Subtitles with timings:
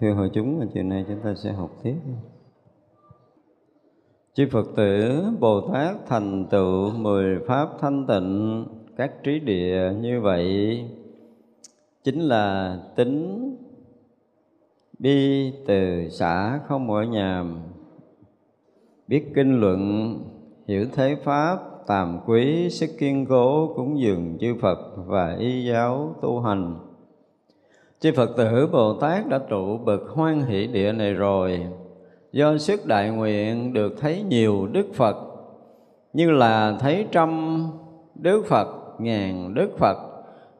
[0.00, 1.96] Thưa hội chúng, chiều nay chúng ta sẽ học tiếp.
[4.34, 8.64] Chư Phật tử Bồ Tát thành tựu mười pháp thanh tịnh
[8.96, 10.80] các trí địa như vậy
[12.04, 13.56] chính là tính
[14.98, 17.62] bi từ xã không ở nhàm
[19.08, 20.14] biết kinh luận
[20.68, 26.14] hiểu thế pháp tàm quý sức kiên cố cúng dường chư Phật và y giáo
[26.22, 26.76] tu hành
[28.04, 31.66] chư Phật tử Bồ Tát đã trụ bậc hoan hỷ địa này rồi
[32.32, 35.16] do sức đại nguyện được thấy nhiều Đức Phật
[36.12, 37.58] như là thấy trăm
[38.14, 39.96] Đức Phật, ngàn Đức Phật,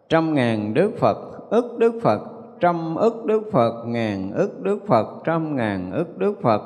[0.09, 1.16] trăm ngàn Đức Phật,
[1.50, 2.21] ức Đức Phật,
[2.60, 6.62] trăm ức Đức Phật, ngàn ức Đức Phật, trăm ngàn ức Đức Phật,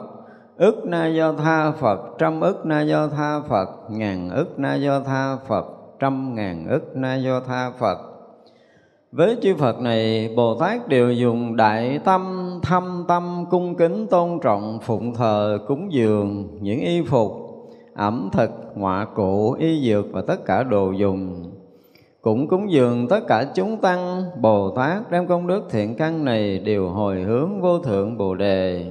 [0.56, 5.00] ức na do tha Phật, trăm ức na do tha Phật, ngàn ức na do
[5.00, 5.67] tha Phật,
[5.99, 8.18] trăm ngàn ức na do tha Phật.
[9.12, 14.38] Với chư Phật này, Bồ Tát đều dùng đại tâm, thâm tâm, cung kính, tôn
[14.42, 17.32] trọng, phụng thờ, cúng dường, những y phục,
[17.94, 21.50] ẩm thực, ngọa cụ, y dược và tất cả đồ dùng.
[22.20, 26.58] Cũng cúng dường tất cả chúng tăng, Bồ Tát đem công đức thiện căn này
[26.58, 28.90] đều hồi hướng vô thượng Bồ Đề.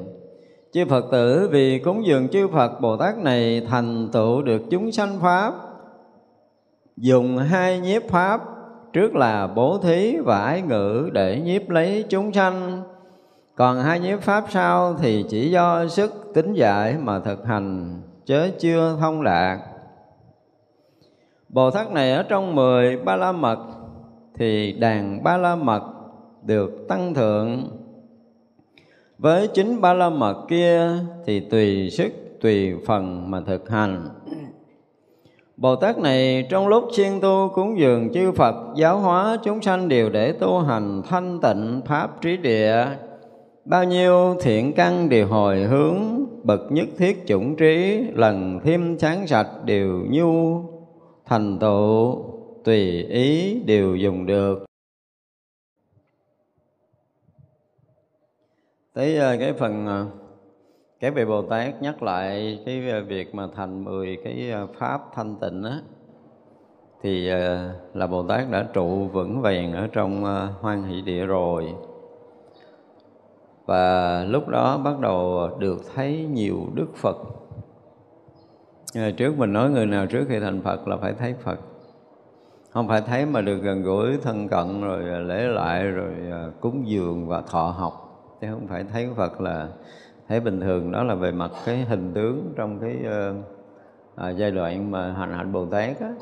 [0.71, 4.91] Chư Phật tử vì cúng dường chư Phật Bồ Tát này thành tựu được chúng
[4.91, 5.53] sanh Pháp,
[6.97, 8.56] dùng hai nhiếp Pháp
[8.97, 12.83] trước là bố thí và ái ngữ để nhiếp lấy chúng sanh.
[13.55, 18.49] Còn hai nhiếp pháp sau thì chỉ do sức tính giải mà thực hành, chớ
[18.59, 19.59] chưa thông đạt.
[21.49, 23.59] Bồ tát này ở trong mười ba la mật
[24.35, 25.83] thì đàn ba la mật
[26.43, 27.63] được tăng thượng.
[29.17, 30.89] Với chính ba la mật kia
[31.25, 34.09] thì tùy sức, tùy phần mà thực hành.
[35.57, 39.89] Bồ Tát này trong lúc chuyên tu cúng dường chư Phật giáo hóa chúng sanh
[39.89, 42.85] đều để tu hành thanh tịnh pháp trí địa.
[43.65, 49.27] Bao nhiêu thiện căn đều hồi hướng, bậc nhất thiết chủng trí, lần thêm sáng
[49.27, 50.61] sạch đều nhu,
[51.25, 52.23] thành tựu,
[52.63, 54.65] tùy ý đều dùng được.
[58.93, 60.05] Tới ờ, cái phần ờ,
[60.99, 65.01] cái vị Bồ Tát nhắc lại cái ờ, việc mà thành 10 cái ờ, pháp
[65.15, 65.79] thanh tịnh á,
[67.01, 70.23] thì ờ, là Bồ Tát đã trụ vững vàng ở trong
[70.61, 71.73] hoan hỷ địa rồi.
[73.65, 77.17] Và lúc đó bắt đầu được thấy nhiều Đức Phật.
[79.17, 81.59] Trước mình nói người nào trước khi thành Phật là phải thấy Phật.
[82.69, 86.13] Không phải thấy mà được gần gũi, thân cận rồi lễ lại rồi
[86.61, 88.03] cúng dường và thọ học.
[88.41, 89.67] Chứ không phải thấy Phật là
[90.27, 93.35] thế bình thường đó là về mặt cái hình tướng trong cái uh,
[94.15, 96.13] à, giai đoạn mà hành hạnh Bồ Tát á.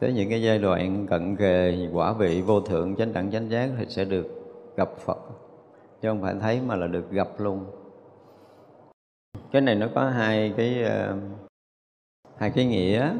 [0.00, 3.70] Tới những cái giai đoạn cận kề quả vị vô thượng chánh đẳng chánh giác
[3.78, 4.26] thì sẽ được
[4.76, 5.18] gặp Phật.
[6.02, 7.64] Chứ không phải thấy mà là được gặp luôn.
[9.52, 11.18] Cái này nó có hai cái uh,
[12.36, 13.14] hai cái nghĩa.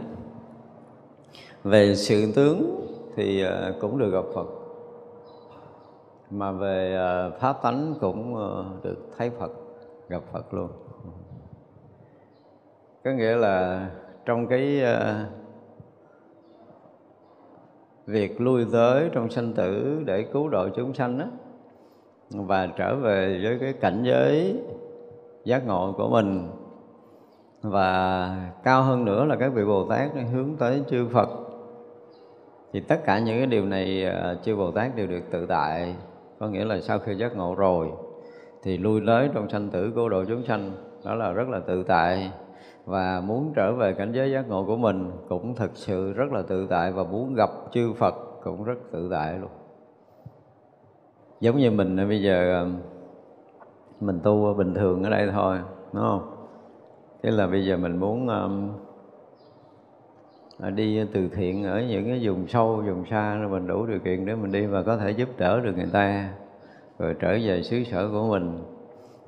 [1.65, 2.87] Về sự tướng
[3.17, 4.47] thì uh, cũng được gặp Phật.
[6.31, 6.99] Mà về
[7.29, 9.51] uh, pháp tánh cũng uh, được thấy Phật
[10.13, 10.69] gặp Phật luôn.
[13.05, 13.87] Có nghĩa là
[14.25, 15.33] trong cái uh,
[18.07, 21.25] việc lui tới trong sanh tử để cứu độ chúng sanh đó
[22.31, 24.61] và trở về với cái cảnh giới
[25.45, 26.49] giác ngộ của mình
[27.63, 31.29] và cao hơn nữa là các vị Bồ Tát hướng tới chư Phật
[32.73, 35.95] thì tất cả những cái điều này ờ, chư Bồ Tát đều được tự tại.
[36.39, 37.91] Có nghĩa là sau khi giác ngộ rồi
[38.63, 40.73] thì lui tới trong sanh tử cô độ chúng sanh.
[41.05, 42.33] Đó là rất là tự tại.
[42.85, 46.43] Và muốn trở về cảnh giới giác ngộ của mình cũng thực sự rất là
[46.43, 48.15] tự tại và muốn gặp chư Phật
[48.45, 49.51] cũng rất tự tại luôn.
[51.41, 52.67] Giống như mình bây giờ
[54.01, 55.59] mình tu bình thường ở đây thôi
[55.93, 56.37] đúng không?
[57.23, 58.71] Thế là bây giờ mình muốn um,
[60.75, 64.27] đi từ thiện ở những cái vùng sâu vùng xa rồi mình đủ điều kiện
[64.27, 66.29] để mình đi và có thể giúp đỡ được người ta
[67.03, 68.59] rồi trở về xứ sở của mình.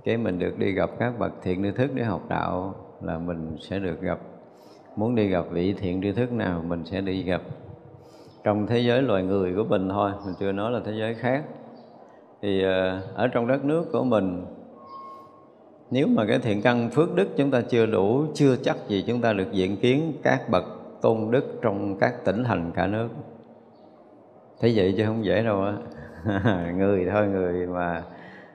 [0.05, 3.57] Cái mình được đi gặp các bậc thiện tri thức để học đạo là mình
[3.61, 4.19] sẽ được gặp.
[4.97, 7.43] Muốn đi gặp vị thiện tri thức nào, mình sẽ đi gặp.
[8.45, 11.45] Trong thế giới loài người của mình thôi, mình chưa nói là thế giới khác.
[12.43, 14.45] Thì ờ, ở trong đất nước của mình,
[15.91, 19.21] nếu mà cái thiện căn phước đức chúng ta chưa đủ, chưa chắc gì chúng
[19.21, 20.65] ta được diện kiến các bậc
[21.03, 23.09] tôn đức trong các tỉnh thành cả nước.
[24.61, 25.75] Thế vậy chứ không dễ đâu á.
[26.77, 28.03] người thôi người mà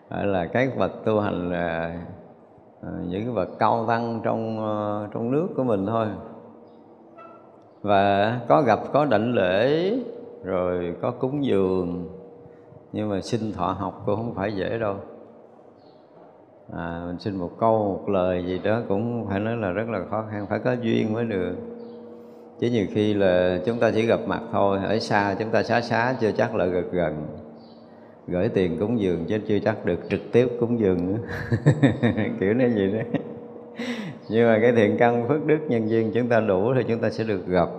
[0.09, 1.95] gọi là các bậc tu hành là
[2.81, 6.07] ờ, những cái bậc cao tăng trong ờ, trong nước của mình thôi.
[7.81, 9.93] Và có gặp có đảnh lễ
[10.43, 12.09] rồi có cúng dường
[12.91, 14.95] nhưng mà xin thọ học cũng không phải dễ đâu.
[16.73, 19.99] À, mình xin một câu một lời gì đó cũng phải nói là rất là
[20.09, 21.55] khó khăn phải có duyên mới được.
[22.59, 25.81] Chứ nhiều khi là chúng ta chỉ gặp mặt thôi ở xa chúng ta xá
[25.81, 27.27] xá chưa chắc là gần gần
[28.31, 31.19] gửi tiền cúng dường chứ chưa chắc được trực tiếp cúng dường nữa.
[32.39, 33.19] Kiểu như vậy đó.
[34.29, 37.09] Nhưng mà cái thiện căn phước đức nhân duyên chúng ta đủ thì chúng ta
[37.09, 37.69] sẽ được gặp.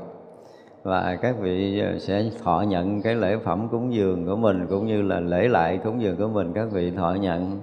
[0.83, 4.87] Và các vị ờ, sẽ thọ nhận cái lễ phẩm cúng dường của mình cũng
[4.87, 7.61] như là lễ lại cúng dường của mình các vị thọ nhận.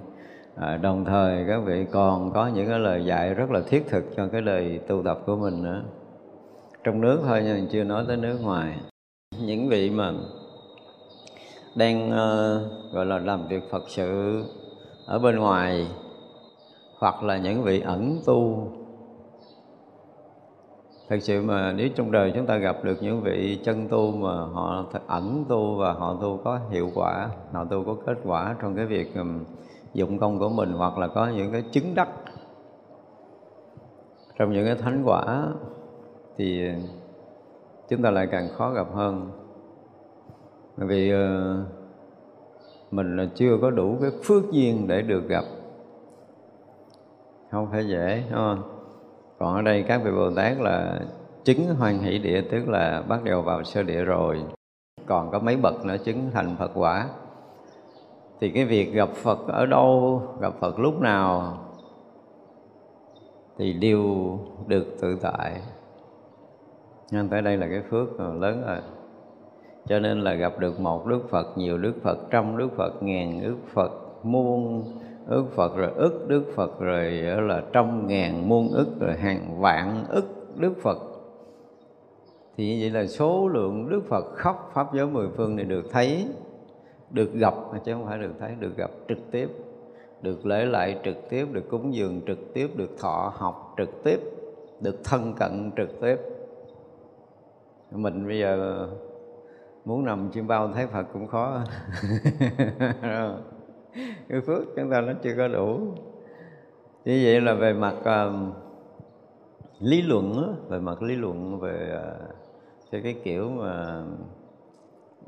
[0.56, 4.04] À, đồng thời các vị còn có những cái lời dạy rất là thiết thực
[4.16, 5.82] cho cái đời tu tập của mình nữa.
[6.84, 8.76] Trong nước thôi nhưng chưa nói tới nước ngoài.
[9.40, 10.12] Những vị mà
[11.78, 14.42] đang uh, gọi là làm việc Phật sự
[15.06, 15.86] ở bên ngoài
[16.98, 18.68] hoặc là những vị ẩn tu.
[21.08, 24.34] Thật sự mà nếu trong đời chúng ta gặp được những vị chân tu mà
[24.34, 28.76] họ ẩn tu và họ tu có hiệu quả họ tu có kết quả trong
[28.76, 29.44] cái việc um,
[29.94, 32.08] dụng công của mình hoặc là có những cái chứng đắc
[34.38, 35.48] trong những cái thánh quả
[36.36, 36.74] thì ờ,
[37.88, 39.30] chúng ta lại càng khó gặp hơn
[40.78, 41.56] bởi vì ờ,
[42.90, 45.44] mình là chưa có đủ cái phước duyên để được gặp.
[47.50, 48.62] Không phải dễ, đúng không?
[49.38, 51.00] Còn ở đây các vị bồ tát là
[51.44, 54.42] chứng hoan hỷ địa, tức là bắt đầu vào sơ địa rồi.
[55.06, 57.08] Còn có mấy bậc nữa chứng thành phật quả.
[58.40, 61.58] Thì cái việc gặp phật ở đâu, gặp phật lúc nào,
[63.58, 65.62] thì đều được tự tại.
[67.12, 68.78] Nên tới đây là cái phước ờ, lớn rồi
[69.88, 73.40] cho nên là gặp được một đức phật, nhiều đức phật trăm đức phật, ngàn
[73.42, 73.92] đức phật,
[74.22, 74.84] muôn
[75.26, 79.60] ức phật, rồi ức đức phật, rồi ờ, là trăm ngàn muôn ức, rồi hàng
[79.60, 80.24] vạn ức
[80.56, 80.98] đức phật.
[82.56, 85.84] Thì như vậy là số lượng đức phật khóc pháp giới mười phương này được
[85.90, 86.26] thấy,
[87.10, 87.54] được gặp,
[87.84, 89.48] chứ không phải được thấy, được gặp trực tiếp,
[90.22, 94.20] được lễ lại trực tiếp, được cúng dường trực tiếp, được thọ học trực tiếp,
[94.80, 96.16] được thân cận trực tiếp.
[97.90, 98.86] Mình bây giờ
[99.84, 101.60] muốn nằm chim bao thấy phật cũng khó.
[104.28, 105.78] Cái phước chúng ta nó chưa có đủ.
[107.04, 108.32] Như vậy là về mặt uh,
[109.80, 112.00] lý luận đó, về mặt lý luận về
[112.92, 114.02] uh, cái kiểu mà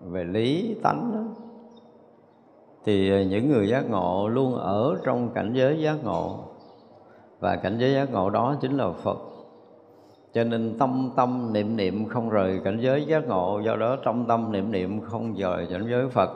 [0.03, 1.43] về lý tánh đó,
[2.85, 6.45] thì uh, những người giác ngộ luôn ở trong cảnh giới giác ngộ.
[7.41, 9.30] Và cảnh giới giác ngộ đó chính là Phật
[10.35, 14.27] cho nên tâm tâm niệm niệm không rời cảnh giới giác ngộ, do đó trong
[14.27, 16.31] tâm niệm niệm không rời cảnh giới Phật.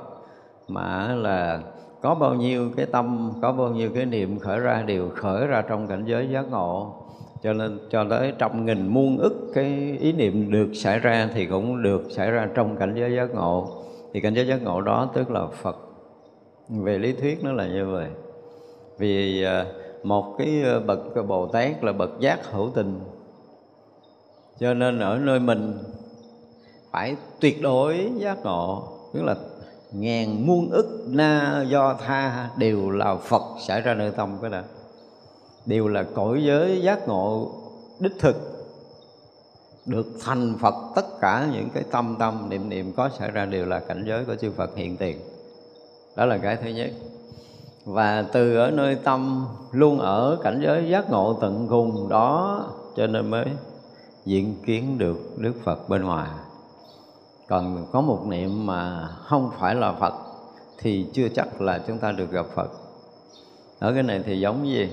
[0.68, 1.60] Mà là
[2.02, 5.62] có bao nhiêu cái tâm, có bao nhiêu cái niệm khởi ra đều khởi ra
[5.68, 6.94] trong cảnh giới giác ngộ.
[7.42, 11.46] Cho nên, cho tới trăm nghìn muôn ức cái ý niệm được xảy ra thì
[11.46, 13.68] cũng được xảy ra trong cảnh giới giác ngộ.
[14.12, 15.76] Thì cảnh giới giác ngộ đó tức là phật.
[16.68, 18.06] Về lý thuyết nó là như vậy.
[18.98, 19.66] Vì à,
[20.02, 23.00] một cái à, bậc bồ tát là bậc giác hữu tình
[24.60, 25.78] cho nên ở nơi mình
[26.90, 29.36] phải tuyệt đối giác ngộ, tức là
[29.92, 34.60] ngàn muôn ức na do tha đều là phật xảy ra nơi tâm cái đó.
[35.66, 37.52] Đều là cõi giới giác ngộ
[38.00, 38.36] đích thực,
[39.86, 43.66] được thành Phật tất cả những cái tâm tâm niệm niệm có xảy ra đều
[43.66, 45.16] là cảnh giới của chư Phật hiện tiền.
[46.16, 46.90] Đó là cái thứ nhất.
[47.84, 52.64] Và từ ở nơi tâm luôn ở cảnh giới giác ngộ tận cùng đó
[52.96, 53.44] cho nên mới
[54.26, 56.28] diện kiến được Đức Phật bên ngoài.
[57.48, 60.14] Còn có một niệm mà không phải là Phật
[60.78, 62.70] thì chưa chắc là chúng ta được gặp Phật.
[63.78, 64.88] Ở cái này thì giống gì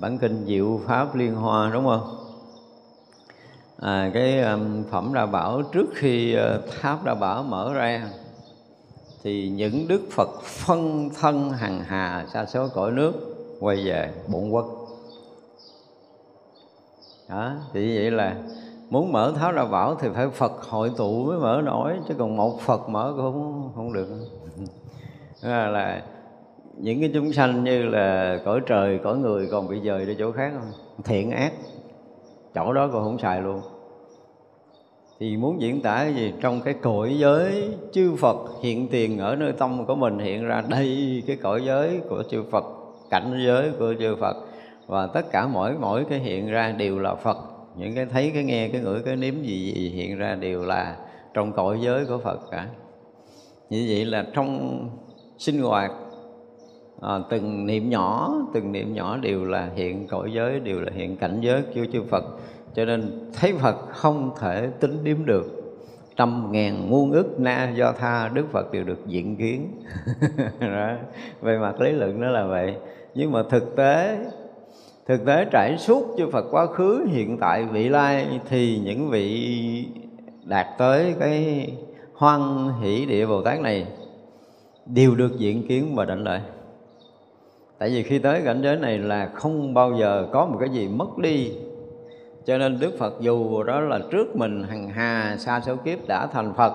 [0.00, 2.16] bản kinh diệu pháp liên hoa đúng không?
[3.80, 8.08] À, cái um, phẩm đa bảo trước khi uh, tháp đa bảo mở ra
[9.22, 13.12] thì những đức phật phân thân hằng hà xa số cõi nước
[13.60, 14.81] quay về bổn quốc
[17.32, 18.36] đó thì vậy là
[18.90, 22.36] muốn mở tháo ra bảo thì phải phật hội tụ mới mở nổi chứ còn
[22.36, 24.08] một phật mở cũng không, không được.
[25.42, 26.02] Là, là
[26.76, 30.32] những cái chúng sanh như là cõi trời cõi người còn bị dời đi chỗ
[30.32, 30.70] khác không?
[31.04, 31.52] Thiện ác
[32.54, 33.60] chỗ đó còn không xài luôn.
[35.20, 36.32] Thì muốn diễn tả cái gì?
[36.40, 40.62] Trong cái cõi giới chư Phật hiện tiền ở nơi tâm của mình hiện ra
[40.68, 42.64] đây cái cõi giới của chư Phật
[43.10, 44.36] cảnh giới của chư Phật
[44.92, 47.36] và tất cả mỗi mỗi cái hiện ra đều là Phật.
[47.76, 50.96] Những cái thấy cái nghe cái ngửi cái nếm gì, gì hiện ra đều là
[51.34, 52.66] trong cõi giới của Phật cả.
[53.70, 54.80] Như vậy là trong
[55.38, 55.90] sinh hoạt
[57.00, 61.16] à, từng niệm nhỏ từng niệm nhỏ đều là hiện cõi giới đều là hiện
[61.16, 62.24] cảnh giới của chư Phật.
[62.74, 65.46] Cho nên thấy Phật không thể tính điếm được.
[66.16, 69.68] Trăm ngàn muôn ức na do tha Đức Phật đều được diện kiến.
[70.60, 70.94] Đó.
[71.40, 72.74] về mặt lý luận nó là vậy.
[73.14, 74.18] Nhưng mà thực tế
[75.06, 79.86] thực tế trải suốt chư Phật quá khứ, hiện tại vị lai thì những vị
[80.44, 81.66] đạt tới cái
[82.14, 83.86] hoan hỷ địa Bồ Tát này
[84.86, 86.40] đều được diện kiến và định lợi
[87.82, 90.88] tại vì khi tới cảnh giới này là không bao giờ có một cái gì
[90.88, 91.52] mất đi.
[92.44, 96.26] Cho nên Đức Phật dù đó là trước mình hằng hà, xa số kiếp đã
[96.26, 96.72] thành Phật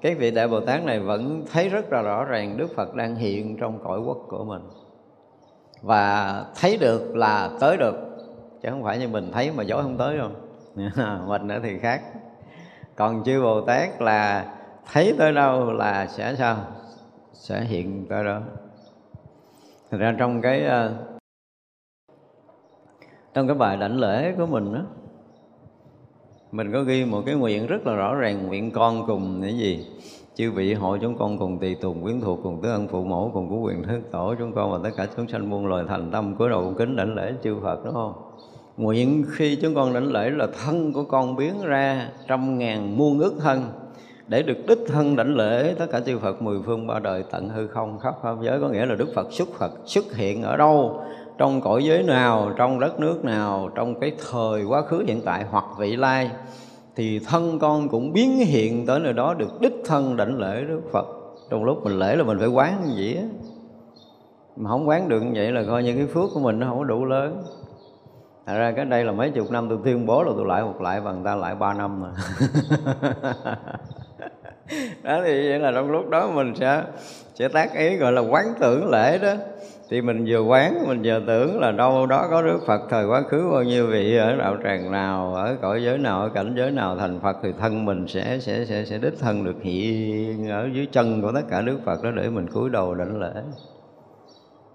[0.00, 3.16] các vị Đại Bồ Tát này vẫn thấy rất là rõ ràng Đức Phật đang
[3.16, 4.62] hiện trong cõi quốc của mình
[5.86, 7.94] và thấy được là tới được.
[8.62, 10.30] Chứ không phải như mình thấy mà dối không tới đâu.
[11.26, 12.02] Mình nữa thì khác.
[12.96, 14.46] Còn chư Bồ Tát là
[14.92, 16.56] thấy tới đâu là sẽ sao?
[17.32, 18.40] Sẽ hiện tới đó.
[19.90, 20.92] Thật ra trong cái ờ,
[23.34, 24.80] trong cái bài đảnh lễ của mình đó
[26.52, 29.86] mình có ghi một cái nguyện rất là rõ ràng, nguyện con cùng cái gì?
[30.36, 33.30] Chư vị hội chúng con cùng tùy tùng, quyến thuộc cùng tứ ân phụ mẫu,
[33.34, 36.10] cùng của quyền thức tổ chúng con và tất cả chúng sanh muôn loài thành
[36.10, 38.12] tâm cúi đầu kính đảnh lễ chư Phật, đúng không?
[38.76, 43.18] Nguyện khi chúng con đảnh lễ là thân của con biến ra trăm ngàn muôn
[43.18, 43.62] ước thân
[44.28, 47.48] để được đích thân đảnh lễ tất cả chư Phật mười phương ba đời tận
[47.48, 48.60] hư không, khắp pháp giới.
[48.60, 51.00] Có nghĩa là Đức Phật xuất Phật xuất hiện ở đâu?
[51.38, 52.52] Trong cõi giới nào?
[52.56, 53.70] Trong đất nước nào?
[53.74, 56.30] Trong cái thời quá khứ hiện tại hoặc vị lai?
[56.96, 60.80] Thì thân con cũng biến hiện tới nơi đó được đích thân đảnh lễ Đức
[60.92, 61.06] Phật.
[61.50, 63.24] Trong lúc mình lễ là mình phải quán như vậy á.
[64.56, 66.78] Mà không quán được như vậy là coi như cái phước của mình nó không
[66.78, 67.42] có đủ lớn.
[68.46, 70.80] Thật ra cái đây là mấy chục năm tôi tuyên bố là tôi lại một
[70.80, 72.10] lại bằng ta lại ba năm mà.
[75.02, 76.82] đó, thì vậy là trong lúc đó mình sẽ
[77.34, 79.34] sẽ tác ý gọi là quán tưởng lễ đó.
[79.90, 83.22] Thì mình vừa quán, mình vừa tưởng là đâu đó có đức phật thời quá
[83.22, 86.70] khứ, bao nhiêu vị ở đạo tràng nào, ở cõi giới nào, ở cảnh giới
[86.70, 90.68] nào thành phật thì thân mình sẽ sẽ sẽ sẽ đích thân được hiện ở
[90.72, 93.32] dưới chân của tất cả đức phật đó để mình cúi đầu đảnh lễ.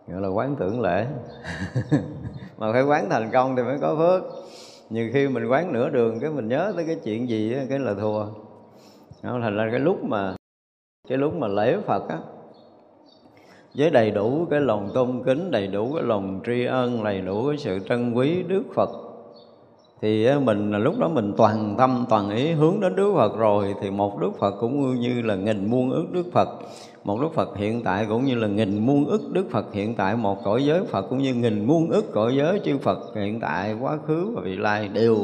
[0.08, 1.06] Gọi là quán tưởng lễ.
[2.58, 4.24] Mà phải quán thành công thì mới có phước.
[4.90, 7.94] Nhiều khi mình quán nửa đường cái mình nhớ tới cái chuyện gì cái là
[7.94, 8.26] thua
[9.24, 10.36] đó thành ra cái lúc mà,
[11.10, 12.18] cái lúc mà lễ phật á,
[13.76, 17.48] với đầy đủ cái lòng tôn kính, đầy đủ cái lòng tri ân, đầy đủ
[17.48, 18.90] cái sự trân quý đức phật,
[20.02, 23.92] thì mình lúc đó mình toàn tâm, toàn ý hướng đến Đức Phật rồi, thì
[23.92, 26.50] một Đức Phật cũng như là nghìn muôn ước Đức Phật,
[27.04, 30.16] một Đức Phật hiện tại cũng như là nghìn muôn ức Đức Phật hiện tại,
[30.16, 33.76] một cõi giới Phật cũng như nghìn muôn ức cõi giới chư Phật hiện tại,
[33.82, 35.18] quá khứ và vị lai đều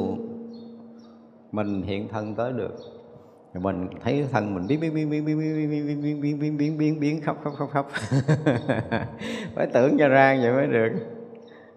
[1.51, 2.75] mình hiện thân tới được
[3.59, 6.57] mình thấy thân mình biến biến biến biến biến biến biến biến biến biến biến
[6.57, 7.91] biến biến biến khóc khóc khóc khóc
[9.55, 10.89] phải tưởng cho ra vậy mới được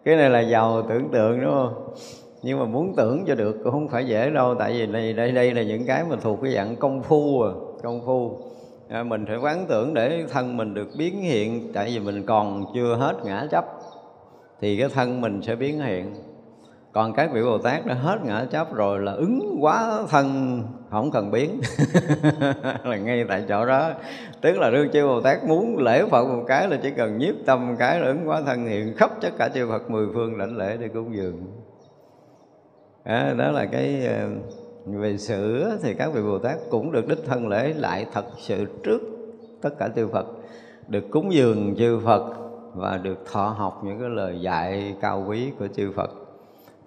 [0.04, 1.94] cái này là giàu tưởng tượng đúng không
[2.42, 5.32] nhưng mà muốn tưởng cho được cũng không phải dễ đâu tại vì đây đây
[5.32, 7.50] đây là những cái mà thuộc cái dạng công phu à
[7.82, 8.38] công phu
[8.88, 12.64] à, mình phải quán tưởng để thân mình được biến hiện tại vì mình còn
[12.74, 13.64] chưa hết ngã chấp
[14.60, 16.14] thì cái thân mình sẽ biến hiện
[16.92, 21.10] còn các vị bồ tát đã hết ngã chấp rồi là ứng quá thân không
[21.10, 21.60] cần biến.
[22.84, 23.90] Là ngay tại chỗ đó.
[24.40, 27.34] Tức là đương chư bồ tát muốn lễ phật một cái là chỉ cần nhiếp
[27.46, 30.36] tâm một cái là ứng quá thân hiện khắp tất cả chư phật mười phương
[30.36, 31.46] lãnh lễ để cúng dường.
[33.04, 34.28] Đó, đó là cái ờ,
[34.86, 38.66] về sự thì các vị bồ tát cũng được đích thân lễ lại thật sự
[38.82, 39.00] trước
[39.62, 40.26] tất cả chư phật
[40.88, 42.34] được cúng dường chư phật
[42.74, 46.10] và được thọ học những cái lời dạy cao quý của chư phật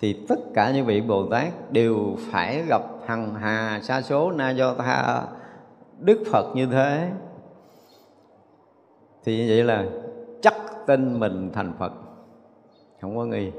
[0.04, 4.50] thì tất cả những vị Bồ Tát đều phải gặp hằng hà sa số na
[4.50, 5.24] do tha
[6.00, 7.12] Đức Phật như thế.
[9.24, 9.86] Thì như vậy là
[10.42, 10.56] chắc
[10.88, 11.94] tin mình thành Phật.
[13.02, 13.52] Không có nghi.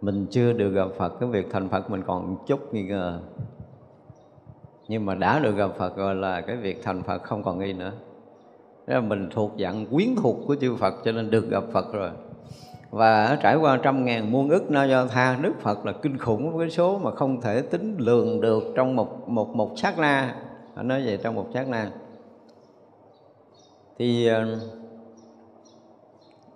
[0.00, 3.20] Mình chưa được gặp Phật, cái việc thành Phật mình còn chút nghi ngờ.
[4.88, 7.72] Nhưng mà đã được gặp Phật rồi là cái việc thành Phật không còn nghi
[7.72, 7.92] nữa.
[8.86, 12.10] Là mình thuộc dạng quyến thuộc của chư Phật cho nên được gặp Phật rồi
[12.90, 16.56] và trải qua trăm ngàn muôn ức na do tha đức Phật là kinh khủng
[16.56, 20.36] với số mà không thể tính lường được trong một một một sát na.
[20.82, 21.90] Nói vậy trong một sát na.
[23.98, 24.44] Thì ờ,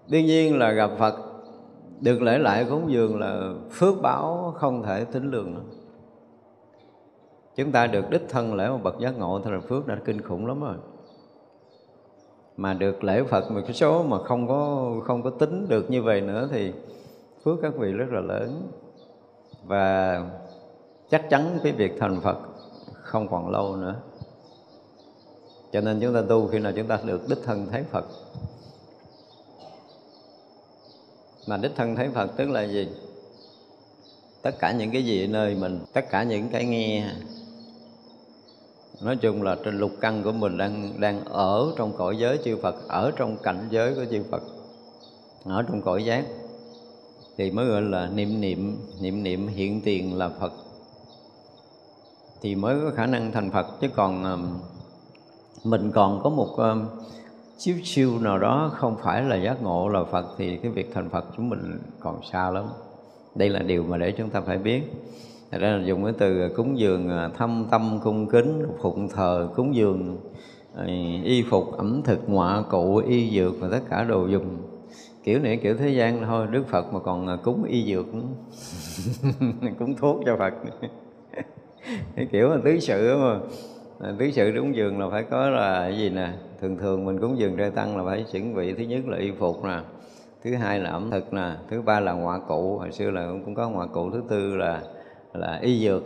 [0.08, 1.14] đương nhiên là gặp Phật,
[2.00, 5.60] được lễ lại cúng dường là phước báo không thể tính lường nữa.
[7.56, 10.20] Chúng ta được đích thân lễ một bậc giác ngộ thì là phước đã kinh
[10.20, 10.74] khủng lắm rồi
[12.56, 16.02] mà được lễ Phật một cái số mà không có không có tính được như
[16.02, 16.72] vậy nữa thì
[17.44, 18.68] phước các vị rất là lớn.
[19.64, 20.22] Và
[21.10, 22.38] chắc chắn cái việc thành Phật
[23.02, 23.94] không còn lâu nữa.
[25.72, 28.04] Cho nên chúng ta tu khi nào chúng ta được đích thân thấy Phật.
[31.46, 32.88] Mà đích thân thấy Phật tức là gì?
[34.42, 37.10] Tất cả những cái gì ở nơi mình, tất cả những cái nghe
[39.00, 42.56] nói chung là trên lục căn của mình đang đang ở trong cõi giới chư
[42.62, 44.42] Phật, ở trong cảnh giới của chư Phật,
[45.44, 46.24] ở trong cõi giác.
[47.36, 50.52] Thì mới gọi là niệm niệm niệm niệm hiện tiền là Phật.
[52.42, 54.58] Thì mới có khả năng thành Phật, chứ còn um,
[55.64, 56.86] mình còn có một um,
[57.58, 61.10] chiếu siêu nào đó không phải là giác ngộ là Phật, thì cái việc thành
[61.10, 62.64] Phật chúng mình còn xa lắm.
[63.34, 64.82] Đây là điều mà để chúng ta phải biết.
[65.54, 69.48] Thật ra là dùng cái từ cúng dường à, thâm tâm cung kính, phụng thờ,
[69.56, 70.16] cúng dường,
[70.76, 70.84] à,
[71.24, 74.56] y phục, ẩm thực, ngoại cụ, y dược và tất cả đồ dùng.
[75.24, 78.06] Kiểu này kiểu thế gian thôi, Đức Phật mà còn à, cúng y dược
[79.78, 80.54] cúng thuốc cho Phật.
[82.16, 83.16] cái kiểu là tứ sự
[84.00, 86.28] mà tứ sự cúng dường là phải có là cái gì nè
[86.60, 89.30] thường thường mình cúng dường trai tăng là phải chuẩn bị thứ nhất là y
[89.30, 89.78] phục nè
[90.44, 93.54] thứ hai là ẩm thực nè thứ ba là ngoại cụ hồi xưa là cũng
[93.54, 94.82] có ngoại cụ thứ tư là
[95.34, 96.02] là y dược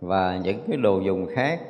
[0.00, 1.60] và những cái đồ dùng khác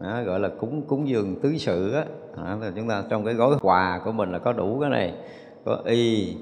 [0.00, 2.04] đó, gọi là cúng cúng dường tứ sự á.
[2.36, 5.14] Đó, là chúng ta trong cái gói quà của mình là có đủ cái này
[5.64, 6.34] có y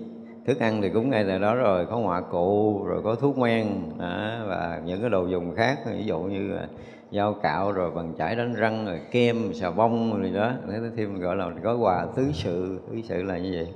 [0.47, 3.67] thức ăn thì cúng ngay tại đó rồi có ngoại cụ rồi có thuốc men
[3.99, 6.69] đó, và những cái đồ dùng khác ví dụ như là
[7.13, 10.53] dao cạo rồi bằng chải đánh răng rồi kem xà bông rồi đó.
[10.71, 13.69] Thế thêm gọi là gói quà tứ sự tứ sự là như vậy.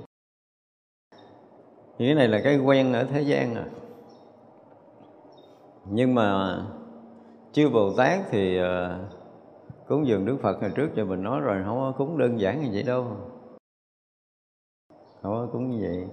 [1.99, 3.65] Cái này là cái quen ở thế gian rồi
[5.91, 6.57] nhưng mà
[7.51, 8.99] chư bồ tát thì ờ,
[9.87, 12.61] cúng dường đức phật hồi trước cho mình nói rồi, không có cúng đơn giản
[12.61, 13.07] như vậy đâu.
[15.21, 16.07] Không có cúng như vậy.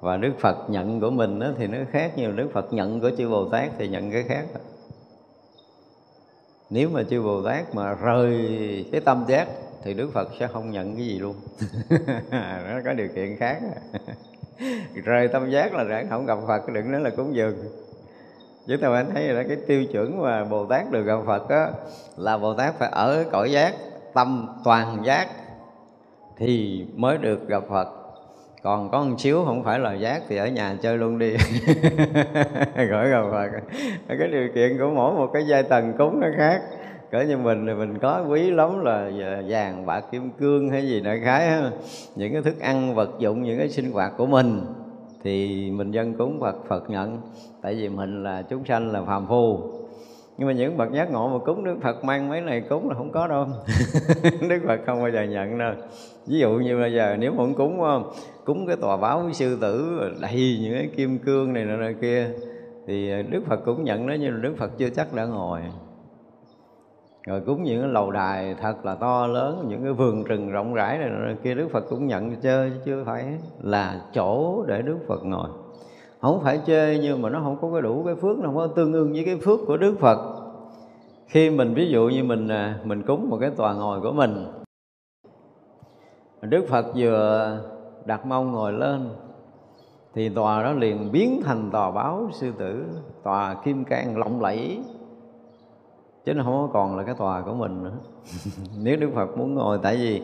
[0.00, 2.32] Và đức phật nhận của mình đó thì nó khác nhiều.
[2.32, 4.46] Đức phật nhận của chư bồ tát thì nhận cái khác.
[6.70, 9.48] Nếu mà chư bồ tát mà rời cái tâm giác
[9.82, 11.36] thì đức phật sẽ không nhận cái gì luôn.
[12.70, 13.60] Nó có điều kiện khác.
[15.04, 17.54] Rời tâm giác là rạng không gặp phật, đừng nói là cúng dường
[18.66, 21.68] chúng ta phải thấy là cái tiêu chuẩn mà bồ tát được gặp phật á,
[22.16, 23.74] là bồ tát phải ở cõi giác,
[24.14, 25.28] tâm toàn giác
[26.36, 27.88] thì mới được gặp phật.
[28.62, 31.30] Còn có một xíu không phải là giác thì ở nhà chơi luôn đi.
[32.90, 33.48] Gọi gặp phật.
[34.08, 36.62] Cái điều kiện của mỗi một cái giai tầng cúng nó khác.
[37.10, 39.10] Cỡ như mình thì mình có quý lắm là
[39.48, 41.50] vàng, bạc, kim cương hay gì đại khái
[42.16, 44.60] những cái thức ăn, vật dụng, những cái sinh hoạt của mình
[45.24, 47.18] thì mình dân cúng Phật Phật nhận
[47.62, 49.60] tại vì mình là chúng sanh là phàm phu.
[50.38, 52.94] Nhưng mà những bậc giác ngộ mà cúng Đức Phật mang mấy này cúng là
[52.94, 53.46] không có đâu.
[54.48, 55.74] Đức Phật không bao giờ nhận đâu.
[56.26, 57.80] Ví dụ như bây giờ nếu muốn cúng
[58.44, 62.30] cúng cái tòa báo với sư tử đầy những cái kim cương này nọ kia
[62.86, 65.60] thì Đức Phật cũng nhận đó nhưng mà Đức Phật chưa chắc đã ngồi.
[67.26, 70.74] Rồi cúng những cái lầu đài thật là to lớn những cái vườn rừng rộng
[70.74, 73.24] rãi này, này kia đức phật cũng nhận chơi chứ chưa phải
[73.62, 75.48] là chỗ để đức phật ngồi
[76.22, 78.66] không phải chê, nhưng mà nó không có cái đủ cái phước, nó không có
[78.66, 80.18] tương ưng với cái phước của đức phật.
[81.26, 84.46] Khi mình, ví dụ như mình à, mình cúng một cái tòa ngồi của mình
[86.42, 87.58] đức phật vừa
[88.04, 89.10] đặt mông ngồi lên,
[90.14, 92.84] thì tòa đó liền biến thành tòa báo sư tử,
[93.22, 94.78] tòa kim cang lộng lẫy.
[96.24, 97.92] Chứ nó không còn là cái tòa của mình nữa.
[98.82, 100.22] Nếu đức phật muốn ngồi, tại vì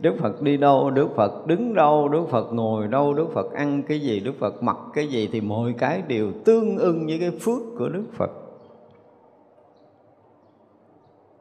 [0.00, 3.82] đức phật đi đâu, đức phật đứng đâu, đức phật ngồi đâu, đức phật ăn
[3.82, 7.30] cái gì, đức phật mặc cái gì thì mọi cái đều tương ưng với cái
[7.30, 8.30] phước của đức phật.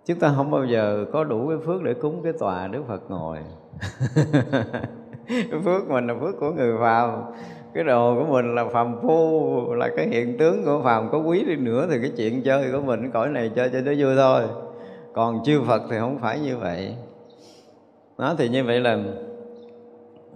[0.06, 3.02] Chúng ta không bao giờ có đủ cái phước để cúng cái tòa đức phật
[3.10, 3.38] ngồi.
[5.66, 7.22] Phước mình là phước của người phàm.
[7.74, 11.10] Cái đồ của mình là phàm phu, là cái hiện tướng của phàm.
[11.12, 13.92] Có quý đi nữa thì cái chuyện chơi của mình, cõi này chơi cho nó
[13.98, 14.44] vui thôi.
[15.14, 16.96] Còn chư Phật thì không phải như vậy
[18.18, 19.04] đó thì như vậy là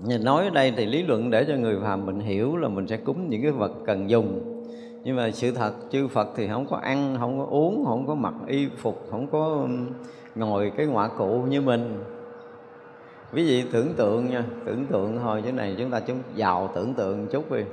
[0.04, 2.88] Nhìn nói ở đây thì lý luận để cho người phàm mình hiểu là mình
[2.88, 4.58] sẽ cúng những cái vật cần dùng.
[5.04, 8.16] Nhưng mà sự thật chư Phật thì không có ăn, không có uống, không có
[8.16, 9.68] mặc y phục, không có
[10.36, 12.04] ngồi cái ngọa cụ như mình.
[13.32, 16.94] Ví dụ tưởng tượng nha, tưởng tượng thôi chứ này chúng ta chúng giàu tưởng
[16.94, 17.64] tượng chút đi.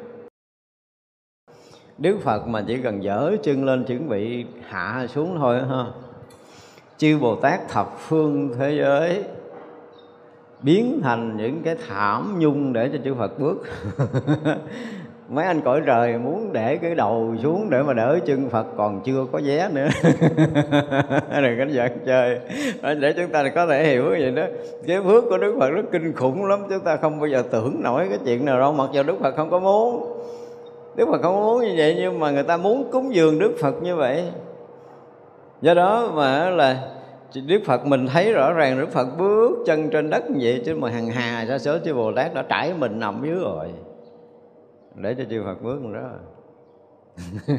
[1.99, 5.85] Đức Phật mà chỉ cần dở chân lên chuẩn bị hạ xuống thôi ha.
[6.97, 9.25] Chư Bồ Tát thập phương thế giới
[10.63, 13.63] biến thành những cái thảm nhung để cho chư Phật bước.
[15.29, 19.01] Mấy anh cõi trời muốn để cái đầu xuống để mà đỡ chân Phật, còn
[19.05, 19.89] chưa có vé nữa.
[21.43, 22.39] Đừng có giận chơi.
[23.01, 24.43] Để chúng ta có thể hiểu vậy đó.
[24.87, 27.83] Cái phước của Đức Phật rất kinh khủng lắm, chúng ta không bao giờ tưởng
[27.83, 30.15] nổi cái chuyện nào đâu, mặc dù Đức Phật không có muốn.
[30.97, 33.83] Đức Phật không muốn như vậy, nhưng mà người ta muốn cúng dường Đức Phật
[33.83, 34.25] như vậy.
[35.61, 36.79] Do đó mà là
[37.35, 40.77] Đức Phật mình thấy rõ ràng Đức Phật bước chân trên đất như vậy chứ
[40.77, 43.69] mà hằng hà sa số chư Bồ Tát đã trải mình nằm dưới rồi?
[44.95, 46.11] Để cho chư Phật bước đó.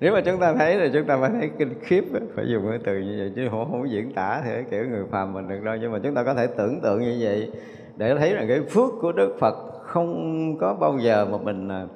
[0.00, 2.04] Nếu mà chúng ta thấy thì chúng ta phải thấy kinh khiếp
[2.36, 5.32] phải dùng cái từ như vậy chứ không, không diễn tả thì kiểu người phàm
[5.32, 5.76] mình được đâu.
[5.80, 7.50] Nhưng mà chúng ta có thể tưởng tượng như vậy
[7.96, 11.86] để thấy rằng cái phước của Đức Phật không có bao giờ mà mình à,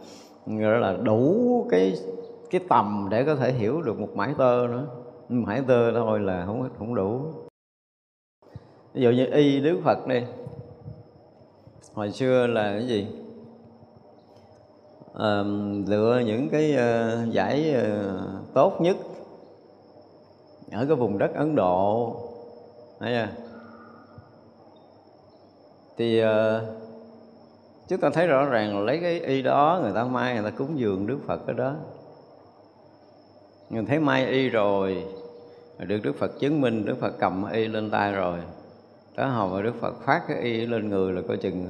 [0.47, 1.95] gọi là đủ cái
[2.51, 4.87] cái tầm để có thể hiểu được một mãi tơ nữa
[5.29, 7.33] mãi tơ thôi là không không đủ.
[8.95, 10.23] Ví dụ như y Đức Phật đi.
[11.95, 13.07] Hồi xưa là cái gì?
[15.15, 15.43] À,
[15.87, 18.97] lựa những cái uh, giải uh, tốt nhất
[20.73, 22.17] ở cái vùng đất Ấn Độ.
[23.01, 23.43] Thấy chưa?
[25.97, 26.29] thì uh,
[27.89, 30.57] chúng ta thấy rõ ràng là lấy cái y đó người ta mai người ta
[30.57, 31.75] cúng dường Đức Phật ở đó
[33.71, 35.05] nhìn thấy mai y rồi
[35.79, 38.39] được Đức Phật chứng minh Đức Phật cầm y lên tay rồi.
[39.17, 41.67] Tới hồi mà Đức Phật phát cái y lên người là coi chừng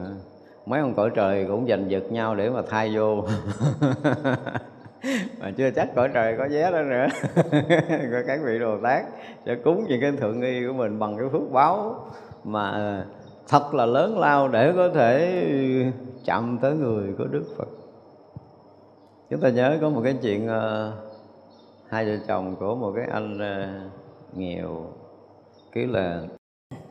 [0.66, 3.24] mấy ông cõi trời cũng giành giật nhau để mà thay vô.
[5.40, 7.06] Mà chưa chắc cõi trời có vé đó nữa.
[8.12, 9.04] Có các vị đồ tác
[9.46, 12.06] sẽ cúng những cái thượng y của mình bằng cái phước báo
[12.44, 13.04] mà
[13.48, 15.42] thật là lớn lao để có thể
[16.24, 17.68] chạm tới người của Đức Phật.
[19.30, 21.05] Chúng ta nhớ có một cái chuyện uh,
[21.88, 23.68] hai vợ chồng của một cái anh ờ,
[24.34, 24.92] nghèo
[25.72, 26.22] cứ là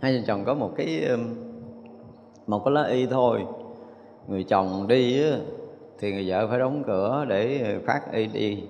[0.02, 1.10] hai vợ chồng có một cái
[2.48, 3.46] một cái lá y thôi.
[4.28, 5.24] Người chồng đi
[6.00, 8.64] thì người vợ phải đóng cửa để phát y đi.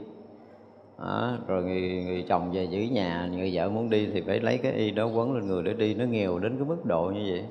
[0.99, 4.57] Đó, rồi người, người chồng về giữ nhà người vợ muốn đi thì phải lấy
[4.57, 5.93] cái y đó quấn lên người để đi.
[5.93, 7.43] Nó nghèo đến cái mức độ như vậy.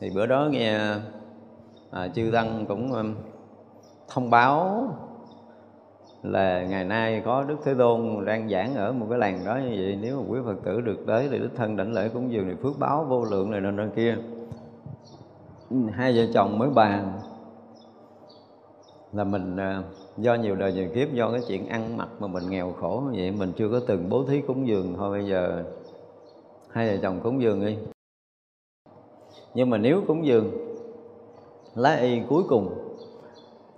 [0.00, 0.78] Thì bữa đó nghe
[1.90, 3.14] à, chư tăng cũng um,
[4.08, 4.88] thông báo
[6.22, 9.68] là ngày nay có đức thế tôn đang giảng ở một cái làng đó như
[9.68, 9.98] vậy.
[10.02, 12.54] Nếu mà quý phật tử được tới thì đức thân đảnh lễ cúng dường thì
[12.62, 14.16] phước báo vô lượng này, nọ kia.
[15.92, 17.12] Hai vợ chồng mới bàn
[19.12, 19.82] là mình à,
[20.16, 23.18] do nhiều đời nhiều kiếp, do cái chuyện ăn mặc mà mình nghèo khổ như
[23.18, 24.94] vậy, mình chưa có từng bố thí cúng dường.
[24.96, 25.64] Thôi bây giờ
[26.70, 27.76] hai vợ chồng cúng dường đi.
[29.54, 30.50] Nhưng mà nếu cúng dường,
[31.74, 32.89] lá y cuối cùng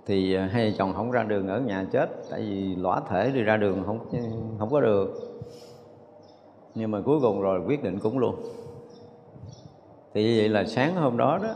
[0.05, 3.31] thì à, hai vợ chồng không ra đường ở nhà chết tại vì lõa thể
[3.31, 3.99] đi ra đường không
[4.59, 5.09] không có được.
[6.75, 8.35] Nhưng mà cuối cùng rồi quyết định cúng luôn.
[10.13, 11.53] Thì vậy là sáng hôm đó đó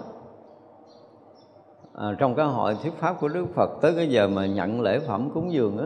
[1.93, 4.99] à, trong cái hội thuyết pháp của Đức Phật tới cái giờ mà nhận lễ
[4.99, 5.85] phẩm cúng dường á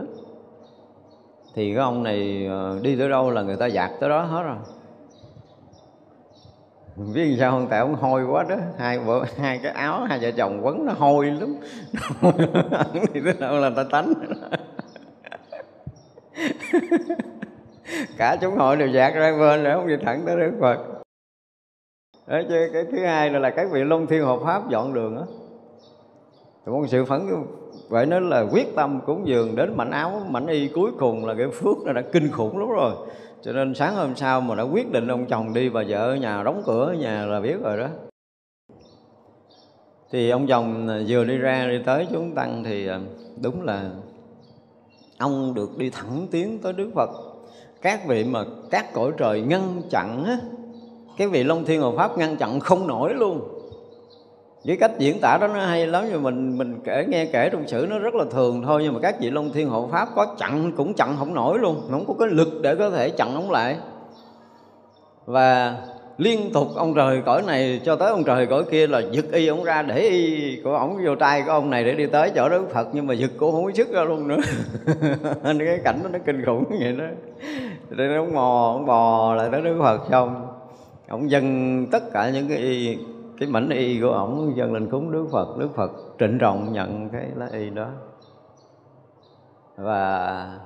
[1.54, 4.42] thì cái ông này à, đi tới đâu là người ta dạt tới đó hết
[4.42, 4.56] rồi
[6.96, 7.66] biết sao không?
[7.70, 8.56] Tại ông hôi quá đó.
[8.78, 11.56] Hai vợ hai cái áo hai vợ chồng quấn nó hôi lắm.
[13.14, 14.12] Thì thế đâu là ta tánh.
[18.18, 20.78] Cả chúng hội đều dạt ra bên rồi không đi thẳng tới đức phật.
[22.26, 25.16] Đó chứ cái thứ hai là, là các vị long thiên hộ pháp dọn đường
[25.16, 25.22] á.
[26.66, 27.20] Một sự phấn
[27.88, 31.34] vậy nó là quyết tâm cúng dường đến mảnh áo mảnh y cuối cùng là
[31.38, 32.92] cái phước nó đã kinh khủng lắm rồi
[33.44, 36.16] cho nên sáng hôm sau mà đã quyết định ông chồng đi bà vợ ở
[36.16, 37.88] nhà, đóng cửa ở nhà là biết rồi đó.
[40.10, 43.00] Thì ông chồng vừa đi ra đi tới chúng tăng thì à,
[43.42, 43.90] đúng là
[45.18, 47.10] ông được đi thẳng tiến tới Đức Phật.
[47.82, 50.38] Các vị mà các cõi trời ngăn chặn á,
[51.16, 53.61] cái vị Long Thiên Hộ Pháp ngăn chặn không nổi luôn
[54.64, 57.68] với cách diễn tả đó nó hay lắm, nhưng mình mình kể, nghe kể trong
[57.68, 58.80] sử nó rất là thường thôi.
[58.84, 61.82] Nhưng mà các vị long thiên hộ pháp có chặn, cũng chặn không nổi luôn.
[61.90, 63.76] Không có cái lực để có thể chặn ông lại.
[65.26, 65.76] Và
[66.18, 69.46] liên tục ông trời cõi này cho tới ông trời cõi kia là giật y
[69.46, 72.48] ông ra, để y của ông vô tay của ông này để đi tới chỗ
[72.48, 72.88] đức phật.
[72.92, 74.38] Nhưng mà giật cũng không có sức ra luôn nữa.
[75.42, 77.04] Nên cái cảnh đó nó kinh khủng vậy đó.
[77.90, 80.46] Rồi ông mò, ông bò lại tới đức phật xong.
[81.08, 82.96] Ông dâng tất cả những cái
[83.42, 85.58] cái mảnh y của ổng dâng lên cúng đức phật.
[85.58, 87.88] Đức phật trịnh trọng nhận cái lá y đó.
[89.76, 90.58] Và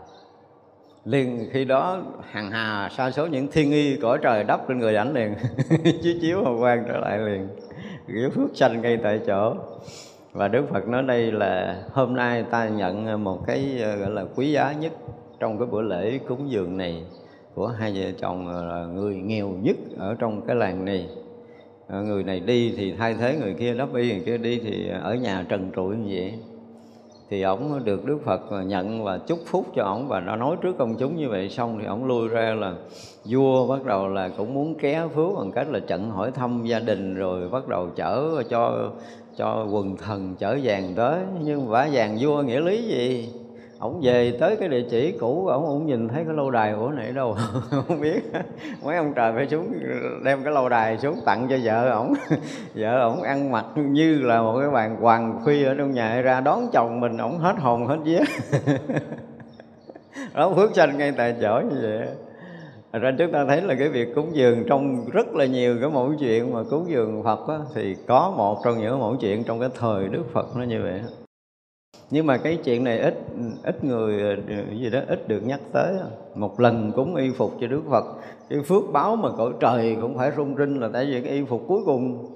[1.05, 1.99] liền khi đó
[2.31, 5.35] hàng hà sa số những thiên y cõi trời đắp lên người ảnh liền,
[6.03, 7.49] chiếu chiếu hồng quang trở lại liền,
[8.07, 9.55] kiểu phước sanh ngay tại chỗ.
[10.33, 14.25] Và Đức Phật nói đây là hôm nay ta nhận một cái ờ, gọi là
[14.37, 14.93] quý giá nhất
[15.41, 17.05] trong cái bữa lễ cúng dường này
[17.55, 21.09] của hai vợ chồng là người nghèo nhất ở trong cái làng này.
[21.88, 24.88] Ờ, người này đi thì thay thế người kia, đắp y người kia đi thì
[25.03, 26.35] ở nhà trần trụi như vậy.
[27.31, 30.79] Thì ổng được Đức Phật nhận và chúc phúc cho ổng và nó nói trước
[30.79, 32.75] công chúng như vậy xong thì ổng lui ra là
[33.25, 36.79] vua bắt đầu là cũng muốn ké phước bằng cách là trận hỏi thăm gia
[36.79, 38.90] đình rồi bắt đầu chở cho
[39.37, 41.20] cho quần thần chở vàng tới.
[41.44, 43.29] Nhưng vả vàng vua nghĩa lý gì?
[43.79, 46.91] Ổng về tới cái địa chỉ cũ ổng cũng nhìn thấy cái lâu đài của
[46.91, 47.37] này đâu.
[47.71, 48.21] Không biết.
[48.85, 49.73] Mấy ông trời phải xuống
[50.25, 52.15] đem cái lâu đài xuống tặng cho vợ ổng.
[52.75, 56.41] Vợ ổng ăn mặc như là một cái bàn hoàng phi ở trong nhà ra
[56.41, 58.21] đón chồng mình ổng hết hồn hết vía.
[60.35, 62.09] Đó phước sanh ngay tại chỗ như vậy.
[62.93, 65.91] Thật ra chúng ta thấy là cái việc cúng dường trong rất là nhiều cái
[65.91, 69.61] mẫu chuyện mà cúng dường Phật á, thì có một trong những mẫu chuyện trong
[69.61, 71.01] cái thời Đức Phật nó như vậy
[72.11, 73.15] nhưng mà cái chuyện này ít
[73.63, 74.37] ít người
[74.81, 75.95] gì đó, ít được nhắc tới.
[76.35, 78.05] Một lần cúng y phục cho Đức Phật.
[78.49, 81.45] Cái phước báo mà cõi trời cũng phải rung rinh là tại vì cái y
[81.45, 82.31] phục cuối cùng.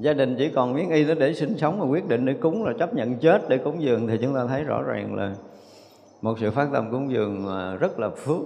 [0.00, 2.64] Gia đình chỉ còn miếng y đó để sinh sống mà quyết định để cúng
[2.64, 5.34] là chấp nhận chết, để cúng dường thì chúng ta thấy rõ ràng là
[6.22, 7.46] một sự phát tâm cúng dường
[7.80, 8.42] rất là phước.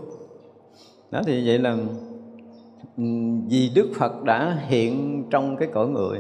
[1.11, 1.77] Đó thì vậy là
[2.97, 3.05] ừ,
[3.51, 6.19] vì Đức Phật đã hiện trong cái cõi người.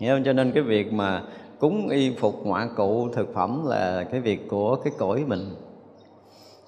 [0.00, 0.24] Hiểu không?
[0.24, 1.22] Cho nên cái việc mà
[1.64, 5.40] cúng y phục ngoại cụ thực phẩm là cái việc của cái cõi mình.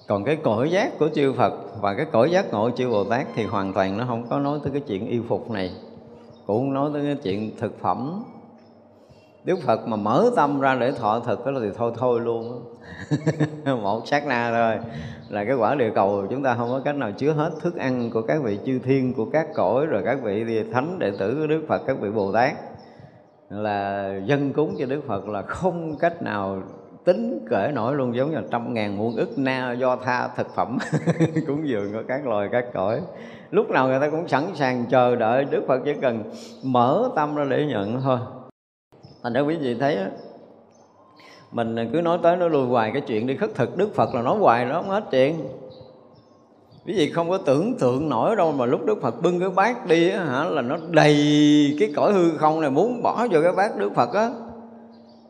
[0.07, 3.27] Còn cái cõi giác của chư Phật và cái cõi giác ngộ chư Bồ Tát
[3.35, 5.71] thì hoàn toàn nó không có nói tới cái chuyện y phục này,
[6.47, 8.23] cũng không nói tới cái chuyện thực phẩm.
[9.43, 12.61] Đức Phật mà mở tâm ra để thọ thực đó thì thôi thôi luôn.
[13.81, 14.91] Một sát na thôi.
[15.29, 18.09] Là cái quả địa cầu chúng ta không có cách nào chứa hết thức ăn
[18.13, 21.47] của các vị chư thiên, của các cõi, rồi các vị thánh đệ tử của
[21.47, 22.53] Đức Phật, các vị Bồ Tát
[23.49, 26.61] là dân cúng cho Đức Phật là không cách nào
[27.05, 30.77] tính kể nổi luôn, giống như trăm ngàn muôn ức na do tha thực phẩm.
[31.47, 33.01] Cúng dường của các loài, các cõi.
[33.51, 36.23] Lúc nào người ta cũng sẵn sàng chờ đợi Đức Phật, chỉ cần
[36.63, 38.19] mở tâm ra để nhận thôi.
[39.23, 40.09] Thành ra quý vị thấy á,
[41.51, 44.21] mình cứ nói tới nói lui hoài, cái chuyện đi khất thực Đức Phật là
[44.21, 45.35] nói hoài nó không hết chuyện
[46.87, 49.87] quý vị không có tưởng tượng nổi đâu mà lúc Đức Phật bưng cái bát
[49.87, 51.15] đi á, hả là nó đầy
[51.79, 54.31] cái cõi hư không này muốn bỏ vào cái bát Đức Phật á.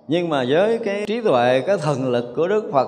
[0.07, 2.87] Nhưng mà với cái trí tuệ cái thần lực của Đức Phật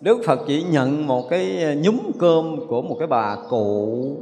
[0.00, 4.16] Đức Phật chỉ nhận một cái ờ, nhúm cơm của một cái bà cụ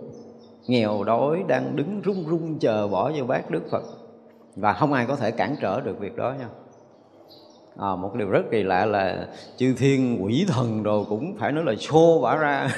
[0.67, 3.83] nghèo đói đang đứng run run chờ bỏ vào bát Đức Phật.
[4.57, 6.49] Và không ai có thể cản trở được việc đó nha
[7.79, 11.65] à, một điều rất kỳ lạ là chư thiên quỷ thần đồ cũng phải nói
[11.65, 12.69] là xô bả ra.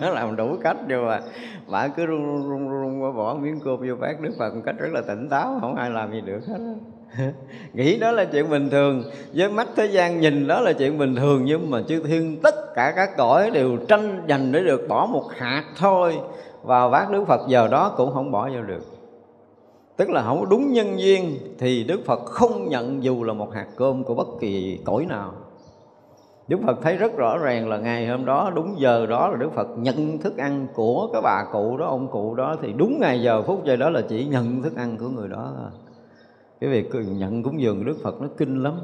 [0.00, 1.20] Làm đủ cách nhưng mà.
[1.66, 4.20] Bả cứ run run run, run bỏ miếng cơm vô bát.
[4.20, 6.58] Đức phật một cách rất là tỉnh táo không ai làm gì được hết
[7.72, 11.16] nghĩ đó là chuyện bình thường với mắt thế gian nhìn đó là chuyện bình
[11.16, 15.06] thường nhưng mà chư thiên tất cả các cõi đều tranh giành để được bỏ
[15.06, 16.18] một hạt thôi.
[16.62, 18.89] Vào bát đức phật giờ đó cũng không bỏ vô được
[20.00, 23.66] tức là không đúng nhân duyên thì đức phật không nhận dù là một hạt
[23.76, 25.32] cơm của bất kỳ cõi nào
[26.48, 29.52] Đức Phật thấy rất rõ ràng là ngày hôm đó đúng giờ đó là Đức
[29.54, 33.22] Phật nhận thức ăn của cái bà cụ đó, ông cụ đó thì đúng ngày
[33.22, 35.70] giờ phút giây đó là chỉ nhận thức ăn của người đó thôi.
[36.60, 38.74] Cái việc nhận cúng dường của Đức Phật nó kinh lắm.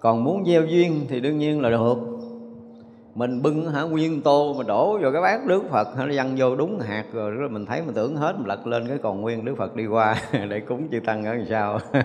[0.00, 2.11] Còn muốn gieo duyên thì đương nhiên là được
[3.14, 6.56] mình bưng hả, nguyên tô mà đổ vào cái bát Đức Phật nó văng vô
[6.56, 9.44] đúng hạt rồi rồi mình thấy mình tưởng hết, mình lật lên cái còn nguyên
[9.44, 10.16] Đức Phật đi qua
[10.48, 11.78] để cúng chư tăng ở làm sao.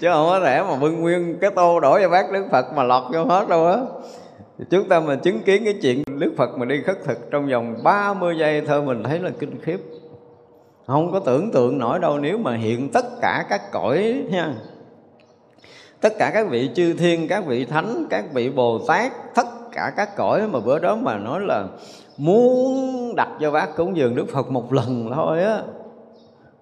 [0.00, 2.82] Chứ không có rẻ mà bưng nguyên cái tô đổ vào bát Đức Phật mà
[2.82, 3.78] lọt vô hết đâu á.
[4.70, 7.76] Chúng ta mà chứng kiến cái chuyện Đức Phật mà đi khất thực trong vòng
[7.84, 9.80] 30 giây thôi mình thấy là kinh khiếp.
[10.86, 14.54] Không có tưởng tượng nổi đâu, nếu mà hiện tất cả các cõi nha
[16.00, 19.46] tất cả các vị chư thiên, các vị thánh, các vị bồ tát, tất
[19.78, 21.64] cả các cõi mà bữa đó mà nói là
[22.16, 25.62] muốn đặt cho bác cúng dường Đức Phật một lần thôi á,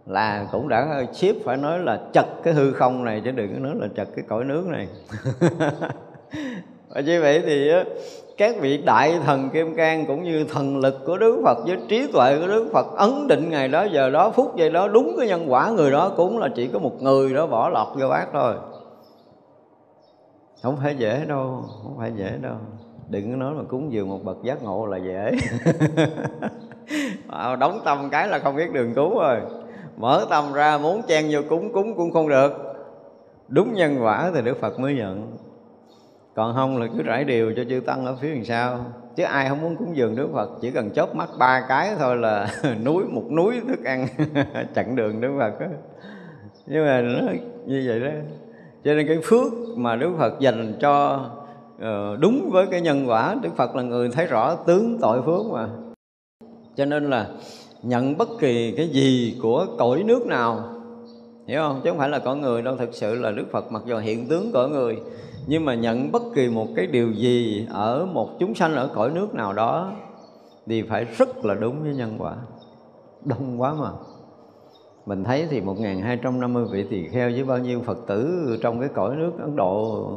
[0.06, 3.60] là cũng đã ship phải nói là chật cái hư không này, chứ đừng có
[3.60, 4.88] nói là chật cái cõi nước này.
[6.88, 7.70] Và như vậy thì
[8.36, 12.12] các vị đại thần kim cang cũng như thần lực của Đức Phật với trí
[12.12, 15.28] tuệ của Đức Phật ấn định ngày đó, giờ đó, phút giây đó, đúng cái
[15.28, 18.26] nhân quả người đó cũng là chỉ có một người đó bỏ lọt vô bác
[18.32, 18.54] thôi.
[20.62, 22.56] Không phải dễ đâu, không phải dễ đâu
[23.08, 25.32] đừng có nói mà cúng dường một bậc giác ngộ là dễ.
[27.28, 29.40] Ờ, đóng tâm cái là không biết đường cứu rồi.
[29.96, 32.52] Mở tâm ra, muốn chen vô cúng cúng cũng không được.
[33.48, 35.36] Đúng nhân quả thì đức phật mới nhận
[36.36, 38.84] còn không là cứ rải điều cho chư tăng ở phía đằng sau
[39.16, 42.16] chứ ai không muốn cúng dường đức phật, chỉ cần chớp mắt ba cái thôi
[42.16, 42.48] là
[42.84, 44.06] núi, một núi thức ăn
[44.74, 45.66] chặn đường đức phật đó.
[46.66, 47.32] nhưng mà nó
[47.66, 48.10] như vậy đó.
[48.84, 51.24] Cho nên cái phước mà đức phật dành cho
[51.80, 55.46] Ờ, đúng với cái nhân quả, đức phật là người thấy rõ tướng tội phước
[55.46, 55.68] mà.
[56.76, 57.28] Cho nên là
[57.82, 60.60] nhận bất kỳ cái gì của cõi nước nào,
[61.46, 61.80] hiểu không?
[61.84, 64.28] Chứ không phải là con người đâu, thực sự là đức phật mặc dù hiện
[64.28, 64.98] tướng cõi người,
[65.46, 69.10] nhưng mà nhận bất kỳ một cái điều gì ở một chúng sanh ở cõi
[69.10, 69.92] nước nào đó
[70.66, 72.36] thì phải rất là đúng với nhân quả.
[73.24, 73.90] Đông quá mà.
[75.06, 79.16] Mình thấy thì 1250 vị tỳ kheo với bao nhiêu Phật tử trong cái cõi
[79.16, 80.08] nước Ấn Độ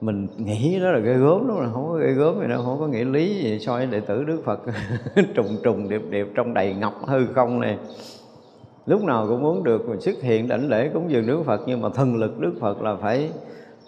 [0.00, 2.80] mình nghĩ đó là ghê gớm đó là không có ghê gớm gì đâu, không
[2.80, 4.60] có nghĩa lý gì, so với đệ tử Đức Phật.
[5.34, 7.78] Trùng trùng điệp điệp trong đầy ngọc hư không này.
[8.86, 11.80] Lúc nào cũng muốn được mình xuất hiện đảnh lễ cúng dường Đức Phật, nhưng
[11.80, 13.30] mà thần lực Đức Phật là phải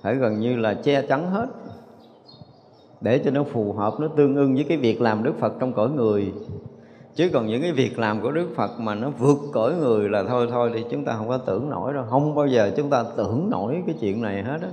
[0.02, 1.46] phải gần như là che chắn hết.
[3.00, 5.72] Để cho nó phù hợp, nó tương ưng với cái việc làm Đức Phật trong
[5.72, 6.32] cõi người.
[7.14, 10.22] Chứ còn những cái việc làm của Đức Phật mà nó vượt cõi người là
[10.28, 12.04] thôi thôi thì chúng ta không có tưởng nổi đâu.
[12.10, 14.68] Không bao giờ chúng ta tưởng nổi cái chuyện này hết á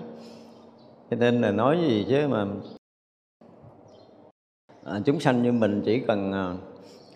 [1.12, 2.46] cho nên là nói gì chứ mà
[4.84, 6.54] à, chúng sanh như mình chỉ cần à,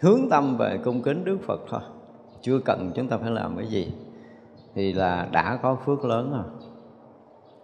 [0.02, 1.82] hướng tâm về cung kính Đức Phật thôi.
[2.42, 3.94] Chưa cần chúng ta phải làm cái gì.
[4.76, 6.44] Thì là đã có phước lớn rồi.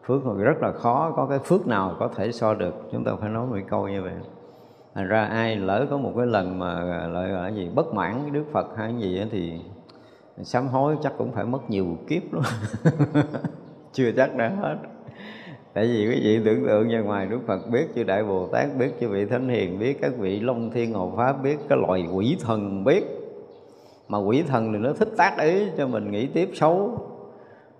[0.06, 2.76] Phước rồi rất là khó có cái phước nào có thể so được.
[2.92, 4.14] Chúng ta phải nói một câu như vậy.
[4.96, 8.22] Thành ra ai lỡ có một cái lần mà à, lợi là gì bất mãn
[8.22, 9.62] với đức phật hay cái gì thì
[10.44, 12.44] sám hối chắc cũng phải mất nhiều kiếp luôn
[13.94, 14.78] chưa chắc đã hết
[15.74, 18.78] tại vì quý vị tưởng tượng ra ngoài đức phật biết chư đại bồ tát,
[18.78, 22.08] biết chư vị thánh hiền, biết các vị long thiên hộ pháp, biết cái loài
[22.14, 23.04] quỷ thần biết.
[24.08, 27.00] Mà quỷ thần thì nó thích tác ý cho mình nghĩ tiếp xấu.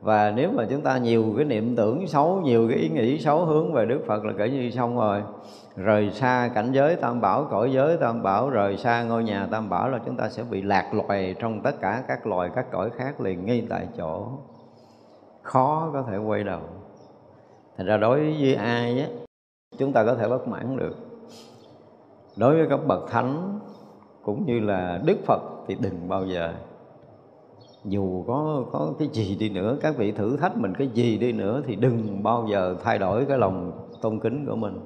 [0.02, 3.46] Và nếu mà chúng ta nhiều cái niệm tưởng xấu, nhiều cái ý nghĩ xấu
[3.46, 5.24] hướng về đức phật là kể như xong rồi.
[5.76, 9.70] Rời xa cảnh giới tam bảo, cõi giới tam bảo, rời xa ngôi nhà tam
[9.70, 12.90] bảo là chúng ta sẽ bị lạc loài trong tất cả các loài, các cõi
[12.98, 14.28] khác liền ngay tại chỗ.
[15.42, 16.60] Khó có thể quay đầu
[17.78, 19.08] thành ra đối với ai á,
[19.78, 20.96] chúng ta có thể bất mãn được.
[22.38, 23.60] Đối với các bậc thánh
[24.24, 26.54] cũng như là đức phật thì đừng bao giờ,
[27.86, 31.32] dù có có cái gì đi nữa, các vị thử thách mình cái gì đi
[31.32, 34.80] nữa thì đừng bao giờ thay đổi cái lòng tôn kính của mình.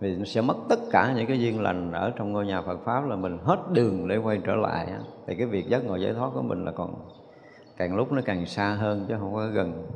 [0.00, 2.78] Vì nó sẽ mất tất cả những cái duyên lành ở trong ngôi nhà Phật
[2.84, 4.88] pháp là mình hết đường để quay trở lại
[5.26, 6.94] thì cái việc giác ngộ giải thoát của mình là còn,
[7.76, 9.86] càng lúc nó càng xa hơn chứ không có gần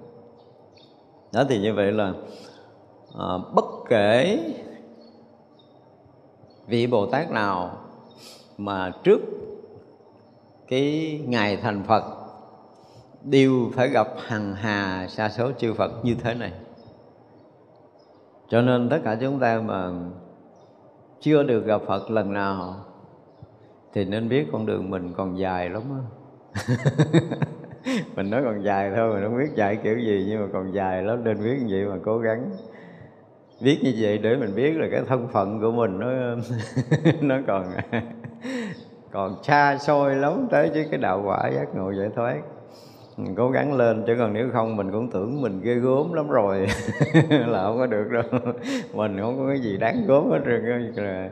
[1.32, 2.12] đó thì như vậy là
[3.18, 4.38] à, bất kể
[6.66, 7.70] vị Bồ Tát nào
[8.58, 9.20] mà trước
[10.68, 12.04] cái ngày thành Phật
[13.24, 16.52] đều phải gặp hằng hà sa số chư Phật như thế này.
[18.48, 19.90] Cho nên tất cả chúng ta mà
[21.20, 22.76] chưa được gặp Phật lần nào
[23.92, 26.02] thì nên biết con đường mình còn dài lắm á.
[28.16, 31.02] mình nói còn dài thôi, mình không biết dài kiểu gì, nhưng mà còn dài
[31.02, 32.50] lắm, nên biết như vậy mà cố gắng.
[33.60, 36.08] Biết như vậy để mình biết là cái thân phận của mình nó
[37.20, 37.64] nó còn
[39.12, 42.36] còn xa xôi lắm tới chứ cái đạo quả giác ngộ giải thoát.
[43.16, 46.28] Mình cố gắng lên, chứ còn nếu không mình cũng tưởng mình ghê gốm lắm
[46.28, 46.66] rồi,
[47.30, 48.22] là không có được đâu.
[48.94, 51.30] Mình không có cái gì đáng gốm hết trơn rồi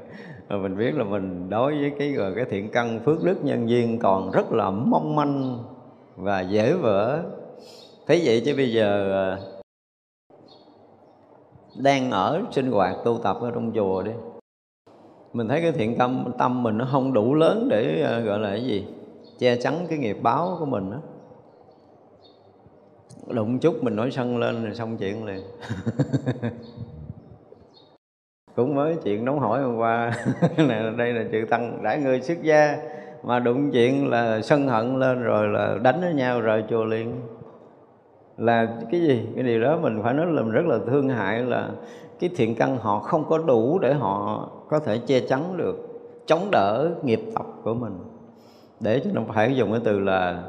[0.48, 3.68] mà mình biết là mình đối với cái, rồi cái thiện căn phước đức nhân
[3.68, 5.58] duyên còn rất là mong manh
[6.20, 7.22] và dễ vỡ.
[8.06, 9.38] Thế vậy chứ bây giờ à,
[11.76, 14.12] đang ở sinh hoạt tu tập ở trong chùa đi.
[15.32, 18.50] Mình thấy cái thiện tâm tâm mình nó không đủ lớn để à, gọi là
[18.50, 18.86] cái gì?
[19.38, 20.98] Che chắn cái nghiệp báo của mình đó
[23.34, 25.40] đụng chút mình nói sân lên rồi xong chuyện liền.
[28.56, 30.12] Cũng mới chuyện nóng hỏi hôm qua.
[30.56, 32.78] Này, đây là chữ tăng, đã người xuất gia
[33.22, 37.14] mà đụng chuyện là sân hận lên rồi là đánh với nhau rồi chùa liền.
[38.36, 39.26] Là cái gì?
[39.34, 41.68] Cái điều đó mình phải nói là mình rất là thương hại là
[42.20, 45.76] cái thiện căn họ không có đủ để họ có thể che chắn được
[46.26, 47.98] chống đỡ nghiệp tập của mình.
[48.80, 50.42] Để cho nó phải dùng cái từ là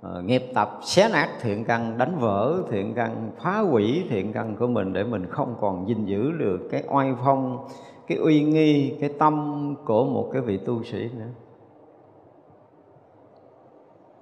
[0.00, 4.56] uh, nghiệp tập xé nát thiện căn đánh vỡ thiện căn phá hủy thiện căn
[4.56, 7.58] của mình để mình không còn gìn giữ được cái oai phong
[8.06, 11.47] cái uy nghi cái tâm của một cái vị tu sĩ nữa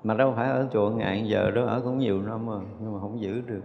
[0.07, 3.01] mà đâu phải ở chùa ngàn giờ đó ở cũng nhiều năm rồi nhưng mà
[3.01, 3.63] không giữ được.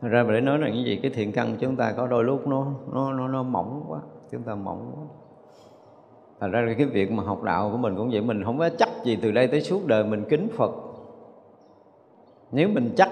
[0.00, 2.46] Thật ra để nói là cái gì cái thiện căn chúng ta có đôi lúc
[2.46, 4.00] nó nó nó, nó mỏng quá
[4.32, 5.04] chúng ta mỏng quá.
[6.40, 8.88] Thành ra cái việc mà học đạo của mình cũng vậy mình không có chắc
[9.04, 10.70] gì từ đây tới suốt đời mình kính phật.
[12.52, 13.10] Nếu mình chắc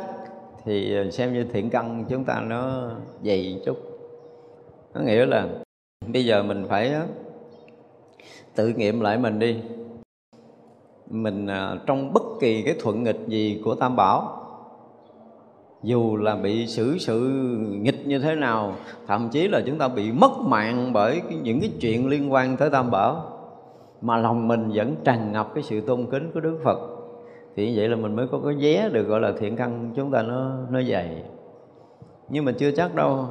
[0.64, 2.90] thì xem như thiện căn chúng ta nó
[3.22, 3.76] dày chút.
[4.94, 5.48] Có nghĩa là
[6.12, 6.94] bây giờ mình phải
[8.54, 9.62] tự nghiệm lại mình đi
[11.22, 14.40] mình à, trong bất kỳ cái thuận nghịch gì của tam bảo,
[15.82, 17.20] dù là bị xử sự
[17.70, 18.72] nghịch như thế nào,
[19.06, 22.70] thậm chí là chúng ta bị mất mạng bởi những cái chuyện liên quan tới
[22.70, 23.22] tam bảo,
[24.00, 26.78] mà lòng mình vẫn tràn ngập cái sự tôn kính của đức phật,
[27.56, 30.10] thì như vậy là mình mới có cái vé được, gọi là thiện căn, chúng
[30.10, 31.22] ta nó nó dày.
[32.28, 33.26] Nhưng mà chưa chắc đâu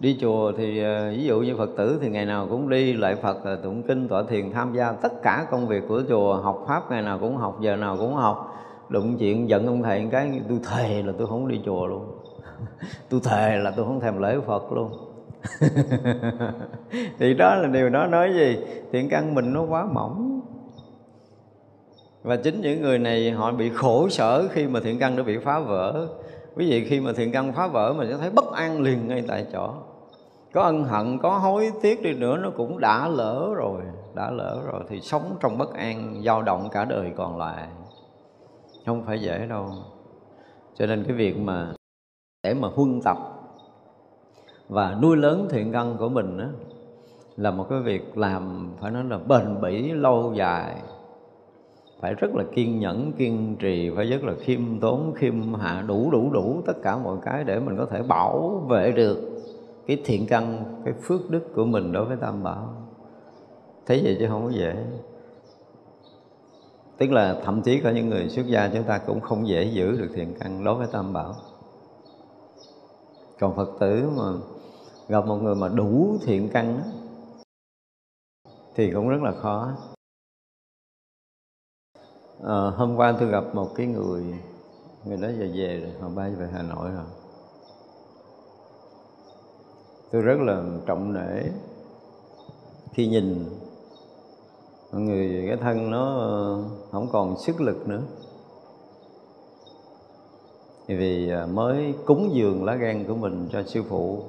[0.00, 3.16] đi chùa thì ờ, ví dụ như phật tử thì ngày nào cũng đi, lại
[3.16, 6.64] phật ờ, tụng kinh, tọa thiền, tham gia tất cả công việc của chùa, học
[6.68, 8.54] pháp ngày nào cũng học, giờ nào cũng học.
[8.88, 12.04] Đụng chuyện giận ông thầy cái, tôi thề là tôi không đi chùa luôn.
[13.10, 14.90] Tôi thề là tôi không thèm lễ phật luôn.
[17.18, 18.58] Thì đó là điều đó nói gì?
[18.92, 20.40] Thiện căn mình nó quá mỏng.
[22.22, 25.38] Và chính những người này họ bị khổ sở khi mà thiện căn đã bị
[25.38, 26.08] phá vỡ.
[26.56, 29.24] Quý vị, khi mà thiện căn phá vỡ mình sẽ thấy bất an liền ngay
[29.28, 29.74] tại chỗ
[30.58, 33.82] có ân hận có hối tiếc đi nữa nó cũng đã lỡ rồi
[34.14, 34.82] đã lỡ rồi.
[34.88, 37.68] Thì sống trong bất an dao động cả đời còn lại.
[38.86, 39.70] Không phải dễ đâu.
[40.74, 41.72] Cho nên cái việc mà
[42.42, 43.16] để mà huân tập
[44.68, 46.46] và nuôi lớn thiện căn của mình đó,
[47.36, 50.74] là một cái việc làm phải nói là bền bỉ lâu dài.
[52.00, 56.10] Phải rất là kiên nhẫn kiên trì phải rất là khiêm tốn khiêm hạ đủ
[56.10, 59.18] đủ đủ tất cả mọi cái để mình có thể bảo vệ được
[59.88, 62.74] cái thiện căn cái phước đức của mình đối với tam bảo.
[63.86, 64.86] Thấy vậy chứ không có dễ.
[66.98, 70.00] Tức là thậm chí có những người xuất gia chúng ta cũng không dễ giữ
[70.00, 71.34] được thiện căn đối với tam bảo.
[73.38, 74.32] Còn phật tử mà
[75.08, 76.80] gặp một người mà đủ thiện căn
[78.74, 79.72] thì cũng rất là khó.
[82.44, 84.24] À, hôm qua tôi gặp một cái người
[85.04, 87.17] người đó giờ về rồi họ bay về hà nội rồi
[90.12, 91.42] tôi rất là trọng nể
[92.92, 93.44] khi nhìn
[94.92, 98.02] mọi người, cái thân nó ờ, không còn sức lực nữa.
[100.86, 104.22] Vì ờ, mới cúng dường lá gan của mình cho sư phụ,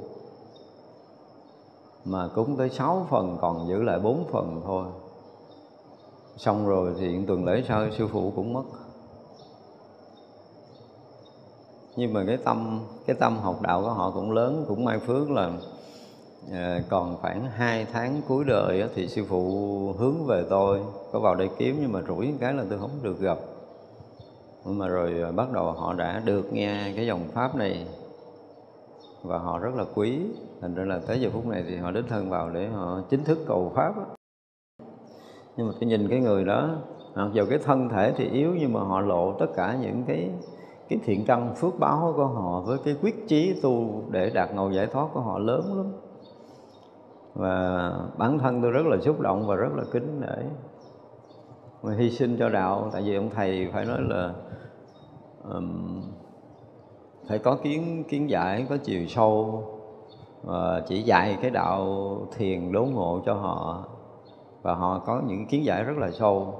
[2.05, 4.86] mà cúng tới 6 phần còn giữ lại 4 phần thôi.
[6.38, 8.63] Xong rồi thì tuần lễ sau sư phụ cũng mất.
[11.95, 15.31] Nhưng mà cái tâm cái tâm học đạo của họ cũng lớn cũng may phước
[15.31, 15.51] là
[16.51, 19.43] à, còn khoảng 2 tháng cuối đời á, thì sư phụ
[19.97, 20.81] hướng về tôi
[21.11, 23.37] có vào đây kiếm nhưng mà rủi cái là tôi không được gặp.
[24.65, 27.85] Nhưng mà rồi ờ, bắt đầu họ đã được nghe cái dòng pháp này
[29.23, 30.19] và họ rất là quý.
[30.61, 33.23] Thành ra là tới giờ phút này thì họ đến thân vào để họ chính
[33.23, 33.93] thức cầu pháp
[35.59, 36.69] nhưng mà tôi nhìn cái người đó
[37.15, 40.29] mặc dù cái thân thể thì yếu nhưng mà họ lộ tất cả những cái
[40.89, 44.69] cái thiện căn phước báo của họ với cái quyết chí tu để đạt ngộ
[44.69, 45.93] giải thoát của họ lớn lắm.
[47.33, 50.43] Và bản thân tôi rất là xúc động và rất là kính nể.
[51.83, 54.33] Mà hy sinh cho đạo tại vì ông thầy phải nói là
[55.53, 56.01] um,
[57.27, 59.63] phải có kiến kiến giải có chiều sâu
[60.43, 61.87] và chỉ dạy cái đạo
[62.37, 63.83] thiền đốn ngộ cho họ.
[64.61, 66.59] Và họ có những kiến giải rất là sâu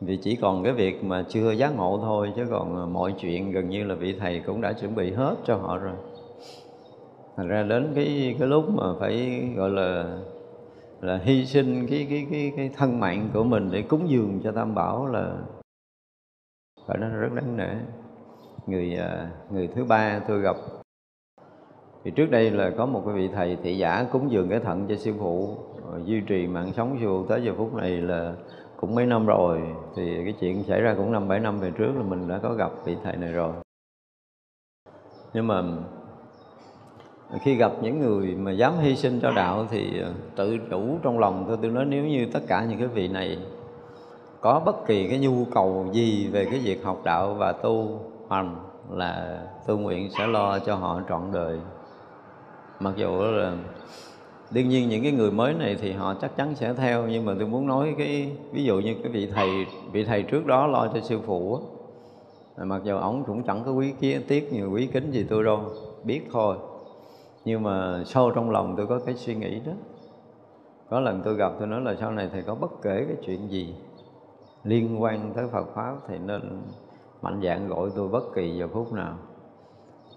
[0.00, 3.52] vì chỉ còn cái việc mà chưa giác ngộ thôi, chứ còn à, mọi chuyện
[3.52, 5.96] gần như là vị thầy cũng đã chuẩn bị hết cho họ rồi.
[7.36, 10.18] Thành ra đến cái cái lúc mà phải, gọi là
[11.00, 14.52] là hy sinh cái cái cái cái thân mạng của mình để cúng dường cho
[14.52, 15.36] tam bảo là
[16.86, 17.74] phải nói rất đáng nể.
[18.66, 20.56] Người à, người thứ ba tôi gặp,
[22.04, 24.86] thì trước đây là có một cái vị thầy thị giả cúng dường cái thận
[24.88, 25.56] cho sư phụ
[26.04, 27.26] duy trì mạng sống sư phụ.
[27.28, 28.34] Tới giờ phút này là
[28.76, 29.62] cũng mấy năm rồi,
[29.96, 32.54] thì cái chuyện xảy ra cũng năm, bảy năm về trước là mình đã có
[32.54, 33.52] gặp vị thầy này rồi.
[35.34, 35.62] Nhưng mà
[37.40, 41.18] khi gặp những người mà dám hy sinh cho đạo thì ờ, tự chủ trong
[41.18, 43.38] lòng tôi tôi nói nếu như tất cả những cái vị này
[44.40, 48.00] có bất kỳ cái nhu cầu gì về cái việc học đạo và tu
[48.30, 48.56] hành
[48.90, 51.60] là tôi nguyện sẽ lo cho họ trọn đời.
[52.80, 53.52] Mặc dù là
[54.50, 57.34] đương nhiên những cái người mới này thì họ chắc chắn sẽ theo, nhưng mà
[57.38, 60.88] tôi muốn nói cái, ví dụ như cái vị thầy vị thầy trước đó lo
[60.94, 61.60] cho sư phụ á
[62.64, 65.60] mặc dù ổng cũng chẳng có quý kiến, tiếc nhiều quý kính gì tôi đâu,
[66.04, 66.56] biết thôi.
[67.44, 69.72] Nhưng mà sâu trong lòng tôi có cái suy nghĩ đó.
[70.90, 73.50] Có lần tôi gặp tôi nói là sau này thầy có bất kể cái chuyện
[73.50, 73.74] gì
[74.64, 76.62] liên quan tới Phật pháp thì nên
[77.22, 79.14] mạnh dạng gọi tôi bất kỳ giờ phút nào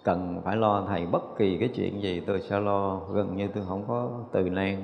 [0.03, 3.63] cần phải lo thầy bất kỳ cái chuyện gì, tôi sẽ lo, gần như tôi
[3.67, 4.75] không có từ nan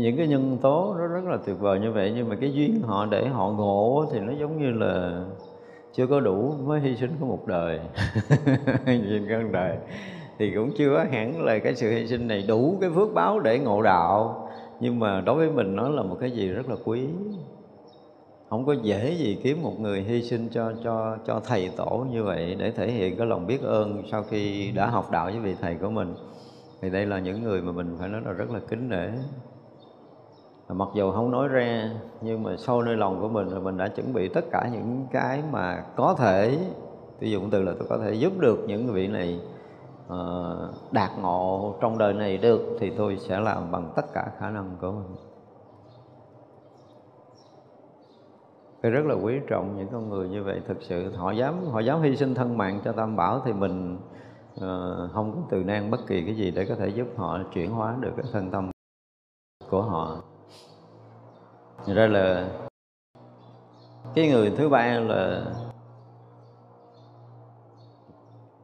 [0.00, 2.82] những cái nhân tố nó rất là tuyệt vời như vậy, nhưng mà cái duyên
[2.82, 5.24] họ để họ ngộ thì nó giống như là
[5.92, 7.80] chưa có đủ mới hy sinh có một đời.
[8.86, 9.76] Hy sinh đời.
[10.38, 13.58] Thì cũng chưa hẳn là cái sự hy sinh này đủ cái phước báo để
[13.58, 14.48] ngộ đạo,
[14.80, 17.06] nhưng mà đối với mình nó là một cái gì rất là quý
[18.52, 22.24] không có dễ gì kiếm một người hy sinh cho cho cho thầy tổ như
[22.24, 25.54] vậy để thể hiện cái lòng biết ơn sau khi đã học đạo với vị
[25.60, 26.14] thầy của mình.
[26.80, 29.08] Thì đây là những người mà mình phải nói là rất là kính nể.
[30.68, 31.90] Mặc dù không nói ra,
[32.20, 35.06] nhưng mà sâu nơi lòng của mình là mình đã chuẩn bị tất cả những
[35.12, 36.58] cái mà có thể
[37.20, 39.40] tôi dùng từ là tôi có thể giúp được những vị này
[40.08, 44.50] ờ, đạt ngộ trong đời này được, thì tôi sẽ làm bằng tất cả khả
[44.50, 45.16] năng của mình.
[48.82, 50.60] Tôi rất là quý trọng những con người như vậy.
[50.68, 53.98] Thực sự họ dám họ dám hy sinh thân mạng cho tam bảo thì mình
[54.54, 57.70] uh, không có từ nan bất kỳ cái gì để có thể giúp họ chuyển
[57.70, 58.70] hóa được cái thân tâm
[59.70, 60.16] của họ.
[61.86, 62.48] Thật ra là
[64.14, 65.44] cái người thứ ba là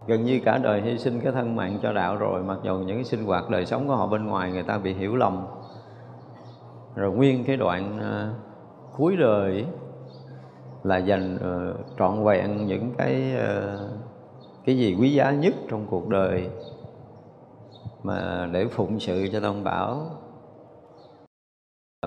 [0.06, 2.42] gần như cả đời hy sinh cái thân mạng cho đạo rồi.
[2.42, 4.94] Mặc dù những cái sinh hoạt đời sống của họ bên ngoài người ta bị
[4.94, 5.46] hiểu lầm.
[6.94, 8.36] Rồi nguyên cái đoạn uh,
[8.96, 9.66] cuối đời
[10.82, 13.80] là dành uh, trọn vẹn những cái uh,
[14.64, 16.48] cái gì quý giá nhất trong cuộc đời
[18.02, 20.06] mà để phụng sự cho tông bảo.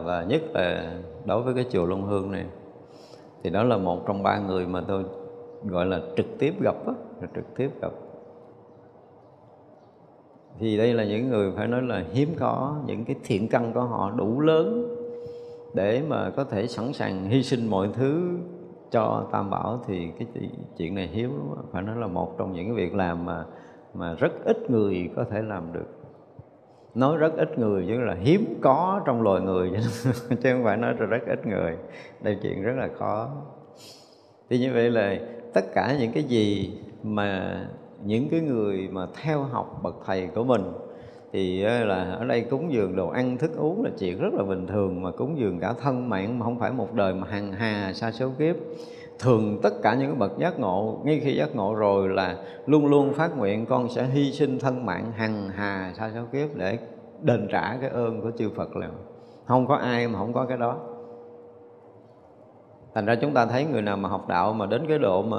[0.04, 0.94] Và nhất là
[1.26, 2.46] đối với cái chùa Long Hương này
[3.44, 5.04] thì đó là một trong ba người mà tôi
[5.66, 7.92] gọi là trực tiếp gặp đó, là trực tiếp gặp.
[10.60, 13.82] Thì đây là những người phải nói là hiếm có những cái thiện căn của
[13.82, 14.96] họ đủ lớn
[15.74, 18.38] để mà có thể sẵn sàng hy sinh mọi thứ
[18.92, 20.28] cho tam bảo thì cái
[20.78, 23.46] chuyện này hiếm lắm phải nói là một trong những cái việc làm mà
[23.94, 25.88] mà rất ít người có thể làm được.
[26.96, 29.72] Nói rất ít người chứ là hiếm có trong loài người.
[30.30, 31.78] Chứ không phải nói là rất ít người.
[32.22, 33.30] Đây chuyện rất là khó.
[34.50, 35.16] Thì như vậy là
[35.54, 36.74] tất cả những cái gì
[37.04, 37.62] mà,
[38.04, 40.64] những cái người mà theo học bậc thầy của mình
[41.34, 44.44] thì ờ, là ở đây cúng dường đồ ăn, thức uống là chuyện rất là
[44.44, 47.52] bình thường mà cúng dường cả thân mạng mà không phải một đời mà hàng
[47.52, 48.56] hà, sa số kiếp.
[49.20, 53.14] Thường tất cả những bậc giác ngộ, ngay khi giác ngộ rồi là luôn luôn
[53.14, 56.80] phát nguyện con sẽ hy sinh thân mạng hằng hà, sa số kiếp để
[57.22, 58.90] đền trả cái ơn của chư Phật là
[59.46, 60.78] không có ai mà không có cái đó.
[62.96, 65.38] Thành ra chúng ta thấy người nào mà học đạo mà đến cái độ mà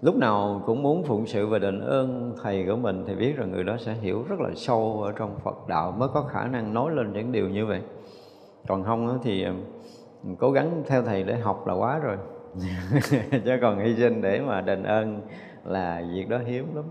[0.00, 3.52] lúc nào cũng muốn phụng sự và đền ơn thầy của mình thì biết rằng
[3.52, 6.74] người đó sẽ hiểu rất là sâu ở trong Phật đạo mới có khả năng
[6.74, 7.80] nói lên những điều như vậy.
[8.68, 9.52] Còn không thì ờ,
[10.38, 12.16] cố gắng theo thầy để học là quá rồi.
[13.44, 15.20] Chứ còn hy sinh để mà đền ơn
[15.64, 16.84] là việc đó hiếm lắm.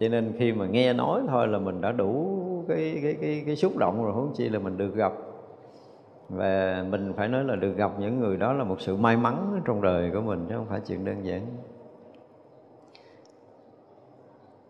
[0.00, 2.38] Cho nên khi mà nghe nói thôi là mình đã đủ
[2.68, 5.12] cái cái cái cái xúc động rồi, huống chi là mình được gặp
[6.36, 9.62] và mình phải nói là được gặp những người đó là một sự may mắn
[9.64, 11.46] trong đời của mình, chứ không phải chuyện đơn giản.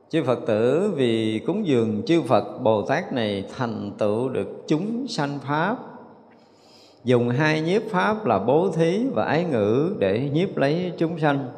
[0.09, 5.07] Chư Phật tử, vì cúng dường chư Phật Bồ Tát này thành tựu được chúng
[5.09, 5.77] sanh pháp,
[7.05, 11.49] dùng hai nhiếp pháp là bố thí và ái ngữ để nhiếp lấy chúng sanh.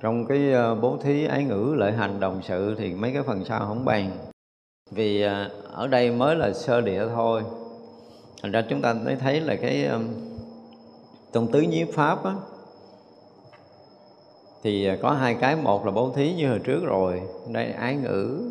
[0.00, 3.44] Trong cái ờ, bố thí ái ngữ lợi hành đồng sự thì mấy cái phần
[3.44, 4.10] sau không bàn.
[4.90, 7.42] Vì ờ, ở đây mới là sơ địa thôi
[8.42, 10.08] thành ra chúng ta mới thấy là cái um,
[11.32, 12.34] trong tứ nhiếp pháp á,
[14.62, 15.56] thì à, có hai cái.
[15.56, 18.50] Một là bố thí như hồi trước rồi đây ái ngữ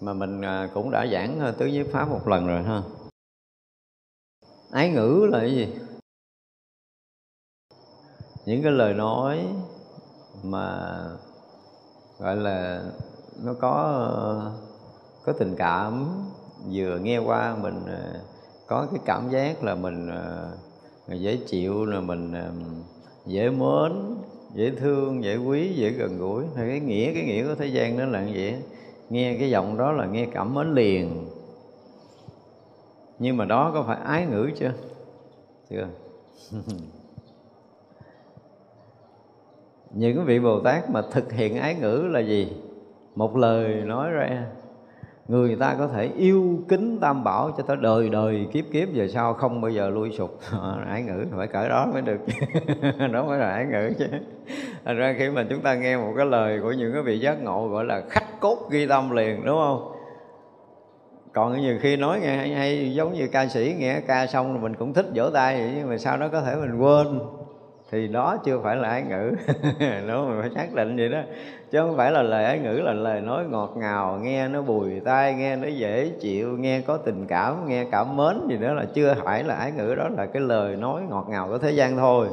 [0.00, 2.82] mà mình à, cũng đã giảng ờ, tứ nhiếp pháp một lần rồi ha.
[4.70, 5.68] Ái ngữ là cái gì?
[8.46, 9.46] Những cái lời nói
[10.42, 10.98] mà
[12.18, 12.84] gọi là
[13.44, 14.52] nó có ờ,
[15.24, 16.08] có tình cảm
[16.72, 18.20] vừa nghe qua mình ờ,
[18.66, 20.56] có cái cảm giác là mình ờ,
[21.08, 22.50] dễ chịu, là mình ờ,
[23.26, 23.92] dễ mến,
[24.54, 26.44] dễ thương, dễ quý, dễ gần gũi.
[26.56, 28.62] Thì cái nghĩa cái nghĩa của thế gian đó là như vậy
[29.10, 31.26] nghe cái giọng đó là nghe cảm mến liền.
[33.18, 34.72] Nhưng mà đó có phải ái ngữ chưa?
[35.70, 35.88] Chưa.
[39.90, 42.52] Những vị bồ tát mà thực hiện ái ngữ là gì?
[43.14, 44.46] Một lời nói ra
[45.30, 49.08] người ta có thể yêu kính tam bảo cho tới đời đời kiếp kiếp về
[49.08, 50.38] sau không bao giờ lui sụp.
[50.52, 52.18] Ờ, ái ngữ phải cỡ đó mới được.
[53.12, 54.06] Đó mới là ái ngữ chứ.
[54.84, 57.42] Thành ra khi mà chúng ta nghe một cái lời của những cái vị giác
[57.42, 59.92] ngộ gọi là khách cốt ghi tâm liền đúng không?
[61.32, 64.62] Còn nhiều khi nói nghe hay, hay giống như ca sĩ nghe ca xong rồi
[64.62, 67.20] mình cũng thích vỗ tay vậy nhưng mà sau đó có thể mình quên
[67.90, 69.32] thì đó chưa phải là ái ngữ.
[70.06, 71.20] Nó mình phải xác định vậy đó.
[71.70, 75.00] Chứ không phải là lời ái ngữ, là lời nói ngọt ngào, nghe nó bùi
[75.00, 78.84] tai, nghe nó dễ chịu, nghe có tình cảm, nghe cảm mến gì đó là
[78.94, 79.94] chưa phải là ái ngữ.
[79.94, 82.28] Đó là cái lời nói ngọt ngào của thế gian thôi.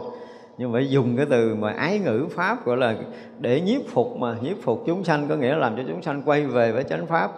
[0.58, 2.95] Nhưng phải dùng cái từ mà ái ngữ pháp gọi là
[3.39, 4.36] để nhiếp phục mà.
[4.41, 7.05] Nhiếp phục chúng sanh có nghĩa là làm cho chúng sanh quay về với chánh
[7.05, 7.32] pháp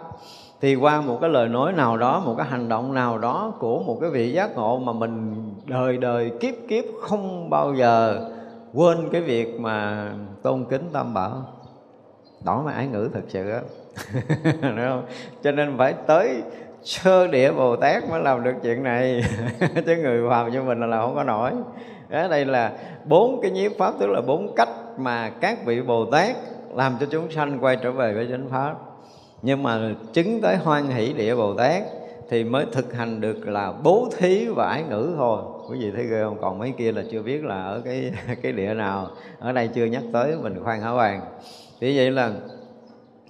[0.60, 3.82] thì qua một cái lời nói nào đó một cái hành động nào đó của
[3.82, 8.28] một cái vị giác ngộ mà mình đời đời kiếp kiếp không bao giờ
[8.74, 10.06] quên cái việc mà
[10.42, 11.42] tôn kính tam bảo.
[12.44, 13.60] Đó mà ái ngữ thật sự á.
[14.62, 15.02] Không?
[15.42, 16.42] cho nên phải tới
[16.82, 19.22] sơ địa bồ tát mới làm được chuyện này.
[19.86, 21.50] Chứ người phàm như mình là không có nổi.
[22.08, 22.72] Đó, đây là
[23.04, 26.36] bốn cái nhiếp pháp tức là bốn cách mà các vị bồ tát
[26.74, 28.74] làm cho chúng sanh quay trở về với chánh pháp
[29.42, 31.82] nhưng mà chứng tới hoan hỷ địa bồ tát
[32.30, 35.42] thì mới thực hành được là bố thí và ái ngữ thôi.
[35.70, 36.36] Quý vị thấy ghê không?
[36.40, 38.12] Còn mấy kia là chưa biết là ở cái
[38.42, 39.10] cái địa nào.
[39.38, 41.20] Ở đây chưa nhắc tới, mình khoan hả hoàng
[41.80, 42.32] thì vậy là,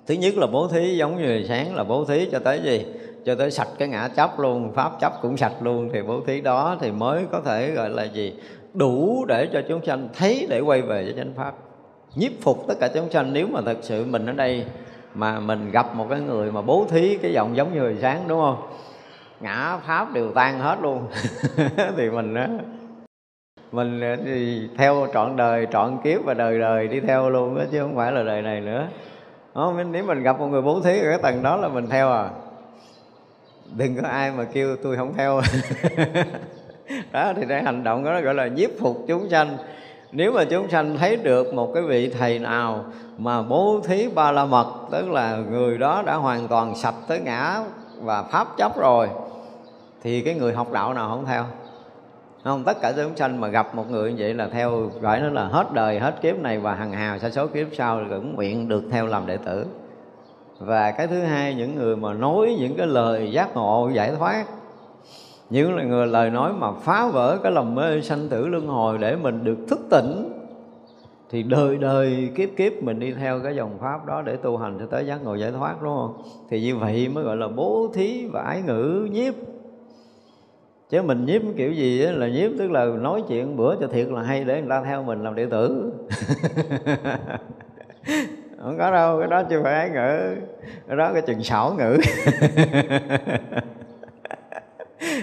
[0.06, 2.86] thứ nhất là bố thí giống như sáng là bố thí cho tới gì?
[3.24, 5.90] Cho tới sạch cái ngã chấp luôn, pháp chấp cũng sạch luôn.
[5.92, 8.34] Thì bố thí đó thì mới có thể gọi là gì?
[8.74, 11.54] Đủ để cho chúng sanh thấy, để quay về với chánh pháp.
[12.14, 13.32] Nhiếp phục tất cả chúng sanh.
[13.32, 14.64] Nếu mà thật sự mình ở đây
[15.14, 18.24] mà mình gặp một cái người mà bố thí cái giọng giống như hồi sáng
[18.28, 18.62] đúng không?
[19.40, 21.06] Ngã pháp đều tan hết luôn.
[21.96, 22.46] Thì mình đó,
[23.72, 27.80] mình thì theo trọn đời trọn kiếp và đời đời đi theo luôn đó, chứ
[27.80, 28.86] không phải là đời này nữa.
[29.54, 32.12] Không nếu mình gặp một người bố thí ở cái tầng đó là mình theo
[32.12, 32.28] à.
[33.76, 35.40] Đừng có ai mà kêu tôi không theo.
[37.12, 39.56] Đó thì cái hành động đó gọi là nhiếp phục chúng sanh
[40.12, 42.84] nếu mà chúng sanh thấy được một cái vị thầy nào
[43.18, 47.20] mà bố thí ba la mật, tức là người đó đã hoàn toàn sạch tới
[47.20, 47.60] ngã
[48.02, 49.08] và pháp chấp rồi,
[50.02, 51.44] thì cái người học đạo nào không theo?
[52.44, 55.28] Không, tất cả chúng sanh mà gặp một người như vậy là theo gọi nó
[55.28, 58.68] là hết đời, hết kiếp này và hằng hào sa số kiếp sau cũng nguyện
[58.68, 59.66] được theo làm đệ tử.
[60.58, 64.44] Và cái thứ hai, những người mà nói những cái lời giác ngộ, giải thoát
[65.50, 69.16] những người, lời nói mà phá vỡ cái lòng mê sanh tử luân hồi để
[69.16, 70.32] mình được thức tỉnh,
[71.30, 74.76] thì đời đời kiếp kiếp mình đi theo cái dòng pháp đó để tu hành
[74.78, 76.22] cho tới giác ngộ giải thoát, đúng không?
[76.50, 79.34] Thì như vậy mới gọi là bố thí và ái ngữ, nhiếp.
[80.90, 84.22] Chứ mình nhiếp kiểu gì là nhiếp tức là nói chuyện bữa cho thiệt là
[84.22, 85.92] hay để người ta theo mình làm đệ tử.
[88.62, 90.36] Không có đâu, cái đó chưa phải ái ngữ,
[90.88, 91.96] cái đó cái chừng xảo ngữ.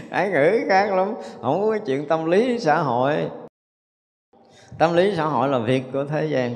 [0.09, 1.13] ái ngữ khác lắm.
[1.41, 3.29] Không có cái chuyện tâm lý xã hội.
[4.79, 6.53] Tâm lý xã hội là việc của thế gian.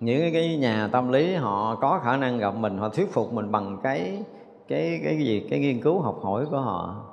[0.00, 3.52] Những cái nhà tâm lý họ có khả năng gặp mình, họ thuyết phục mình
[3.52, 4.22] bằng cái
[4.68, 5.46] cái cái gì?
[5.50, 7.04] Cái nghiên cứu học hỏi của họ.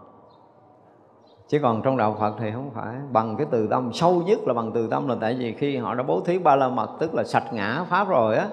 [1.48, 2.96] Chứ còn trong đạo Phật thì không phải.
[3.12, 3.92] Bằng cái từ tâm.
[3.94, 6.56] Sâu nhất là bằng từ tâm là tại vì khi họ đã bố thí ba
[6.56, 8.48] la mật, tức là sạch ngã pháp rồi á,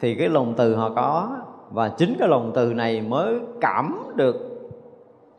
[0.00, 1.36] thì cái lòng từ họ có.
[1.70, 4.53] Và chính cái lòng từ này mới cảm được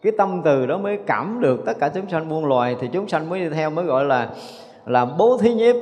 [0.06, 3.08] cái tâm từ đó mới cảm được tất cả chúng sanh muôn loài thì chúng
[3.08, 4.30] sanh mới đi theo mới gọi là
[4.86, 5.76] là bố thí nhiếp.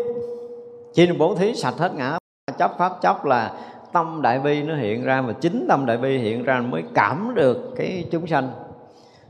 [0.94, 2.18] Chỉ bố thí sạch hết ngã
[2.58, 3.54] chấp pháp chấp là
[3.94, 7.32] tâm đại bi nó hiện ra và chính tâm đại bi hiện ra mới cảm
[7.36, 8.52] được cái chúng sanh.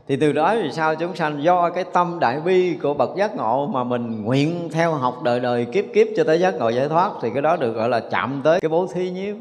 [0.08, 3.36] Thì từ đó thì sao chúng sanh do cái tâm đại bi của bậc giác
[3.36, 6.88] ngộ mà mình nguyện theo học đời đời kiếp kiếp cho tới giác ngộ giải
[6.88, 9.36] thoát thì cái đó được gọi là chạm tới cái bố thí nhiếp.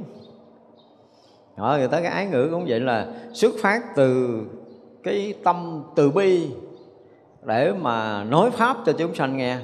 [1.58, 4.39] Đó, người ta cái ái ngữ cũng vậy là xuất phát từ
[5.04, 6.47] cái tâm từ bi
[7.45, 9.58] để mà nói pháp cho chúng sanh nghe.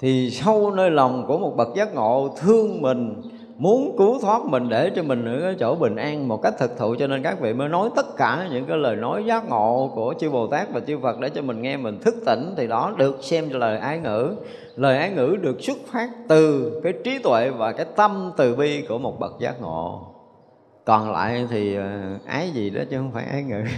[0.00, 3.22] Thì sâu nơi lòng của một bậc giác ngộ thương mình,
[3.56, 6.78] muốn cứu thoát mình để cho mình ở cái chỗ bình an một cách thực
[6.78, 9.90] thụ, cho nên các vị mới nói tất cả những cái lời nói giác ngộ
[9.94, 12.66] của chư Bồ Tát và chư Phật để cho mình nghe mình thức tỉnh, thì
[12.66, 14.34] đó được xem là lời ái ngữ.
[14.76, 18.84] Lời ái ngữ được xuất phát từ cái trí tuệ và cái tâm từ bi
[18.88, 20.00] của một bậc giác ngộ
[20.90, 21.88] còn lại thì ờ,
[22.26, 23.62] ái gì đó chứ không phải ái ngữ.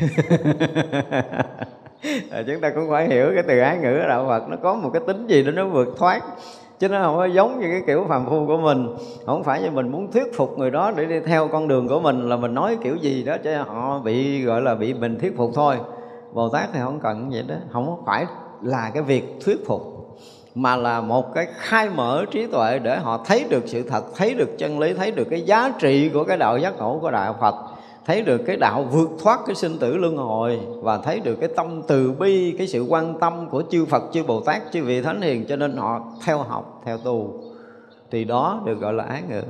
[2.30, 4.74] Ờ, chúng ta cũng phải hiểu cái từ ái ngữ ở đạo Phật, nó có
[4.74, 6.22] một cái tính gì đó nó vượt thoát,
[6.78, 8.88] chứ nó không có giống như cái kiểu phàm phu của mình.
[9.26, 12.00] Không phải như mình muốn thuyết phục người đó để đi theo con đường của
[12.00, 15.36] mình là mình nói kiểu gì đó cho họ bị, gọi là, bị mình thuyết
[15.36, 15.76] phục thôi.
[16.32, 18.26] Bồ tát thì không cần vậy đó, không phải
[18.62, 19.91] là cái việc thuyết phục
[20.54, 24.34] mà là một cái khai mở trí tuệ để họ thấy được sự thật, thấy
[24.34, 27.36] được chân lý, thấy được cái giá trị của cái đạo giác ngộ của đạo
[27.40, 27.54] phật,
[28.06, 31.48] thấy được cái đạo vượt thoát cái sinh tử luân hồi và thấy được cái
[31.56, 35.02] tâm từ bi, cái sự quan tâm của chư Phật, chư Bồ Tát, chư vị
[35.02, 37.40] thánh hiền, cho nên họ theo học, theo tu.
[38.10, 39.42] Thì đó được gọi là ái ngữ.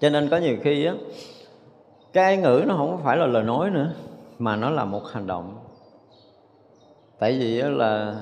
[0.00, 0.94] Cho nên có nhiều khi á,
[2.12, 3.92] cái ái ngữ nó không phải là lời nói nữa,
[4.38, 5.58] mà nó là một hành động.
[7.18, 8.14] Tại vì là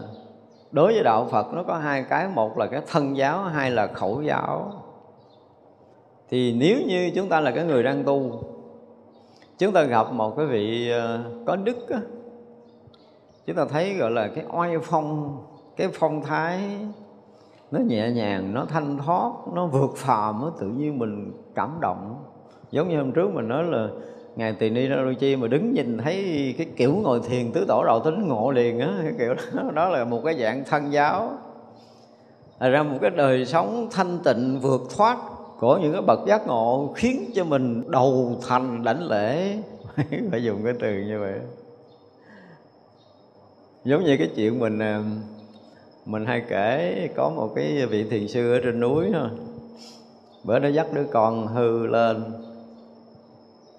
[0.76, 2.28] đối với đạo phật nó có hai cái.
[2.28, 4.72] Một là cái thân giáo hai là khẩu giáo.
[6.28, 8.42] Thì nếu như chúng ta là cái người đang tu
[9.58, 12.00] chúng ta gặp một cái vị ờ, có đức á,
[13.46, 15.38] chúng ta thấy gọi là cái oai phong
[15.76, 16.60] cái phong thái
[17.70, 22.24] nó nhẹ nhàng nó thanh thoát nó vượt phàm nó tự nhiên mình cảm động.
[22.70, 23.88] Giống như hôm trước mình nói là
[24.36, 27.84] ngài tỳ ni ra chi mà đứng nhìn thấy cái kiểu ngồi thiền tứ tổ
[27.84, 31.32] đầu tính ngộ liền á cái kiểu đó, đó là một cái dạng thân giáo.
[32.60, 35.18] Là ra một cái đời sống thanh tịnh vượt thoát
[35.58, 39.56] của những cái bậc giác ngộ khiến cho mình đầu thành đảnh lễ.
[40.30, 41.34] Phải dùng cái từ như vậy.
[43.84, 45.02] Giống như cái chuyện mình à,
[46.06, 49.28] mình hay kể có một cái vị thiền sư ở trên núi thôi.
[50.44, 52.24] Bữa nó dắt đứa con hư lên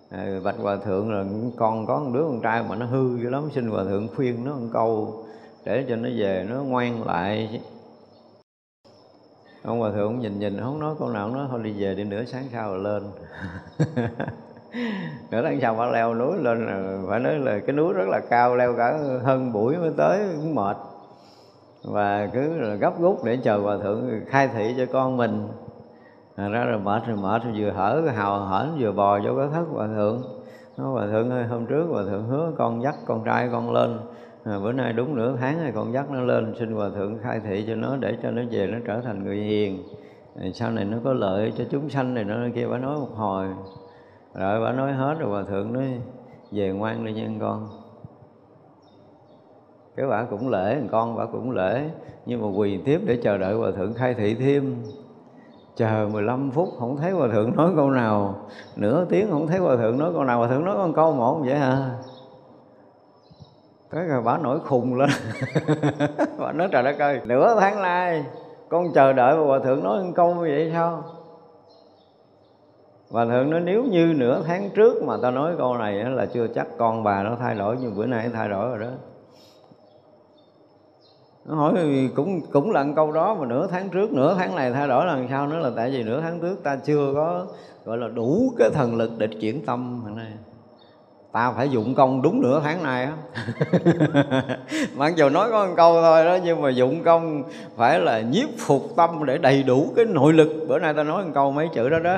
[0.10, 1.26] à, bạch hòa thượng là
[1.58, 3.50] con có một đứa con trai mà nó hư dữ lắm.
[3.56, 5.24] Xin hòa thượng khuyên nó một câu
[5.66, 7.62] để cho nó về nó ngoan lại.
[9.64, 12.26] Ông hòa thượng nhìn nhìn không nói câu nào nó thôi đi về đi nửa
[12.26, 13.04] sáng sau rồi lên.
[15.32, 18.20] Nửa tháng sau phải leo núi lên là phải nói là cái núi rất là
[18.30, 20.78] cao leo cả hơn buổi mới tới cũng mệt.
[21.84, 25.48] Và cứ là gấp rút để chờ hòa thượng khai thị cho con mình
[26.38, 29.48] à, ra rồi mệt rồi mệt rồi vừa hở hào hển vừa bò vô cái
[29.54, 30.22] thất hòa thượng.
[30.78, 33.98] Nó hòa thượng ơi hôm trước hòa thượng hứa con dắt con trai con lên.
[34.44, 37.40] À, bữa nay đúng nửa tháng rồi con dắt nó lên xin hòa thượng khai
[37.40, 39.84] thị cho nó để cho nó về nó trở thành người hiền.
[40.42, 43.16] À, sau này nó có lợi cho chúng sanh này nó kia bà nói một
[43.16, 43.48] hồi.
[44.34, 46.02] Rồi bà nói hết rồi hòa thượng nói
[46.52, 47.68] về ngoan đi nha con.
[49.96, 51.90] Cái bà cũng lễ con bà cũng lễ
[52.26, 54.76] nhưng mà quỳ tiếp để chờ đợi hòa thượng khai thị thêm
[55.78, 58.36] chờ 15 phút không thấy hòa thượng nói câu nào,
[58.76, 61.42] nửa tiếng không thấy hòa thượng nói câu nào, hòa thượng nói con câu một
[61.46, 61.90] vậy hả?
[63.92, 65.10] Cái rồi bà nổi khùng lên.
[66.40, 68.26] Bà nói trời đất ơi, nửa tháng nay
[68.70, 71.04] con chờ đợi hòa thượng nói một câu như vậy sao?
[73.12, 76.48] Hòa thượng nói nếu như nửa tháng trước mà ta nói câu này là chưa
[76.48, 78.92] chắc con bà nó thay đổi nhưng bữa nay thay đổi rồi đó
[81.48, 81.74] nó hỏi
[82.16, 85.28] cũng cũng là câu đó mà nửa tháng trước nửa tháng này thay đổi lần
[85.30, 87.46] sau nữa là tại vì nửa tháng trước ta chưa có
[87.86, 90.02] gọi là đủ cái thần lực để chuyển tâm.
[90.06, 90.32] Thằng này
[91.32, 93.14] ta phải dụng công đúng nửa tháng này á.
[94.96, 97.44] Mặc dù nói có một câu thôi đó nhưng mà dụng công
[97.76, 100.66] phải là nhiếp phục tâm để đầy đủ cái nội lực.
[100.68, 102.18] Bữa nay ta nói một câu mấy chữ đó đó.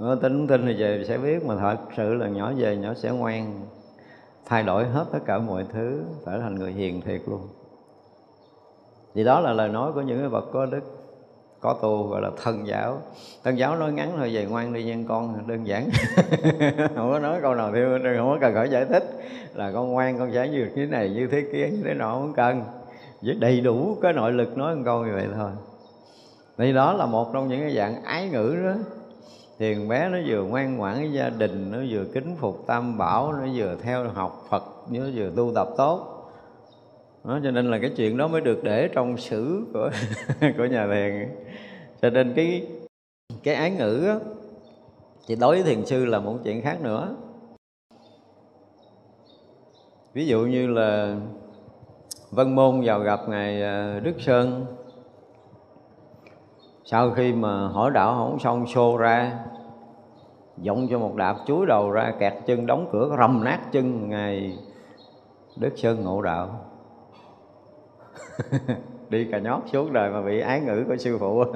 [0.00, 2.94] Ừ, tin không tin thì về sẽ biết mà thật sự là nhỏ về nhỏ
[2.96, 3.60] sẽ ngoan
[4.46, 7.40] thay đổi hết tất cả mọi thứ trở thành người hiền thiệt luôn
[9.16, 10.80] thì đó là lời nói của những cái bậc có đức,
[11.60, 12.98] có tu, gọi là thân giáo.
[13.44, 15.88] Thân giáo nói ngắn thôi, về ngoan đi nhân con, đơn giản.
[16.96, 19.04] Không có nói câu nào thêm không có cần phải giải thích
[19.54, 22.32] là con ngoan, con sẽ như thế này, như thế kia, như thế nọ, không
[22.36, 22.62] cần.
[23.22, 25.50] Với đầy đủ cái nội lực nói một câu như vậy thôi.
[26.58, 28.74] Thì đó là một trong những cái dạng ái ngữ đó.
[29.58, 33.32] Thì bé nó vừa ngoan ngoãn với gia đình, nó vừa kính phục tam bảo,
[33.32, 36.15] nó vừa theo học phật, nó vừa tu tập tốt
[37.26, 39.90] đó, cho nên là cái chuyện đó mới được để trong sử của
[40.58, 41.28] của nhà thiền
[42.02, 42.66] cho nên cái
[43.42, 44.18] cái ái ngữ á,
[45.26, 47.16] thì đối với thiền sư là một chuyện khác nữa.
[50.12, 51.16] Ví dụ như là
[52.30, 54.66] Vân Môn vào gặp ngài à, Đức Sơn.
[56.84, 59.38] Sau khi mà hỏi đạo không xong xô ra
[60.58, 64.58] dọng cho một đạp chuối đầu ra kẹt chân đóng cửa rầm nát chân ngài
[65.56, 66.65] Đức Sơn ngộ đạo.
[69.10, 71.44] đi cà nhót suốt đời mà bị ái ngữ của sư phụ.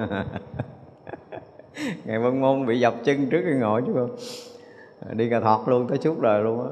[2.05, 4.15] Ngày vân môn bị dập chân trước cái ngồi chứ không?
[5.13, 6.69] Đi cà thọt luôn tới suốt đời luôn á.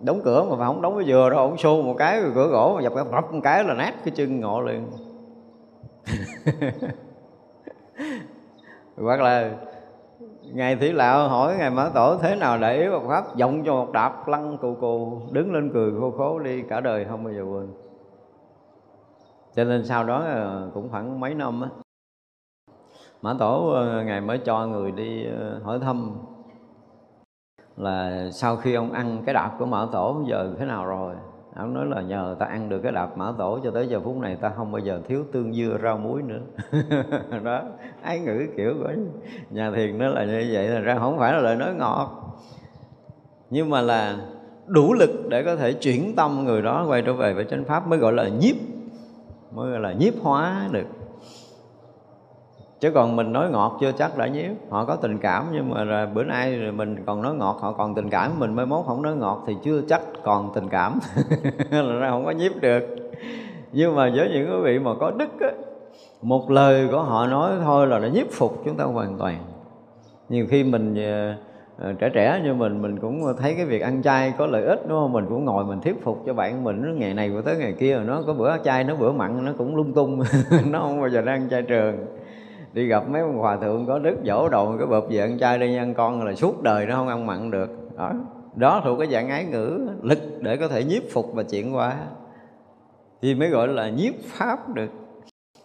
[0.00, 2.72] Đóng cửa mà không đóng cái dừa đâu, ông xô một cái rồi cửa gỗ
[2.76, 4.86] mà dập cái một cái là nát cái chân ngộ liền.
[8.96, 9.50] Hoặc là
[10.52, 13.72] ngài thủy lão hỏi ngài mã tổ thế nào để yếu Phật pháp, giọng cho
[13.74, 17.32] một đạp lăn cù cù, đứng lên cười khô khố đi, cả đời không bao
[17.32, 17.68] giờ quên
[19.56, 21.68] cho nên sau đó ờ, cũng khoảng mấy năm á,
[23.22, 26.10] mã tổ ờ, ngài mới cho người đi ờ, hỏi thăm
[27.76, 31.14] là sau khi ông ăn cái đạp của mã tổ, giờ thế nào rồi?
[31.56, 34.16] Ông nói là nhờ ta ăn được cái đạp mã tổ cho tới giờ phút
[34.16, 36.40] này ta không bao giờ thiếu tương dưa rau muối nữa.
[37.44, 37.62] Đó,
[38.02, 38.92] ái ngữ kiểu của
[39.50, 42.10] nhà thiền nó là như vậy là ra không phải là lời nói ngọt.
[43.50, 44.16] Nhưng mà là
[44.66, 47.86] đủ lực để có thể chuyển tâm người đó quay trở về với chánh pháp
[47.86, 48.56] mới gọi là nhiếp
[49.54, 50.86] mới gọi là nhiếp hóa được.
[52.80, 54.50] Chứ còn mình nói ngọt chưa chắc đã nhiếp.
[54.70, 57.72] Họ có tình cảm nhưng mà rồi bữa nay rồi mình còn nói ngọt họ
[57.72, 58.38] còn tình cảm.
[58.38, 60.98] Mình mới mốt không nói ngọt thì chưa chắc còn tình cảm.
[61.70, 62.82] Là ra không có nhiếp được.
[63.72, 65.50] Nhưng mà với những quý vị mà có đức á
[66.22, 69.38] một lời của họ nói thôi là đã nhiếp phục chúng ta hoàn toàn.
[70.28, 74.02] Nhiều khi mình uh, Ờ, trẻ trẻ như mình mình cũng thấy cái việc ăn
[74.02, 75.12] chay có lợi ích, đúng không?
[75.12, 77.72] Mình cũng ngồi mình thuyết phục cho bạn mình, nó ngày này qua tới ngày
[77.72, 80.22] kia, nó có bữa chay nó bữa mặn, nó cũng lung tung,
[80.70, 82.06] nó không bao giờ nó ăn chay trường.
[82.72, 85.58] Đi gặp mấy ông hòa thượng có đức dỗ đầu cái bợp về ăn chay
[85.58, 87.96] đi ăn con là suốt đời nó không ăn mặn được.
[87.96, 88.12] Đó
[88.54, 91.96] đó thuộc cái dạng ái ngữ, lực để có thể nhiếp phục và chuyển qua
[93.22, 94.90] thì mới gọi là nhiếp pháp được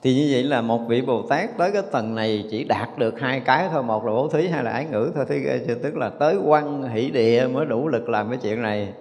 [0.01, 3.19] thì như vậy là một vị bồ tát tới cái tầng này chỉ đạt được
[3.19, 5.25] hai cái thôi một là bố thí hai là ái ngữ thôi.
[5.29, 8.93] Thì tức là tới quan hỷ địa mới đủ lực làm cái chuyện này.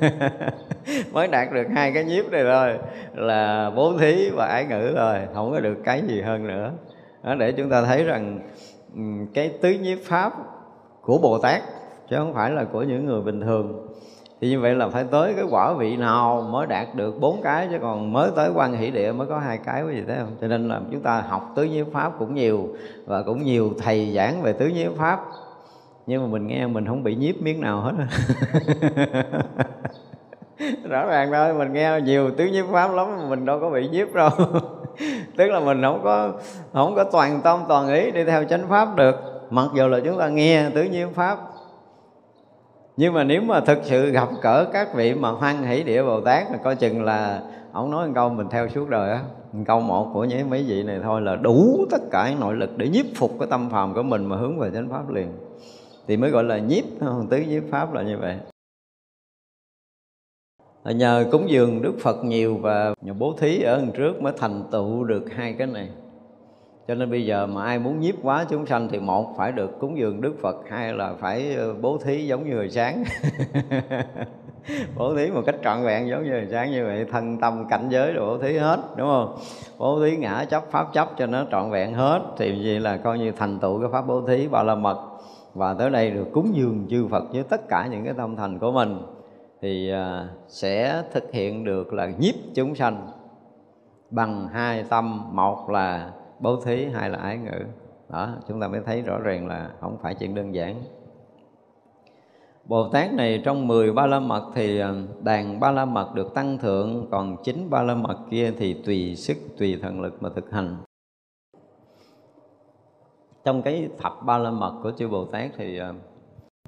[1.12, 2.78] Mới đạt được hai cái nhiếp này thôi
[3.14, 6.72] là bố thí và ái ngữ rồi không có được cái gì hơn nữa.
[7.22, 8.40] Đó, để chúng ta thấy rằng
[9.34, 10.32] cái tứ nhiếp pháp
[11.02, 11.62] của bồ tát
[12.10, 13.86] chứ không phải là của những người bình thường
[14.44, 17.68] thì như vậy là phải tới cái quả vị nào mới đạt được bốn cái,
[17.70, 20.36] chứ còn mới tới quan hỷ địa mới có hai cái, quý vị thấy không?
[20.40, 22.68] Cho nên là chúng ta học tứ nhiếp pháp cũng nhiều
[23.06, 25.20] và cũng nhiều thầy giảng về tứ nhiếp pháp.
[26.06, 27.92] Nhưng mà mình nghe mình không bị nhiếp miếng nào hết.
[30.90, 33.88] Rõ ràng thôi, mình nghe nhiều tứ nhiếp pháp lắm mà mình đâu có bị
[33.88, 34.30] nhiếp đâu.
[35.36, 36.32] Tức là mình không có
[36.72, 39.14] không có toàn tâm toàn ý đi theo chánh pháp được.
[39.50, 41.38] Mặc dù là chúng ta nghe tứ nhiếp pháp
[42.96, 46.20] nhưng mà nếu mà thực sự gặp cỡ các vị mà hoan hỷ địa bồ
[46.20, 47.42] tát là coi chừng là
[47.72, 49.22] ông nói một câu mình theo suốt đời á.
[49.66, 52.78] Câu một của những mấy vị này thôi là đủ tất cả những nội lực
[52.78, 55.32] để nhiếp phục cái tâm phàm của mình mà hướng về chánh pháp liền.
[56.06, 56.84] Thì mới gọi là nhiếp
[57.30, 58.36] tứ nhiếp pháp là như vậy.
[60.84, 64.62] Nhờ cúng dường đức phật nhiều và nhờ bố thí ở lần trước mới thành
[64.70, 65.88] tựu được hai cái này
[66.88, 69.78] cho nên bây giờ mà ai muốn nhiếp quá chúng sanh thì một, phải được
[69.80, 73.04] cúng dường đức phật, hai là phải ờ, bố thí giống như hồi sáng.
[74.96, 77.88] Bố thí một cách trọn vẹn giống như hồi sáng như vậy, thân tâm cảnh
[77.90, 79.36] giới rồi bố thí hết, đúng không?
[79.78, 83.18] Bố thí ngã chấp, pháp chấp cho nó trọn vẹn hết, thì vậy là coi
[83.18, 84.98] như thành tựu cái pháp bố thí ba la mật.
[85.54, 88.58] Và tới đây được cúng dường chư Phật với tất cả những cái tâm thành
[88.58, 88.98] của mình,
[89.62, 93.08] thì ờ, sẽ thực hiện được là nhiếp chúng sanh.
[94.10, 97.64] Bằng hai tâm, một là bố thí hay là ái ngữ.
[98.08, 100.82] Đó chúng ta mới thấy rõ ràng là không phải chuyện đơn giản.
[102.64, 106.34] Bồ Tát này trong 10 ba la mật thì ờ, đàn ba la mật được
[106.34, 110.28] tăng thượng Còn chín ba la mật kia thì tùy sức, tùy thần lực mà
[110.34, 110.76] thực hành.
[113.44, 115.94] Trong cái thập ba la mật của chư Bồ Tát thì ờ,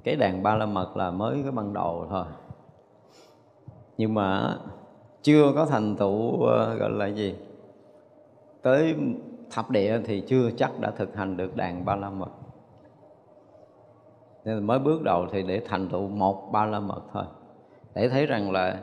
[0.05, 2.25] cái đàn ba la mật là mới cái ban đầu thôi.
[3.99, 4.59] Nhưng mà
[5.23, 7.35] chưa có thành tựu ờ, gọi là gì?
[8.63, 8.95] Tới
[9.51, 12.31] thập địa thì chưa chắc đã thực hành được đàn ba la mật.
[14.45, 17.25] Nên mới bước đầu thì để thành tựu một ba la mật thôi.
[17.95, 18.79] Để thấy rằng là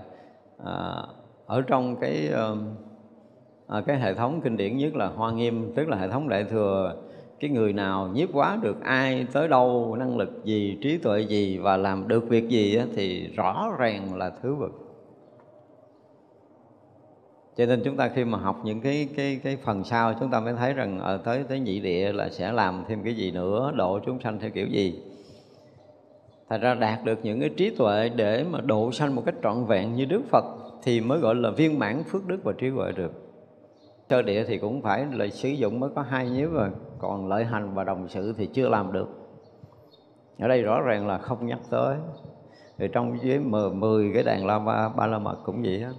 [0.66, 1.04] à,
[1.46, 2.30] ở trong cái
[3.68, 6.44] à, cái hệ thống kinh điển nhất là hoa nghiêm tức là hệ thống đại
[6.44, 6.96] thừa
[7.40, 11.58] cái người nào nhiếp quá được ai tới đâu năng lực gì trí tuệ gì
[11.58, 14.83] và làm được việc gì thì rõ ràng là thứ vực
[17.58, 20.40] cho nên chúng ta khi mà học những cái cái cái phần sau chúng ta
[20.40, 23.72] mới thấy rằng ở tới tới nhị địa là sẽ làm thêm cái gì nữa
[23.76, 25.00] độ chúng sanh theo kiểu gì.
[26.50, 29.66] Thật ra đạt được những cái trí tuệ để mà độ sanh một cách trọn
[29.66, 30.44] vẹn như đức phật
[30.84, 33.12] thì mới gọi là viên mãn phước đức và trí huệ được.
[34.10, 37.46] Sơ địa thì cũng phải là sử dụng mới có hai nhiếp rồi còn lợi
[37.46, 39.08] hành và đồng sự thì chưa làm được.
[40.40, 41.98] Ở đây rõ ràng là không nhắc tới.
[42.78, 43.40] Thì trong dưới
[43.74, 45.92] mười cái đàn la ba, ba la mật cũng vậy á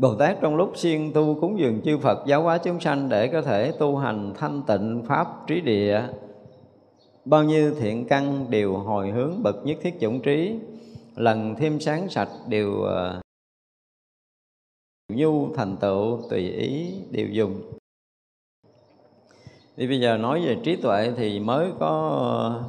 [0.00, 3.28] Bồ Tát trong lúc siêng tu cúng dường chư Phật giáo hóa chúng sanh để
[3.28, 6.02] có thể tu hành thanh tịnh pháp trí địa.
[7.24, 10.58] Bao nhiêu thiện căn đều hồi hướng bậc nhất thiết chủng trí
[11.16, 13.22] lần thêm sáng sạch đều uh,
[15.08, 17.62] nhu thành tựu tùy ý đều dùng.
[19.76, 22.62] Thì bây giờ nói về trí tuệ thì mới có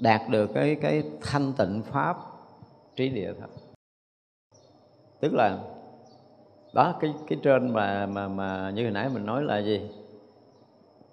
[0.00, 2.16] đạt được cái cái thanh tịnh pháp
[2.96, 3.50] trí địa thật
[5.20, 5.58] tức là
[6.76, 9.90] đó, cái cái trên mà mà mà như hồi nãy mình nói là gì?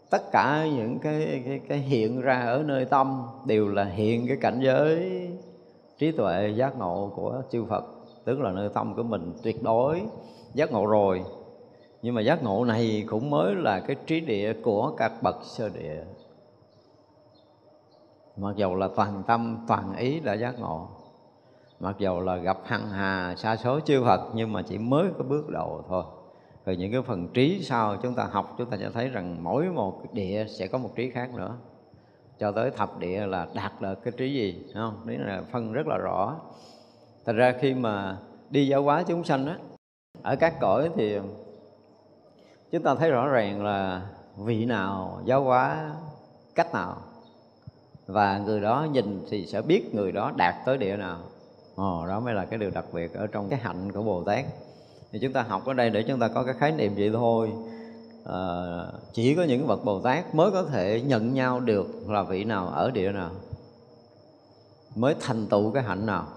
[0.10, 4.38] Tất cả những cái cái cái hiện ra ở nơi tâm đều là hiện cái
[4.42, 5.30] cảnh giới
[5.98, 7.84] trí tuệ giác ngộ của chư Phật,
[8.26, 10.02] tức là nơi tâm của mình tuyệt đối
[10.54, 11.24] giác ngộ rồi.
[12.02, 15.70] Nhưng mà giác ngộ này cũng mới là cái trí địa của các bậc sơ
[15.70, 16.04] địa.
[18.38, 20.88] Mặc dầu là toàn tâm, toàn ý đã giác ngộ
[21.84, 25.24] mặc dù là gặp hằng hà xa số chư Phật, nhưng mà chỉ mới có
[25.24, 26.04] bước đầu thôi.
[26.66, 29.66] Rồi những cái phần trí sau chúng ta học, chúng ta sẽ thấy rằng mỗi
[29.66, 31.56] một địa sẽ có một trí khác nữa.
[32.40, 35.02] Cho tới thập địa là đạt được cái trí gì không?
[35.06, 36.36] Đấy là phân rất là rõ.
[37.26, 38.18] Thật ra khi mà
[38.50, 39.58] đi giáo hóa chúng sanh á,
[40.22, 41.20] ở các cõi thì
[42.72, 44.02] chúng ta thấy rõ ràng là
[44.38, 45.92] vị nào giáo hóa
[46.56, 46.98] cách nào.
[48.08, 51.18] Và người đó nhìn thì sẽ biết người đó đạt tới địa nào.
[51.76, 54.46] Ồ, đó mới là cái điều đặc biệt ở trong cái hạnh của Bồ Tát.
[55.12, 57.52] Thì chúng ta học ở đây để chúng ta có cái khái niệm vậy thôi.
[58.26, 58.38] À,
[59.14, 62.68] chỉ có những bậc Bồ Tát mới có thể nhận nhau được là vị nào
[62.68, 63.32] ở địa nào.
[64.96, 66.28] Mới thành tựu cái hạnh nào.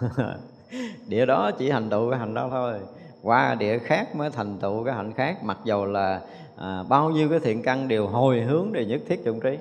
[1.08, 2.74] Địa đó chỉ thành tựu cái hạnh đó thôi.
[3.22, 6.20] Qua địa khác mới thành tựu cái hạnh khác mặc dầu là
[6.56, 9.58] à, bao nhiêu cái thiện căn đều hồi hướng để nhất thiết dụng trí.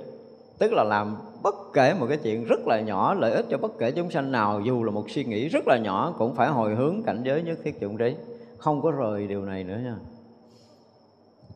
[0.58, 1.18] Tức là làm
[1.48, 4.32] bất kể một cái chuyện rất là nhỏ, lợi ích cho bất kể chúng sanh
[4.32, 7.42] nào, dù là một suy nghĩ rất là nhỏ, cũng phải hồi hướng cảnh giới
[7.42, 8.16] nhất thiết dụng trí.
[8.58, 9.96] Không có rời điều này nữa nha.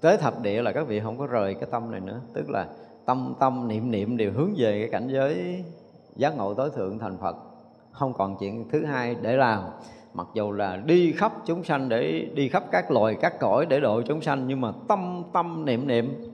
[0.02, 2.20] Tới thập địa là các vị không có rời cái tâm này nữa.
[2.34, 2.68] Tức là
[3.06, 5.64] tâm tâm, niệm niệm đều hướng về cái cảnh giới
[6.16, 7.36] giác ngộ tối thượng thành phật.
[7.92, 9.64] Không còn chuyện thứ hai để làm.
[10.14, 13.80] Mặc dù là đi khắp chúng sanh để đi khắp các loài, các cõi để
[13.80, 16.32] độ chúng sanh, nhưng mà tâm tâm, niệm niệm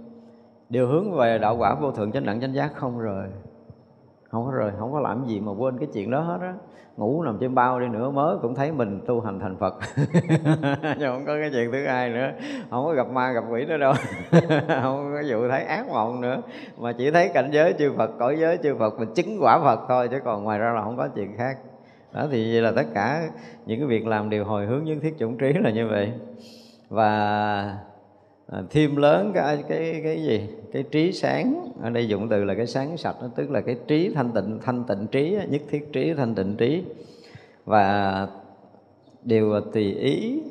[0.70, 3.30] đều hướng về đạo quả vô thượng chánh đẳng chánh giác không rời
[4.30, 6.54] không có rời không có làm gì mà quên cái chuyện đó hết á.
[6.98, 9.76] Ngủ nằm trên bao đi nữa, mới cũng thấy mình tu hành thành phật.
[11.00, 12.32] Nhưng không có cái chuyện thứ hai nữa.
[12.70, 13.94] Không có gặp ma, gặp quỷ nữa đâu.
[14.82, 16.42] Không có vụ thấy ác mộng nữa.
[16.78, 19.80] Mà chỉ thấy cảnh giới chư phật, cõi giới chư phật, mình chứng quả phật
[19.88, 21.58] thôi, chứ còn ngoài ra là không có chuyện khác.
[22.14, 23.30] Đó, thì vậy là tất cả
[23.66, 26.12] những cái việc làm đều hồi hướng những thiết chủng trí là như vậy.
[26.90, 27.10] Và
[28.52, 30.50] à, thêm lớn cái cái cái gì?
[30.72, 33.78] Cái trí sáng ở đây dụng từ là cái sáng sạch đó, tức là cái
[33.88, 36.84] trí thanh tịnh thanh tịnh trí nhất thiết trí thanh tịnh trí.
[37.66, 38.28] Và
[39.24, 40.42] đều tùy ý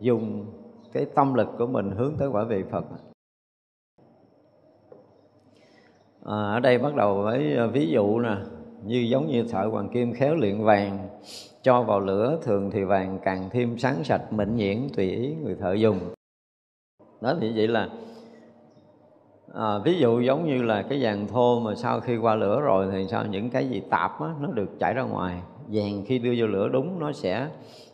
[0.00, 0.46] dùng
[0.92, 2.84] cái tâm lực của mình hướng tới quả vị Phật.
[6.24, 8.36] À, ở đây bắt đầu với à, ví dụ nè
[8.84, 11.08] như giống như thợ hoàng kim khéo luyện vàng
[11.62, 15.54] cho vào lửa thường thì vàng càng thêm sáng sạch mịn nhiễn tùy ý người
[15.54, 15.98] thợ dùng.
[17.20, 17.88] Đó thì vậy là
[19.54, 22.88] à, ví dụ giống như là cái vàng thô mà sau khi qua lửa rồi
[22.92, 25.42] thì sao những cái gì tạp á, nó được chảy ra ngoài.
[25.68, 27.48] Vàng khi đưa vô lửa đúng nó sẽ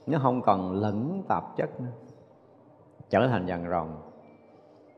[0.07, 1.91] nó không còn lẫn tạp chất nữa
[3.11, 3.89] trở thành vàng rồng.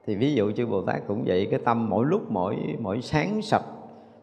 [0.06, 3.42] Thì ví dụ chư Bồ Tát cũng vậy cái tâm mỗi lúc mỗi mỗi sáng
[3.42, 3.64] sạch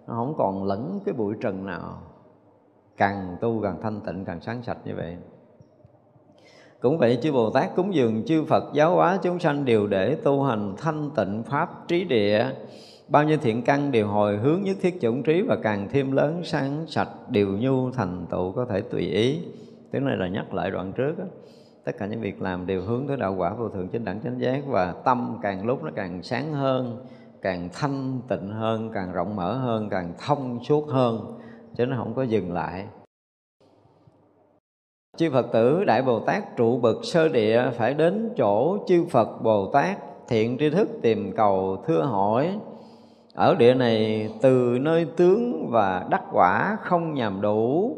[0.08, 1.98] nó không còn lẫn cái bụi trần nào.
[2.98, 5.18] Càng tu càng thanh tịnh càng sáng sạch như vậy
[6.82, 10.16] cũng vậy chư Bồ Tát cúng dường chư Phật giáo hóa chúng sanh đều để
[10.24, 12.46] tu hành thanh tịnh pháp trí địa.
[13.08, 16.42] Bao nhiêu thiện căn đều hồi hướng nhất thiết chủng trí và càng thêm lớn
[16.44, 19.40] sáng sạch, điều nhu thành tựu có thể tùy ý.
[19.92, 21.24] Tiếng này là nhắc lại đoạn trước đó.
[21.84, 24.42] tất cả những việc làm đều hướng tới đạo quả vô thượng chánh đẳng chánh
[24.42, 27.06] giác và tâm càng lúc nó càng sáng hơn,
[27.42, 31.38] càng thanh tịnh hơn, càng rộng mở hơn, càng thông suốt hơn.
[31.78, 32.86] Chứ nó không có dừng lại
[35.20, 39.42] chư Phật tử, Đại Bồ Tát trụ bậc sơ địa phải đến chỗ chư Phật
[39.44, 39.98] Bồ Tát,
[40.28, 42.60] thiện tri thức tìm cầu thưa hỏi.
[43.34, 47.96] Ở địa này, từ nơi tướng và đắc quả không nhằm đủ.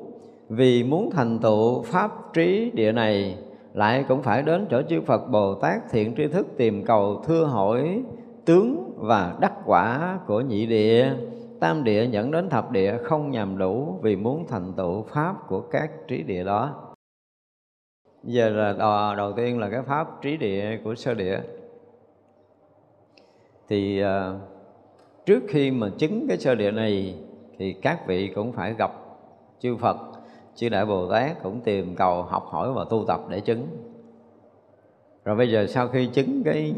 [0.49, 3.37] Vì muốn thành tựu pháp trí địa này,
[3.73, 7.43] lại cũng phải đến chỗ chư Phật Bồ Tát thiện tri thức tìm cầu thưa
[7.43, 8.03] hỏi
[8.45, 11.13] tướng và đắc quả của nhị địa.
[11.59, 15.61] Tam địa dẫn đến thập địa không nhằm đủ vì muốn thành tựu pháp của
[15.61, 16.90] các trí địa đó
[18.23, 21.39] giờ là đò, đầu tiên là cái pháp trí địa của sơ địa.
[23.67, 24.07] Thì uh,
[25.25, 27.15] trước khi mà chứng cái sơ địa này
[27.57, 28.91] thì các vị cũng phải gặp
[29.59, 29.97] chư Phật
[30.55, 33.67] chư Đại Bồ Tát cũng tìm cầu học hỏi và tu tập để chứng.
[35.25, 36.73] Rồi bây giờ sau khi chứng cái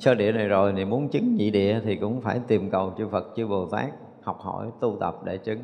[0.00, 3.08] sơ địa này rồi thì muốn chứng nhị địa thì cũng phải tìm cầu chư
[3.08, 3.90] Phật chư Bồ Tát
[4.22, 5.58] học hỏi tu tập để chứng.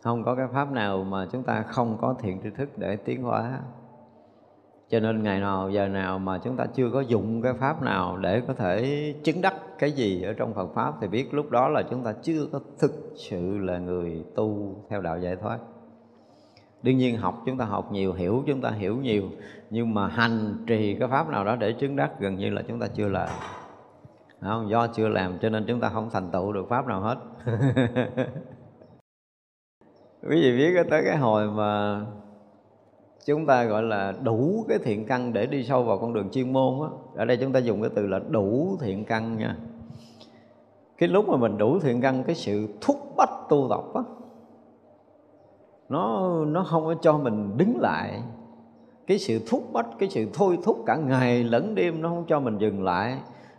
[0.00, 3.22] Không có cái pháp nào mà chúng ta không có thiện tri thức để tiến
[3.22, 3.60] hóa
[4.92, 8.16] cho nên ngày nào, giờ nào mà chúng ta chưa có dụng cái pháp nào
[8.16, 11.68] để có thể chứng đắc cái gì ở trong Phật pháp thì biết lúc đó
[11.68, 15.58] là chúng ta chưa có thực sự là người tu theo đạo giải thoát.
[16.82, 19.22] Đương nhiên học chúng ta học nhiều, hiểu chúng ta hiểu nhiều,
[19.70, 22.80] nhưng mà hành trì cái pháp nào đó để chứng đắc gần như là chúng
[22.80, 23.28] ta chưa làm.
[24.40, 24.70] Không?
[24.70, 27.18] Do chưa làm cho nên chúng ta không thành tựu được pháp nào hết.
[30.28, 32.00] Quý vị biết tới cái hồi mà
[33.26, 36.52] chúng ta gọi là đủ cái thiện căn để đi sâu vào con đường chuyên
[36.52, 36.88] môn á.
[37.16, 39.56] Ở đây chúng ta dùng cái từ là đủ thiện căn nha.
[40.98, 44.02] Cái lúc mà mình đủ thiện căn, cái sự thúc bách tu tập á,
[45.88, 48.22] nó nó không có cho mình đứng lại.
[49.06, 52.40] Cái sự thúc bách, cái sự thôi thúc cả ngày lẫn đêm nó không cho
[52.40, 53.18] mình dừng lại.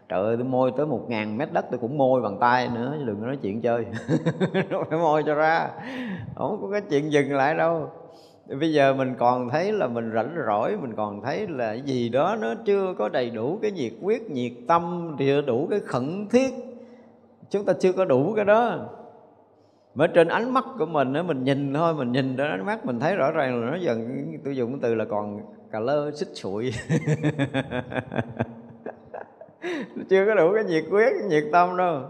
[0.10, 2.98] Trời ơi, tôi môi tới một ngàn mét đất tôi cũng môi bằng tay nữa,
[3.06, 3.86] đừng có nói chuyện chơi.
[4.70, 5.70] Nó phải môi cho ra.
[6.36, 7.90] Không có cái chuyện dừng lại đâu
[8.48, 12.36] bây giờ mình còn thấy là mình rảnh rỗi, mình còn thấy là gì đó
[12.42, 16.54] nó chưa có đầy đủ cái nhiệt quyết nhiệt tâm, chưa đủ cái khẩn thiết.
[17.50, 18.90] Chúng ta chưa có đủ cái đó.
[19.96, 22.86] Mà trên ánh mắt của mình á, mình nhìn thôi, mình nhìn đến ánh mắt
[22.86, 25.42] mình thấy rõ ràng là nó dần, tôi dùng cái từ là còn
[25.72, 26.74] cà lơ, xích sụi.
[30.10, 32.02] Chưa có đủ cái nhiệt quyết cái nhiệt tâm đâu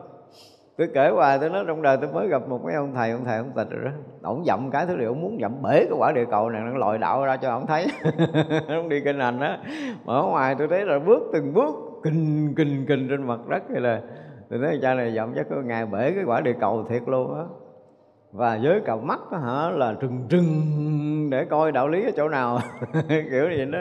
[0.78, 3.26] tôi kể hoài, tôi nói trong đời tôi mới gặp một cái ông thầy ông
[3.26, 3.92] thầy ông tịch rồi đó.
[4.22, 6.78] Ổng dậm cái thứ điều ổng muốn dậm bể cái quả địa cầu này nó
[6.78, 7.88] lòi đạo ra cho ổng thấy.
[8.68, 9.60] Ổng đi kinh hành á.
[10.06, 13.64] Mà ở ngoài tôi thấy là bước từng bước, kinh kinh kinh trên mặt đất
[13.72, 14.02] hay là.
[14.50, 17.36] Tôi nói cha này dậm chắc có ngày bể cái quả địa cầu thiệt luôn
[17.38, 17.44] á
[18.34, 22.30] và với cặp mắt đó, hả là trừng trừng để coi đạo lý ở chỗ
[22.30, 22.60] nào.
[23.10, 23.80] Kiểu gì đó.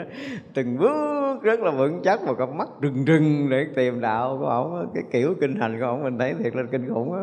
[0.53, 4.45] Từng bước rất là vững chắc và cặp mắt trừng trừng để tìm đạo của
[4.45, 7.21] ổng cái kiểu kinh hành của ổng mình thấy thiệt là kinh khủng á.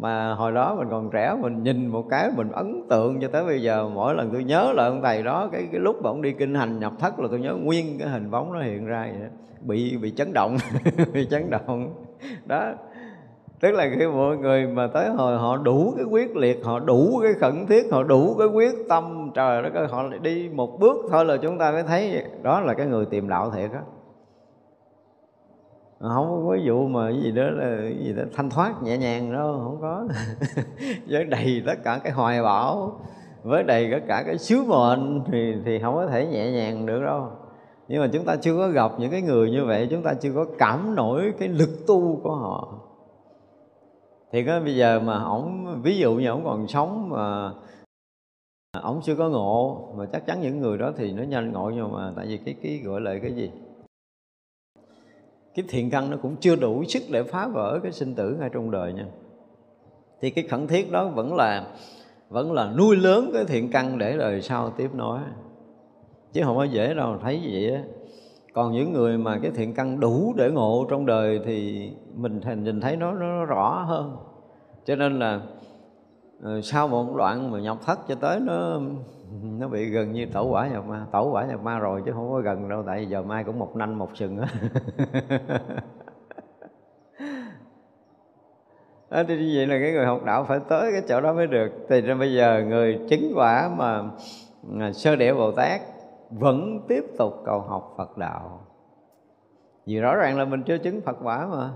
[0.00, 3.44] Mà hồi đó mình còn trẻ mình nhìn một cái mình ấn tượng cho tới
[3.44, 3.88] bây giờ.
[3.94, 6.54] Mỗi lần tôi nhớ lại ông thầy đó cái cái lúc mà ông đi kinh
[6.54, 9.28] hành nhập thất là tôi nhớ nguyên cái hình bóng nó hiện ra vậy đó.
[9.60, 10.56] bị bị chấn động
[11.12, 11.94] bị chấn động.
[12.46, 12.72] Đó
[13.60, 17.20] tức là khi mọi người mà tới hồi họ đủ cái quyết liệt, họ đủ
[17.22, 20.96] cái khẩn thiết, họ đủ cái quyết tâm, trời đất ơi, họ đi một bước
[21.10, 23.80] thôi là chúng ta mới thấy đó là cái người tìm đạo thiệt á.
[26.00, 28.98] Không có ví dụ mà cái gì đó là cái gì đó, thanh thoát nhẹ
[28.98, 30.04] nhàng đâu, không có.
[31.10, 33.00] Với đầy tất cả cái hoài bão,
[33.42, 37.00] với đầy tất cả cái sứ mệnh thì thì không có thể nhẹ nhàng được
[37.04, 37.28] đâu.
[37.88, 40.32] Nhưng mà chúng ta chưa có gặp những cái người như vậy, chúng ta chưa
[40.34, 42.85] có cảm nổi cái lực tu của họ
[44.36, 47.52] thì có bây giờ mà ổng, ví dụ như ổng còn sống mà
[48.82, 51.92] ổng chưa có ngộ, mà chắc chắn những người đó thì nó nhanh ngộ nhưng
[51.92, 53.50] mà, tại vì cái cái gọi là cái gì?
[55.54, 58.50] Cái thiện căn nó cũng chưa đủ sức để phá vỡ cái sinh tử ngay
[58.52, 59.06] trong đời nha.
[60.20, 61.66] Thì cái khẩn thiết đó vẫn là
[62.28, 65.18] vẫn là nuôi lớn cái thiện căn để đời sau tiếp nối.
[66.32, 67.82] Chứ không có dễ đâu, thấy vậy á
[68.56, 72.80] còn những người mà cái thiện căn đủ để ngộ trong đời thì mình nhìn
[72.80, 74.16] thấy nó nó rõ hơn.
[74.84, 75.40] Cho nên là
[76.42, 78.80] ờ, sau một đoạn mà nhập thất cho tới nó
[79.42, 82.30] nó bị gần như tẩu quả nhập ma tẩu quả nhập ma rồi chứ không
[82.30, 84.48] có gần đâu tại vì giờ mai cũng một nanh một sừng á.
[89.10, 91.46] Đó, thì như vậy là cái người học đạo phải tới cái chỗ đó mới
[91.46, 91.68] được.
[91.88, 94.02] Thì ra bây giờ người chứng quả mà
[94.80, 95.80] à, sơ địa bồ tát
[96.30, 98.60] vẫn tiếp tục cầu học phật đạo.
[99.86, 101.70] Vì rõ ràng là mình chưa chứng phật quả mà.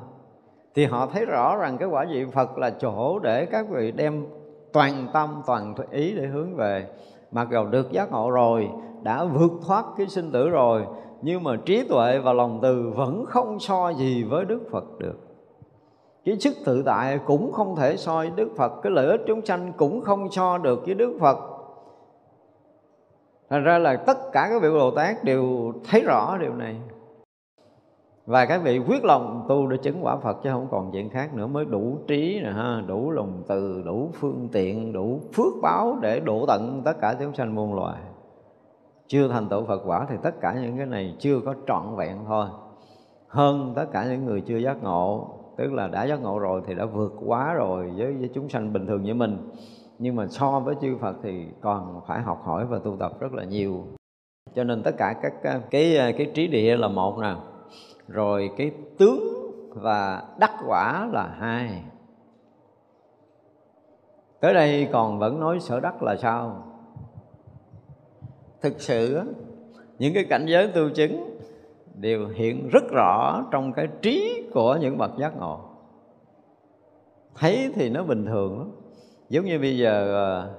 [0.75, 4.27] Thì họ thấy rõ rằng cái quả vị phật là chỗ để các vị đem
[4.73, 6.87] toàn tâm, toàn ý để hướng về.
[7.33, 8.69] Mặc dù được giác ngộ rồi,
[9.03, 10.87] đã vượt thoát cái sinh tử rồi,
[11.23, 15.19] nhưng mà trí tuệ và lòng từ vẫn không so gì với đức phật được.
[16.25, 19.73] Cái sức tự tại cũng không thể soi đức phật, cái lợi ích chúng sanh
[19.77, 21.39] cũng không so được với đức phật
[23.51, 26.77] thành ra là tất cả các vị bồ tát đều thấy rõ điều này.
[28.27, 31.35] Và các vị quyết lòng tu để chứng quả Phật chứ không còn chuyện khác
[31.35, 35.99] nữa mới đủ trí nè ha đủ lòng từ đủ phương tiện đủ phước báo
[36.03, 38.01] để độ tận tất cả chúng sanh muôn loài.
[39.07, 42.17] Chưa thành tựu Phật quả thì tất cả những cái này chưa có trọn vẹn
[42.27, 42.47] thôi.
[43.29, 46.75] Hơn tất cả những người chưa giác ngộ tức là đã giác ngộ rồi thì
[46.75, 49.39] đã vượt quá rồi với, với chúng sanh bình thường như mình
[50.03, 53.33] nhưng mà so với chư Phật thì còn phải học hỏi và tu tập rất
[53.33, 53.87] là nhiều.
[54.55, 57.35] Cho nên tất cả các à, cái à, cái trí địa là một nè.
[58.09, 59.21] Rồi cái tướng
[59.69, 61.83] và đắc quả là hai.
[64.41, 66.67] Tới đây còn vẫn nói sở đắc là sao?
[68.63, 69.21] Thực sự
[69.99, 71.39] những cái cảnh giới tu chứng
[71.95, 75.61] đều hiện rất rõ trong cái trí của những bậc giác ngộ.
[77.35, 78.80] Thấy thì nó bình thường lắm
[79.31, 80.51] giống như bây giờ ờ,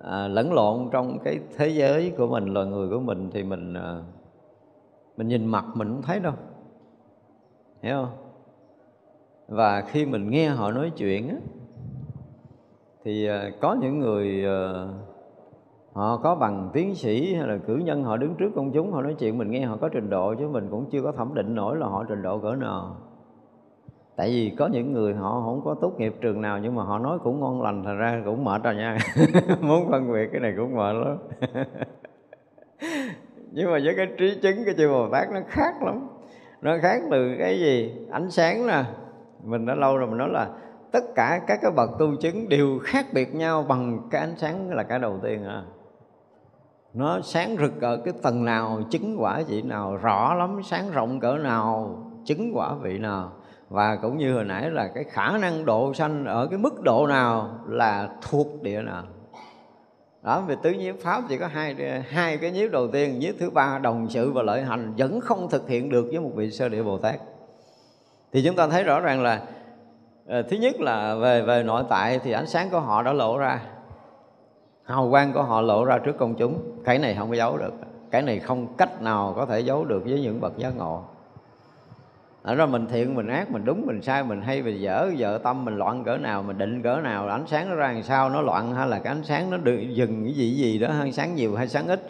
[0.00, 3.74] à, lẫn lộn trong cái thế giới của mình loài người của mình thì mình
[3.74, 4.00] à,
[5.16, 6.32] mình nhìn mặt mình không thấy đâu.
[7.82, 8.16] Hiểu không?
[9.48, 11.36] Và khi mình nghe họ nói chuyện á,
[13.04, 14.86] thì à, có những người à,
[15.92, 19.02] họ có bằng tiến sĩ hay là cử nhân họ đứng trước công chúng họ
[19.02, 21.54] nói chuyện mình nghe họ có trình độ chứ mình cũng chưa có thẩm định
[21.54, 22.96] nổi là họ trình độ cỡ nào
[24.16, 26.98] tại vì có những người họ không có tốt nghiệp trường nào nhưng mà họ
[26.98, 28.98] nói cũng ngon lành, thành ra cũng mệt rồi nha.
[29.60, 31.18] Muốn phân biệt cái này cũng mệt lắm.
[33.52, 36.08] Nhưng mà với cái trí chứng, cái chư bồ tát nó khác lắm.
[36.62, 37.94] Nó khác từ cái gì?
[38.10, 38.84] Ánh sáng nè.
[39.44, 40.48] Mình đã lâu rồi mình nói là
[40.92, 44.70] tất cả các cái bậc tu chứng đều khác biệt nhau bằng cái ánh sáng
[44.70, 45.62] là cái đầu tiên à.
[46.94, 51.20] Nó sáng rực ở cái tầng nào, chứng quả vị nào, rõ lắm, sáng rộng
[51.20, 53.32] cỡ nào, chứng quả vị nào
[53.68, 57.06] và cũng như hồi nãy là cái khả năng độ sanh ở cái mức độ
[57.06, 59.02] nào là thuộc địa nào.
[60.22, 61.74] Đó về tứ nhiếp pháp chỉ có hai
[62.08, 65.50] hai cái nhiếp đầu tiên, nhiếp thứ ba, đồng sự và lợi hành vẫn không
[65.50, 67.20] thực hiện được với một vị sơ địa bồ tát.
[68.32, 69.42] Thì chúng ta thấy rõ ràng là
[70.26, 73.38] ờ, thứ nhất là về về nội tại thì ánh sáng của họ đã lộ
[73.38, 73.60] ra.
[74.84, 76.82] Hào quang của họ lộ ra trước công chúng.
[76.84, 77.72] Cái này không có giấu được.
[78.10, 81.02] Cái này không cách nào có thể giấu được với những bậc giác ngộ
[82.44, 85.10] ở đó mình thiện mình ác mình đúng mình sai mình hay mình dở.
[85.18, 88.02] Vợ tâm mình loạn cỡ nào mình định cỡ nào ánh sáng nó ra làm
[88.02, 90.88] sao nó loạn hay là cái ánh sáng nó được dừng cái gì gì đó
[90.92, 92.00] hay sáng nhiều hay sáng ít.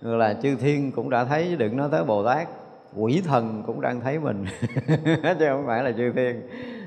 [0.00, 2.48] Là chư thiên cũng đã thấy đừng nói tới bồ tát
[2.96, 4.44] quỷ thần cũng đang thấy mình.
[5.38, 6.42] Chứ không phải là chư thiên.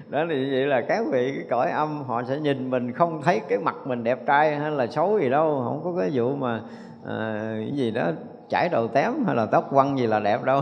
[0.10, 3.41] Đó thì vậy là các vị cái cõi âm họ sẽ nhìn mình không thấy
[3.49, 5.61] cái mặt mình đẹp trai hay là xấu gì đâu.
[5.64, 6.61] Không có cái vụ mà
[7.06, 8.11] à, cái gì đó
[8.49, 10.61] chảy đầu tém hay là tóc quăng gì là đẹp đâu.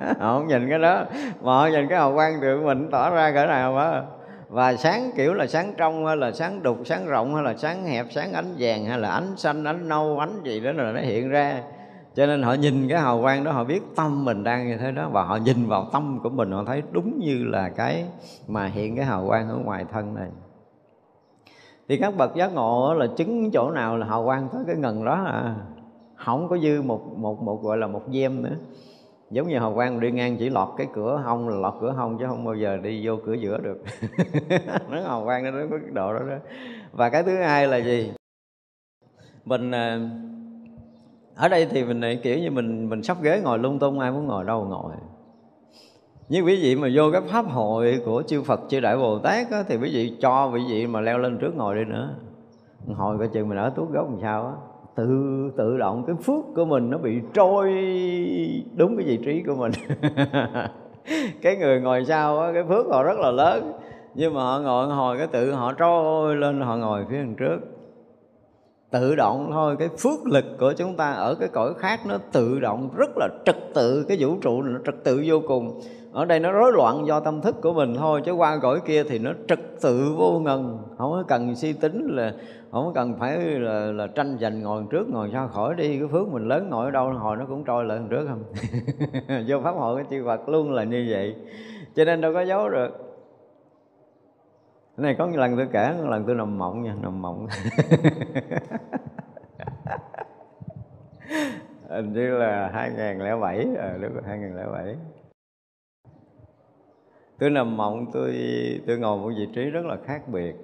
[0.00, 1.04] Họ không nhìn cái đó.
[1.42, 4.02] Mà họ nhìn cái hào quang tự mình tỏ ra cỡ nào á
[4.48, 7.86] và sáng kiểu là sáng trong hay là sáng đục, sáng rộng hay là sáng
[7.86, 11.00] hẹp, sáng ánh vàng hay là ánh xanh, ánh nâu, ánh gì đó là nó
[11.00, 11.62] hiện ra.
[12.14, 14.92] Cho nên họ nhìn cái hào quang đó, họ biết tâm mình đang như thế
[14.92, 15.08] đó.
[15.12, 18.04] Và họ nhìn vào tâm của mình, họ thấy đúng như là cái
[18.48, 20.28] mà hiện cái hào quang ở ngoài thân này.
[21.88, 25.04] Thì các bậc giác ngộ là chứng chỗ nào là hào quang tới cái ngần
[25.04, 25.54] đó à
[26.24, 28.56] không có dư một một một gọi là một gem nữa.
[29.30, 32.18] Giống như hầu quang đi ngang chỉ lọt cái cửa hông là lọt cửa hông
[32.18, 33.82] chứ không bao giờ đi vô cửa giữa được.
[34.90, 36.36] Nó hầu quang nó đến cái độ đó đó.
[36.92, 38.12] Và cái thứ hai là gì?
[39.44, 40.00] Mình ờ,
[41.36, 44.10] ở đây thì mình này kiểu như mình mình sắp ghế ngồi lung tung ai
[44.12, 44.92] muốn ngồi đâu ngồi.
[46.28, 49.50] Như quý vị mà vô cái pháp hội của chư Phật chư Đại Bồ Tát
[49.50, 52.14] á, thì quý vị cho quý vị mà leo lên trước ngồi đi nữa.
[52.86, 54.52] Ngồi coi chừng mình ở tuốt gốc làm sao á
[54.94, 55.06] tự
[55.56, 57.66] tự động cái phước của mình nó bị trôi
[58.76, 59.72] đúng cái vị trí của mình.
[61.42, 63.72] Cái người ngồi sau đó, cái phước họ rất là lớn
[64.14, 67.58] nhưng mà họ ngồi hồi cái tự họ trôi lên họ ngồi phía đằng trước.
[68.90, 72.60] Tự động thôi cái phước lực của chúng ta ở cái cõi khác nó tự
[72.60, 75.80] động rất là trật tự cái vũ trụ nó trật tự vô cùng
[76.12, 79.04] ở đây nó rối loạn do tâm thức của mình thôi chứ qua cõi kia
[79.04, 80.78] thì nó trật tự vô ngần.
[80.98, 82.34] Không có cần suy tính là
[82.70, 85.98] không có cần phải là, là tranh giành ngồi trước ngồi sau khỏi đi.
[85.98, 88.42] Cái phước mình lớn ngồi ở đâu hồi nó cũng trôi lại trước không?
[89.46, 91.36] Vô pháp hội cái chư Phật luôn là như vậy.
[91.94, 92.90] Cho nên đâu có giấu được.
[94.96, 97.46] Cái này có lần tôi kể một lần tôi nằm mộng nha nằm mộng.
[101.88, 104.96] Hình như là 2007 à, lúc 2007
[107.40, 108.34] tôi nằm mộng tôi
[108.86, 110.56] tôi ngồi một vị trí rất là khác biệt.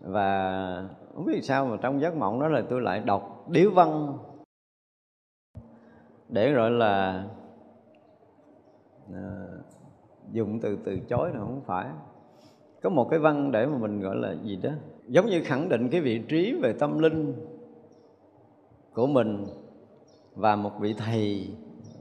[0.00, 4.18] Và không biết sao mà trong giấc mộng đó là tôi lại đọc điếu văn.
[6.28, 7.24] Để gọi là
[9.14, 9.46] à,
[10.32, 11.88] dùng từ từ chối là không phải.
[12.82, 14.70] Có một cái văn để mà mình gọi là gì đó
[15.06, 17.34] giống như khẳng định cái vị trí về tâm linh
[18.94, 19.46] của mình
[20.34, 21.48] và một vị thầy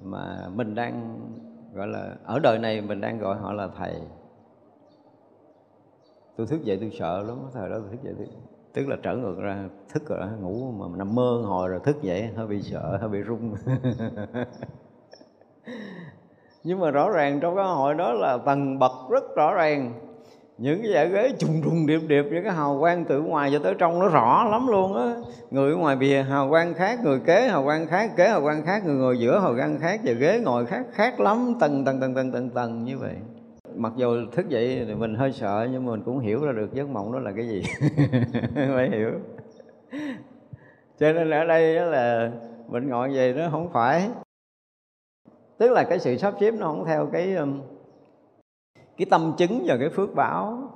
[0.04, 1.20] mà mình đang
[1.74, 4.02] gọi là ở đời này mình đang gọi họ là thầy.
[6.38, 8.28] Tôi thức dậy tôi sợ lắm thời đó tôi thức dậy tôi,
[8.74, 12.28] tức là trở ngược ra thức rồi ngủ mà nằm mơ hồi rồi thức dậy
[12.36, 13.56] hơi bị sợ hơi bị run.
[16.64, 20.09] Nhưng mà rõ ràng trong cái hội đó là tầng bậc rất rõ ràng
[20.61, 23.60] những cái giải ghế trùng trùng điệp điệp những cái hào quang từ ngoài cho
[23.60, 25.15] tới trong nó rõ lắm luôn á.
[25.52, 28.86] Người ngoài bìa, hào quang khác, người kế, hào quang khác, kế, hào quang khác,
[28.86, 32.15] người ngồi giữa, hào quang khác và ghế ngồi khác khác lắm, tầng tầng tầng
[32.15, 33.15] tầng tầng tầng như vậy.
[33.76, 36.73] Mặc dù thức dậy thì mình hơi sợ, nhưng mà mình cũng hiểu ra được
[36.73, 37.64] giấc mộng đó là cái gì.
[38.56, 39.11] Phải hiểu.
[40.99, 42.31] Cho nên ở đây là
[42.68, 44.10] mình ngồi về nó không phải.
[45.57, 47.61] Tức là cái sự sắp xếp nó không theo cái um,
[49.00, 50.72] cái tâm chứng và cái phước báo.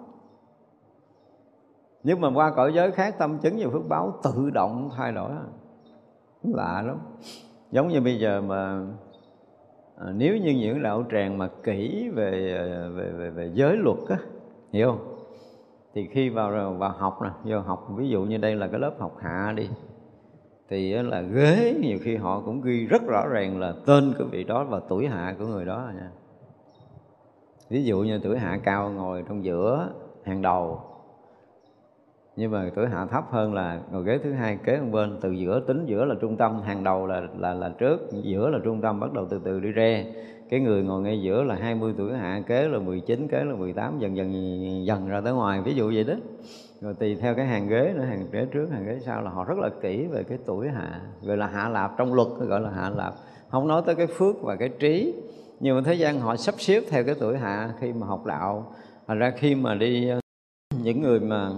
[2.03, 5.31] Nhưng mà qua cõi giới khác tâm chứng và phước báo tự động thay đổi.
[6.43, 6.97] Lạ lắm.
[7.71, 8.85] Giống như bây giờ mà
[9.97, 13.97] à, nếu như những đạo tràng mà kỹ về à, về về, về giới luật
[14.09, 14.17] á
[14.71, 15.15] hiểu không?
[15.93, 18.93] Thì khi vào vào học nè vô học ví dụ như đây là cái lớp
[18.99, 19.69] học hạ đi
[20.69, 24.43] thì là ghế nhiều khi họ cũng ghi rất rõ ràng là tên của vị
[24.43, 26.11] đó và tuổi hạ của người đó nha
[27.73, 29.89] ví dụ như tuổi hạ cao ngồi trong giữa
[30.23, 30.81] hàng đầu,
[32.35, 35.59] nhưng mà tuổi hạ thấp hơn là ngồi ghế thứ hai, kế bên, từ giữa
[35.67, 38.99] tính giữa là trung tâm, hàng đầu là là là trước, giữa là trung tâm,
[38.99, 40.05] bắt đầu từ từ đi re.
[40.49, 43.99] Cái người ngồi ngay giữa là 20 tuổi hạ, kế là 19 kế là 18
[43.99, 45.61] dần dần dần ra tới ngoài.
[45.61, 46.13] Ví dụ vậy đó.
[46.81, 49.43] Rồi tùy theo cái hàng ghế nữa, hàng ghế trước, hàng ghế sau là họ
[49.43, 52.69] rất là kỹ về cái tuổi hạ, gọi là hạ lạp, trong luật gọi là
[52.69, 53.13] hạ lạp.
[53.49, 55.13] Không nói tới cái phước và cái trí
[55.63, 58.73] nhưng mà thế gian họ sắp xếp theo cái tuổi hạ khi mà học đạo.
[59.07, 60.19] Thành ra khi mà đi ờ,
[60.83, 61.51] những người mà,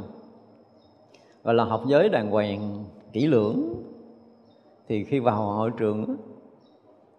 [1.44, 3.84] gọi là, học giới đàng hoàng, kỹ lưỡng,
[4.88, 6.18] thì khi vào hội trường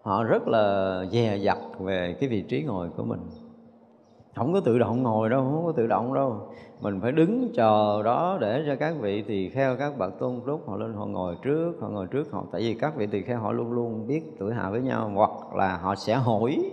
[0.01, 3.21] họ rất là dè dặt về cái vị trí ngồi của mình.
[4.35, 6.49] Không có tự động ngồi đâu, không có tự động đâu.
[6.81, 10.61] Mình phải đứng chờ đó để cho các vị tỳ kheo, các bậc tôn lúc
[10.67, 12.43] họ lên, họ ngồi trước, họ ngồi trước họ.
[12.51, 15.55] Tại vì các vị tỳ kheo họ luôn luôn biết tuổi hạ với nhau, hoặc
[15.55, 16.71] là họ sẽ hỏi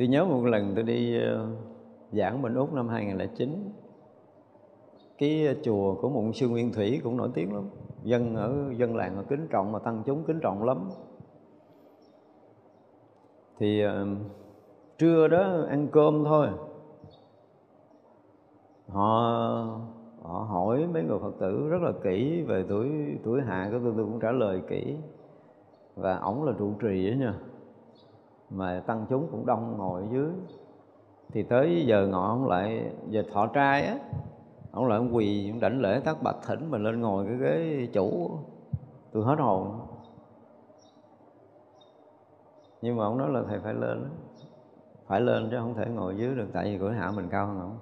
[0.00, 1.46] tôi nhớ một lần tôi đi ờ,
[2.12, 3.72] giảng bên úc năm 2009
[5.18, 7.64] cái ờ, chùa của một sư nguyên thủy cũng nổi tiếng lắm.
[8.04, 10.90] Dân ở dân làng họ kính trọng mà tăng chúng kính trọng lắm.
[13.58, 13.90] Thì uh,
[14.98, 16.48] trưa đó ăn cơm thôi.
[18.88, 19.20] Họ
[20.22, 22.90] họ hỏi mấy người phật tử rất là kỹ về tuổi
[23.24, 24.96] tuổi hạ của tôi tôi cũng trả lời kỹ.
[25.96, 27.34] Và ổng là trụ trì đó nha
[28.50, 30.30] mà tăng chúng cũng đông ngồi ở dưới.
[31.32, 33.98] Thì tới giờ ngọ ông lại, giờ thọ trai á,
[34.72, 37.86] ông lại ông quỳ, ông đảnh lễ tác bạch thỉnh mình lên ngồi cái ghế
[37.92, 38.30] chủ.
[39.12, 39.80] Tôi hết hồn.
[42.82, 44.10] Nhưng mà ông nói là thầy phải lên
[45.06, 47.60] phải lên chứ không thể ngồi dưới được, tại vì cửa hạ mình cao hơn
[47.60, 47.78] ông.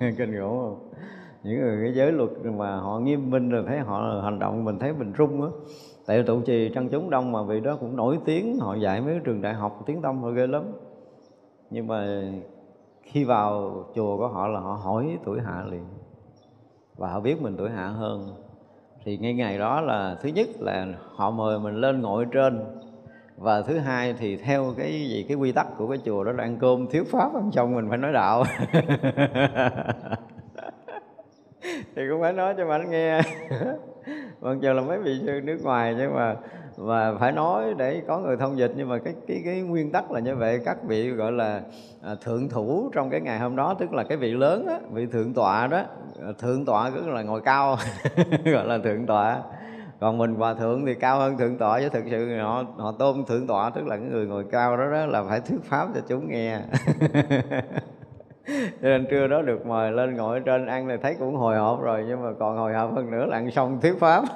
[0.18, 0.88] Kinh khủng không?
[1.42, 4.78] Những người cái giới luật mà họ nghiêm minh rồi thấy họ hành động mình
[4.78, 5.48] thấy mình rung á
[6.06, 9.20] tại tụ trì trăng chúng đông mà vị đó cũng nổi tiếng, họ dạy mấy
[9.24, 10.62] trường đại học tiếng tâm họ ghê lắm.
[11.70, 12.22] Nhưng mà
[13.02, 15.84] khi vào chùa của họ là họ hỏi tuổi hạ liền.
[16.96, 18.34] Và họ biết mình tuổi hạ hơn.
[19.04, 22.64] Thì ngay ngày đó là thứ nhất là họ mời mình lên ngồi trên.
[23.36, 26.44] Và thứ hai thì theo cái gì, cái quy tắc của cái chùa đó là
[26.44, 28.44] ăn cơm thiếu pháp, ăn xong mình phải nói đạo.
[31.96, 33.20] Thì cũng phải nói cho mà anh nghe.
[34.40, 36.36] Vâng, mặc dù là mấy vị sư nước ngoài nhưng mà
[36.76, 38.72] và phải nói để có người thông dịch.
[38.76, 40.60] Nhưng mà cái cái cái nguyên tắc là như vậy.
[40.64, 41.60] Các vị gọi là
[42.02, 45.06] à, thượng thủ trong cái ngày hôm đó tức là cái vị lớn á, vị
[45.06, 45.82] thượng tọa đó
[46.22, 47.76] à, thượng tọa tức là ngồi cao
[48.44, 49.42] gọi là thượng tọa.
[50.00, 53.24] Còn mình hòa thượng thì cao hơn thượng tọa chứ thực sự họ họ tôn
[53.24, 56.00] thượng tọa tức là cái người ngồi cao đó đó là phải thuyết pháp cho
[56.08, 56.60] chúng nghe.
[58.82, 61.82] cho nên trưa đó được mời lên ngồi trên ăn thì thấy cũng hồi hộp
[61.82, 64.24] rồi nhưng mà còn hồi hộp hơn nữa là ăn xong thuyết pháp.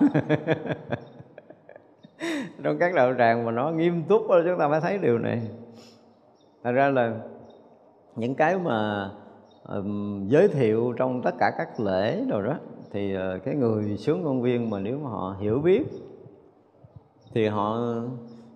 [2.62, 5.40] Trong các đạo tràng mà nó nghiêm túc đó, chúng ta mới thấy điều này.
[6.64, 7.12] Thật ra là
[8.16, 9.10] những cái mà
[9.68, 12.56] um, giới thiệu trong tất cả các lễ rồi đó
[12.92, 15.82] thì uh, cái người sướng công viên mà nếu mà họ hiểu biết
[17.34, 17.78] thì họ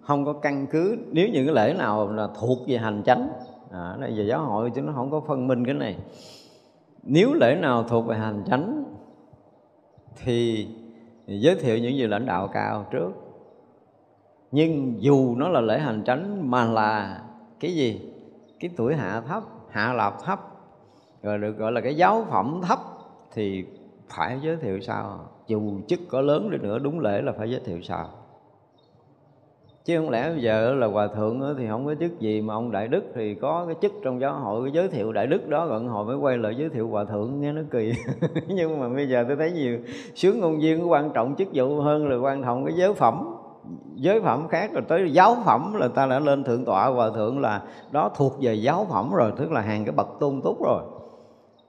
[0.01, 0.97] không có căn cứ.
[1.13, 3.29] Nếu những cái lễ nào là thuộc về hành chánh
[3.75, 5.97] à, đây về giáo hội chứ nó không có phân minh cái này.
[7.03, 8.85] Nếu lễ nào thuộc về hành chánh
[10.17, 10.69] thì
[11.27, 13.11] giới thiệu những gì lãnh đạo cao trước.
[14.51, 17.23] Nhưng dù nó là lễ hành chánh mà là
[17.61, 18.13] cái gì?
[18.61, 20.41] Cái tuổi hạ thấp hạ lạp thấp
[21.23, 22.79] rồi được gọi là cái giáo phẩm thấp
[23.33, 23.65] thì
[24.09, 25.29] phải giới thiệu sao?
[25.47, 28.09] Dù chức có lớn đi nữa đúng lễ là phải giới thiệu sao?
[29.85, 32.71] Chứ không lẽ bây giờ là hòa thượng thì không có chức gì mà ông
[32.71, 35.67] đại đức thì có cái chức trong giáo hội, cái giới thiệu đại đức đó
[35.67, 37.93] gần hội mới quay lại giới thiệu hòa thượng, nghe nó kỳ.
[38.49, 39.79] Nhưng mà bây giờ tôi thấy nhiều
[40.15, 43.35] sướng ngôn viên quan trọng chức vụ hơn là quan trọng cái giới phẩm.
[43.95, 47.41] Giới phẩm khác rồi tới giáo phẩm là ta đã lên thượng tọa hòa thượng
[47.41, 50.83] là đó thuộc về giáo phẩm rồi, tức là hàng cái bậc tôn túc rồi.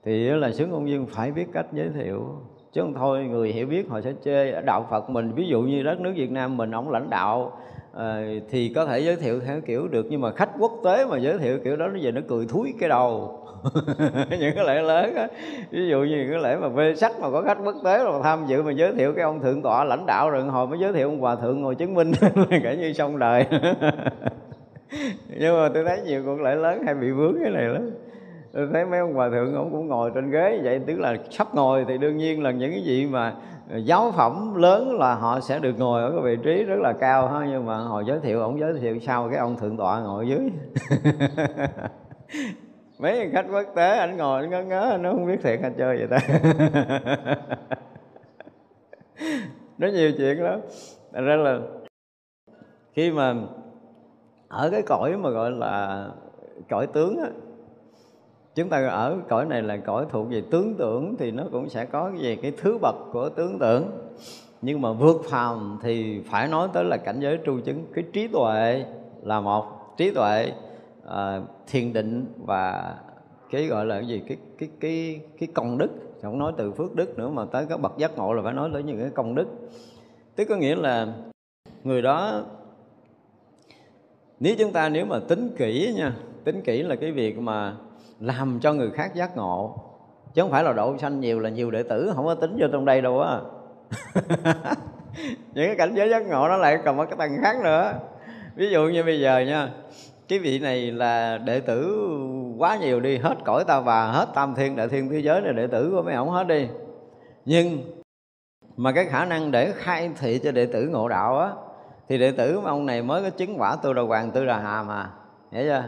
[0.04, 2.22] Thì là sướng ngôn viên phải biết cách giới thiệu.
[2.72, 5.32] Chứ không thôi, người hiểu biết họ sẽ chê đạo Phật mình.
[5.32, 7.52] Ví dụ như đất nước Việt Nam mình, ông lãnh đạo
[7.96, 8.20] à,
[8.50, 11.38] thì có thể giới thiệu theo kiểu được nhưng mà khách quốc tế mà giới
[11.38, 13.42] thiệu kiểu đó nó về nó cười thúi cái đầu.
[14.30, 15.28] Những cái lễ lớn á.
[15.70, 18.44] Ví dụ như cái lễ mà vê sắc mà có khách quốc tế mà tham
[18.46, 21.08] dự mà giới thiệu cái ông thượng tọa lãnh đạo rồi hồi mới giới thiệu
[21.08, 22.12] ông hòa thượng ngồi chứng minh.
[22.62, 23.46] Cả như xong đời.
[25.38, 27.90] Nhưng mà tôi thấy nhiều cuộc lễ lớn hay bị vướng cái này lắm.
[28.52, 31.54] Tôi thấy mấy ông hòa thượng ông cũng ngồi trên ghế vậy tức là sắp
[31.54, 33.34] ngồi thì đương nhiên là những cái gì mà
[33.74, 37.28] giáo phẩm lớn là họ sẽ được ngồi ở cái vị trí rất là cao
[37.28, 40.28] ha, nhưng mà hồi giới thiệu, ông giới thiệu sau cái ông thượng tọa ngồi
[40.28, 40.50] dưới.
[42.98, 45.96] Mấy khách quốc tế anh ngồi anh ngớ ngớ nó không biết thiệt, anh chơi
[45.96, 46.18] vậy ta
[49.78, 50.60] nó nhiều chuyện lắm.
[51.12, 51.60] Thành ra là
[52.92, 53.34] khi mà
[54.48, 56.06] ở cái cõi mà gọi là
[56.68, 57.28] cõi tướng á
[58.56, 61.84] chúng ta ở cõi này là cõi thuộc về tướng tưởng thì nó cũng sẽ
[61.84, 63.90] có về cái thứ bậc của tướng tưởng.
[64.62, 68.28] Nhưng mà vượt phàm thì phải nói tới là cảnh giới tru chứng cái trí
[68.28, 68.84] tuệ
[69.22, 69.66] là một.
[69.96, 70.52] Trí tuệ
[71.06, 71.12] uh,
[71.66, 72.94] thiền định và
[73.50, 74.22] cái gọi là cái gì?
[74.28, 75.90] Cái cái cái cái công đức.
[76.22, 78.70] Không nói từ phước đức nữa mà tới các bậc giác ngộ là phải nói
[78.72, 79.46] tới những cái công đức.
[80.36, 81.06] Tức có nghĩa là
[81.84, 82.42] người đó
[84.40, 87.76] nếu chúng ta nếu mà tính kỹ nha tính kỹ là cái việc mà
[88.20, 89.82] làm cho người khác giác ngộ.
[90.34, 92.66] Chứ không phải là độ sanh nhiều là nhiều đệ tử, không có tính vô
[92.72, 93.40] trong đây đâu á.
[95.54, 97.92] Những cái cảnh giới giác ngộ nó lại còn một cái tầng khác nữa.
[98.56, 99.68] Ví dụ như bây giờ nha,
[100.28, 102.08] cái vị này là đệ tử
[102.58, 105.52] quá nhiều đi, hết cõi ta bà, hết tam thiên, đại thiên thế giới là
[105.52, 106.68] đệ tử của mấy ổng hết đi.
[107.44, 107.78] Nhưng
[108.76, 111.50] mà cái khả năng để khai thị cho đệ tử ngộ đạo á,
[112.08, 114.82] thì đệ tử ông này mới có chứng quả tu đà hoàng tư đà hà
[114.82, 115.10] mà.
[115.52, 115.84] Hiểu chưa?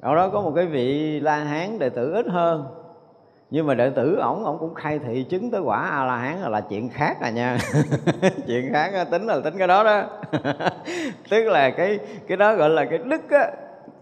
[0.00, 2.64] Ở đó có một cái vị la hán đệ tử ít hơn.
[3.50, 6.52] Nhưng mà đệ tử ổng ổng cũng khai thị chứng tới quả a la hán
[6.52, 7.58] là chuyện khác à nha.
[8.46, 10.02] Chuyện khác đó, tính là tính cái đó đó.
[11.30, 11.98] Tức là cái
[12.28, 13.50] cái đó gọi là cái đức á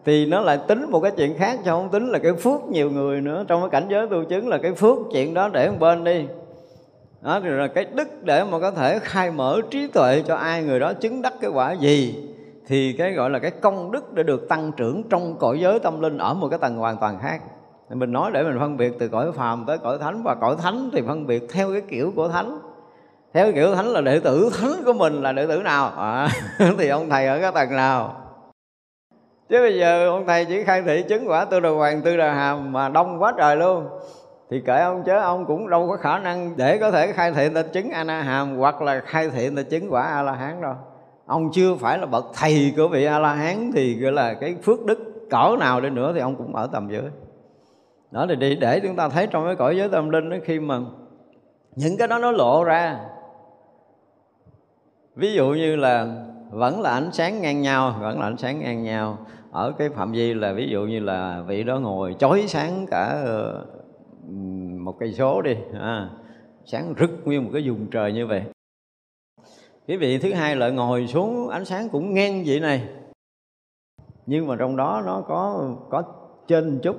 [0.05, 2.91] thì nó lại tính một cái chuyện khác cho không tính là cái phước nhiều
[2.91, 3.45] người nữa.
[3.49, 6.27] Trong cái cảnh giới tu chứng là cái phước chuyện đó để một bên đi.
[7.23, 10.63] Đó rồi là cái đức để mà có thể khai mở trí tuệ cho ai
[10.63, 12.29] người đó chứng đắc cái quả gì
[12.69, 16.01] thì cái gọi là cái công đức để được tăng trưởng trong cõi giới tâm
[16.01, 17.41] linh ở một cái tầng hoàn toàn khác.
[17.91, 20.91] Mình nói để mình phân biệt từ cõi phàm tới cõi thánh và cõi thánh
[20.93, 22.59] thì phân biệt theo cái kiểu của thánh.
[23.35, 25.93] Theo cái kiểu thánh là đệ tử thánh của mình là đệ tử nào?
[25.97, 26.29] À,
[26.79, 28.17] thì ông thầy ở cái tầng nào?
[29.49, 32.35] Chứ bây giờ ông thầy chỉ khai thị chứng quả tư đồ hoàng tư đà
[32.35, 33.89] hàm mà đông quá trời luôn.
[34.51, 37.49] Thì kể ông chứ ông cũng đâu có khả năng để có thể khai thị
[37.55, 40.75] ta chứng a hàm hoặc là khai thị ta chứng quả a la hán đâu
[41.29, 44.57] ông chưa phải là bậc thầy của vị a la hán thì gọi là cái
[44.63, 44.99] phước đức
[45.31, 47.11] cỡ nào đi nữa thì ông cũng ở tầm dưới.
[48.11, 50.61] Đó thì để để chúng ta thấy trong cái cõi giới tâm linh đó khi
[50.61, 50.81] mà
[51.77, 53.01] những cái đó nó lộ ra
[55.17, 56.07] ví dụ như là
[56.51, 59.19] vẫn là ánh sáng ngang nhau vẫn là ánh sáng ngang nhau.
[59.51, 63.23] Ở cái phạm vi là ví dụ như là vị đó ngồi chói sáng cả
[63.25, 63.67] ờ,
[64.79, 66.09] một cây số đi à,
[66.65, 68.43] sáng rực nguyên một cái vùng trời như vậy
[69.89, 72.89] cái vị thứ hai lại ngồi xuống, ánh sáng cũng ngang vậy này.
[74.27, 76.03] Nhưng mà trong đó nó có có
[76.49, 76.97] trên chút.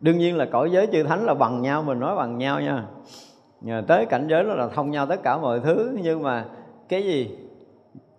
[0.00, 2.86] Đương nhiên là cõi giới chư thánh là bằng nhau, mình nói bằng nhau nha.
[3.60, 6.48] Nhờ tới cảnh giới đó là thông nhau tất cả mọi thứ, nhưng mà
[6.88, 7.38] cái gì?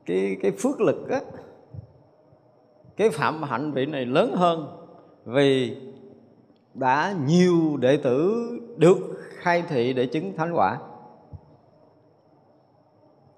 [0.06, 1.20] Cái cái phước lực á,
[2.98, 4.68] cái phạm hạnh vị này lớn hơn
[5.26, 5.78] vì
[6.74, 8.48] đã nhiều đệ tử
[8.78, 8.98] được
[9.38, 10.78] khai thị để chứng thánh quả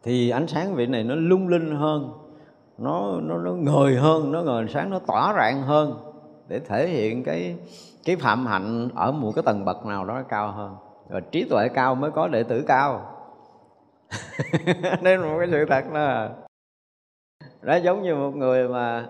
[0.06, 2.14] thì ánh sáng vị này nó lung linh hơn,
[2.77, 5.98] nó nó nó ngời hơn, nó ngời sáng nó tỏa rạng hơn
[6.48, 7.56] để thể hiện cái
[8.06, 10.76] cái phạm hạnh ở một cái tầng bậc nào đó cao hơn.
[11.10, 13.11] Rồi trí tuệ cao mới có đệ tử cao.
[15.02, 16.30] Nên một cái sự thật là
[17.61, 19.06] đó giống như một người mà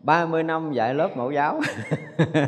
[0.00, 1.60] 30 năm dạy lớp mẫu giáo.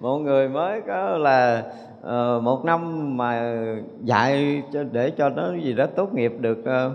[0.00, 3.56] Một người mới có là uh, một năm mà
[4.02, 6.92] dạy cho để cho nó gì đó tốt nghiệp được uh,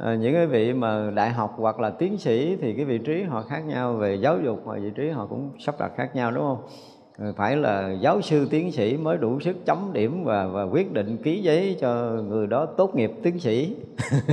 [0.00, 3.22] uh, những cái vị mà đại học hoặc là tiến sĩ thì cái vị trí
[3.22, 6.30] họ khác nhau về giáo dục và vị trí họ cũng sắp đặt khác nhau
[6.30, 6.58] đúng không?
[7.36, 11.16] Phải là giáo sư tiến sĩ mới đủ sức chấm điểm và và quyết định
[11.16, 11.94] ký giấy cho
[12.28, 13.76] người đó tốt nghiệp tiến sĩ.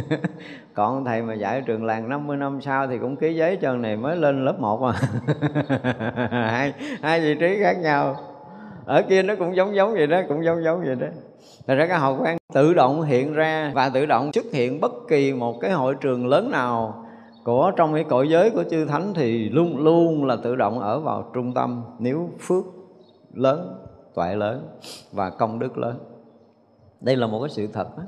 [0.73, 3.97] Còn thầy mà dạy trường làng 50 năm sau thì cũng ký giấy cho này
[3.97, 4.91] mới lên lớp 1 mà
[6.31, 8.15] hai hai vị trí khác nhau
[8.86, 11.07] ở kia nó cũng giống giống vậy đó, cũng giống giống vậy đó.
[11.68, 14.91] Thật ra cái hào quang tự động hiện ra và tự động xuất hiện bất
[15.07, 17.06] kỳ một cái hội trường lớn nào
[17.44, 20.99] của trong cái cõi giới của chư thánh thì luôn luôn là tự động ở
[20.99, 21.84] vào trung tâm.
[21.99, 22.66] Nếu phước
[23.34, 23.86] lớn,
[24.16, 24.68] tuệ lớn
[25.12, 25.99] và công đức lớn.
[27.02, 28.03] Đây là một cái sự thật đó.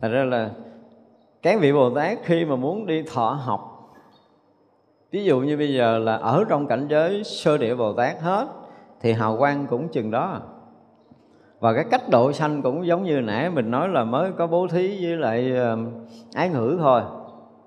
[0.00, 0.50] thật ra là
[1.42, 3.90] cái vị bồ tát khi mà muốn đi thọ học,
[5.10, 8.48] ví dụ như bây giờ là ở trong cảnh giới sơ địa bồ tát hết
[9.00, 10.40] thì hào quang cũng chừng đó.
[11.60, 14.66] Và cái cách độ sanh cũng giống như nãy mình nói là mới có bố
[14.68, 15.52] thí với lại
[16.34, 17.02] ái ngữ thôi.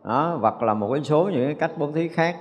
[0.03, 2.35] Đó hoặc là một cái số những cái cách bố thí khác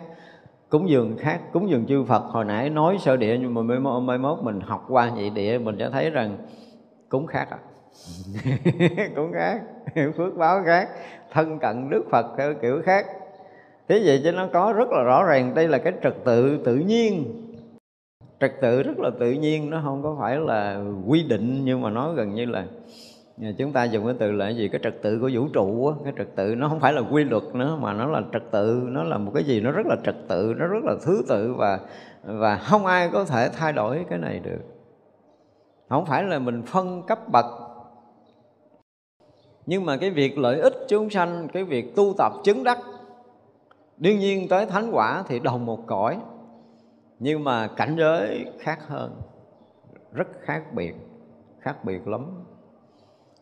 [0.68, 2.22] cúng dường khác cúng dường chư Phật.
[2.22, 5.58] Hồi nãy nói sơ địa nhưng mà mai, mai mốt mình học qua nhị địa
[5.58, 6.36] mình sẽ thấy rằng
[7.08, 7.58] cúng khác à.
[9.16, 9.60] Cũng khác
[10.16, 10.88] phước báo khác
[11.32, 13.06] thân cận Đức Phật theo kiểu khác.
[13.88, 16.76] Thế vậy chứ nó có rất là rõ ràng đây là cái trật tự tự
[16.76, 17.24] nhiên
[18.40, 21.90] trật tự rất là tự nhiên, nó không có phải là quy định, nhưng mà
[21.90, 22.66] nó gần như là
[23.42, 24.68] à, chúng ta dùng cái từ là gì?
[24.68, 25.94] Cái trật tự của vũ trụ á.
[26.04, 28.82] Cái trật tự nó không phải là quy luật nữa, mà nó là trật tự,
[28.86, 29.60] nó là một cái gì?
[29.60, 31.80] Nó rất là trật tự, nó rất là thứ tự và
[32.24, 34.60] và không ai có thể thay đổi cái này được.
[35.88, 37.44] Không phải là mình phân cấp bậc.
[39.66, 42.78] Nhưng mà cái việc lợi ích chúng sanh, cái việc tu tập chứng đắc,
[43.96, 46.18] đương nhiên tới thánh quả thì đồng một cõi
[47.20, 49.20] nhưng mà cảnh giới khác hơn,
[50.12, 50.94] rất khác biệt
[51.60, 52.26] khác biệt lắm.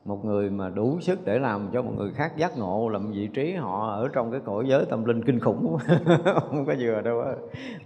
[0.05, 3.29] Một người mà đủ sức để làm cho một người khác giác ngộ làm vị
[3.35, 5.77] trí họ ở trong cái cõi giới tâm linh kinh khủng,
[6.25, 7.33] không có vừa đâu á.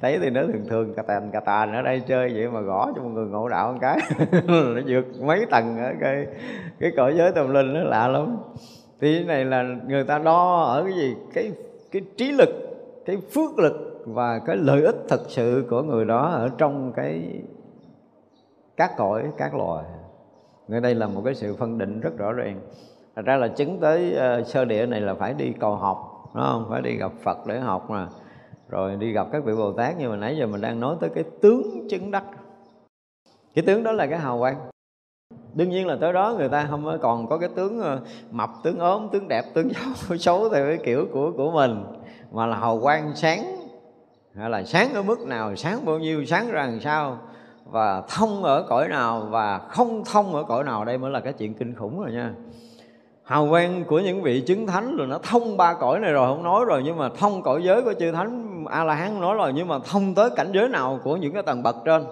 [0.00, 2.92] Thấy thì nó thường thường cà tàn cà tàn ở đây chơi vậy mà gõ
[2.96, 3.98] cho một người ngộ đạo một cái,
[4.46, 6.26] nó vượt mấy tầng ở cái
[6.80, 8.36] cái cõi giới tâm linh nó lạ lắm.
[9.00, 11.16] Thì cái này là người ta đo ở cái gì?
[11.34, 11.52] Cái
[11.92, 12.48] cái trí lực,
[13.06, 17.42] cái phước lực và cái lợi ích thực sự của người đó ở trong cái
[18.76, 19.84] các cõi các loài.
[20.68, 22.60] Ngay đây là một cái sự phân định rất rõ ràng.
[23.16, 26.44] Thật ra là chứng tới uh, sơ địa này là phải đi cầu học đúng
[26.44, 26.66] không?
[26.70, 28.08] Phải đi gặp phật để học mà.
[28.68, 31.10] Rồi đi gặp các vị bồ tát nhưng mà nãy giờ mình đang nói tới
[31.14, 32.24] cái tướng chứng đắc.
[33.54, 34.56] Cái tướng đó là cái hào quang.
[35.54, 38.00] Đương nhiên là tới đó người ta không còn có cái tướng ờ,
[38.30, 41.84] mập tướng ốm tướng đẹp tướng xấu, xấu theo cái kiểu của của mình
[42.32, 43.61] mà là hào quang sáng
[44.36, 47.18] hay là sáng ở mức nào, sáng bao nhiêu, sáng ra làm sao,
[47.64, 51.32] và thông ở cõi nào và không thông ở cõi nào, đây mới là cái
[51.32, 52.32] chuyện kinh khủng rồi nha.
[53.24, 56.42] Hào quang của những vị chứng thánh rồi nó thông ba cõi này rồi, không
[56.42, 59.52] nói rồi, nhưng mà thông cõi giới của chư thánh a la hán nói rồi,
[59.54, 62.04] nhưng mà thông tới cảnh giới nào của những cái tầng bậc trên.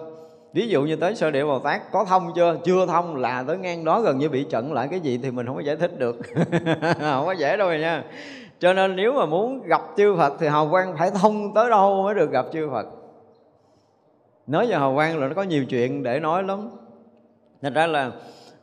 [0.53, 2.57] Ví dụ như tới sơ địa bồ tát, có thông chưa?
[2.65, 4.87] Chưa thông, là tới ngang đó gần như bị trận lại.
[4.91, 6.17] Cái gì thì mình không có giải thích được.
[6.99, 8.03] Không có dễ đâu rồi nha
[8.61, 12.03] cho nên nếu mà muốn gặp chư phật thì hào quang phải thông tới đâu
[12.03, 12.85] mới được gặp chư phật.
[14.47, 16.69] Nói về hào quang là nó có nhiều chuyện để nói lắm.
[17.61, 18.11] Thành ra là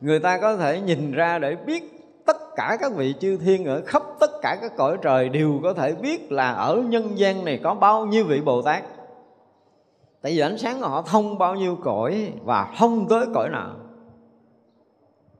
[0.01, 1.83] người ta có thể nhìn ra để biết
[2.25, 5.73] tất cả các vị chư thiên ở khắp tất cả các cõi trời đều có
[5.73, 8.83] thể biết là ở nhân gian này có bao nhiêu vị bồ tát.
[10.21, 13.75] Tại vì ánh sáng của họ thông bao nhiêu cõi và thông tới cõi nào.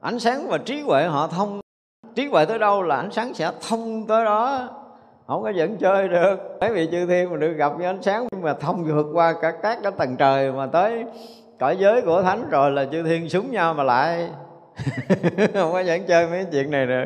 [0.00, 1.60] Ánh sáng và trí huệ họ thông
[2.20, 4.68] trí huệ tới đâu là ánh sáng sẽ thông tới đó.
[5.26, 6.36] Không có dẫn chơi được.
[6.60, 9.34] Mấy vị chư thiên mà được gặp với ánh sáng nhưng mà thông vượt qua
[9.42, 11.04] cả các cái tầng trời mà tới
[11.58, 14.28] cõi giới của thánh rồi là chư thiên súng nhau mà lại.
[15.54, 17.04] Không có dẫn chơi mấy chuyện này được.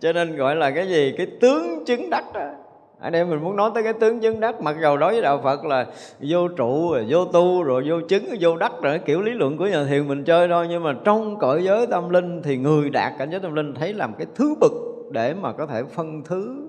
[0.00, 1.14] Cho nên gọi là cái gì?
[1.16, 2.50] Cái tướng chứng đắc đó
[3.02, 5.40] ở đây mình muốn nói tới cái tướng chứng đắc, mặc dầu đối với đạo
[5.44, 5.86] phật là
[6.20, 9.66] vô trụ rồi vô tu, rồi vô chứng, vô đắc rồi kiểu lý luận của
[9.66, 10.66] nhà thiền mình chơi thôi.
[10.70, 13.94] Nhưng mà trong cõi giới tâm linh thì người đạt cảnh giới tâm linh thấy
[13.94, 14.72] làm cái thứ bực
[15.12, 16.68] để mà có thể phân thứ.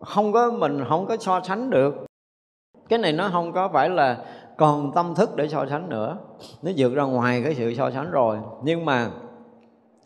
[0.00, 1.94] Không có mình không có so sánh được.
[2.88, 4.16] Cái này nó không có phải là
[4.56, 6.18] còn tâm thức để so sánh nữa.
[6.62, 8.38] Nó vượt ra ngoài cái sự so sánh rồi.
[8.62, 9.10] Nhưng mà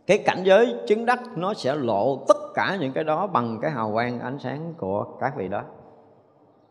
[0.09, 3.71] cái cảnh giới chứng đắc nó sẽ lộ tất cả những cái đó bằng cái
[3.71, 5.63] hào quang ánh sáng của các vị đó.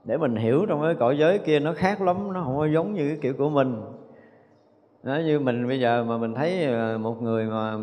[0.04, 2.94] Để mình hiểu trong cái cõi giới kia nó khác lắm, nó không có giống
[2.94, 3.82] như cái kiểu của mình.
[5.04, 7.78] Nó như mình bây giờ mà mình thấy ờ, một người mà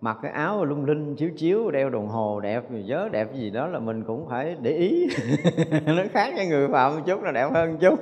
[0.00, 3.66] mặc cái áo lung linh chiếu chiếu, đeo đồng hồ đẹp nhớ đẹp gì đó
[3.66, 5.06] là mình cũng phải để ý.
[5.86, 7.98] Nó khác với người phạm một chút là đẹp hơn một chút.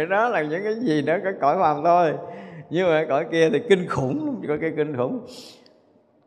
[0.10, 2.12] Đó là những cái gì đó cái cõi phàm thôi
[2.70, 5.20] nhưng mà cõi kia thì kinh khủng lắm, cõi kia kinh khủng.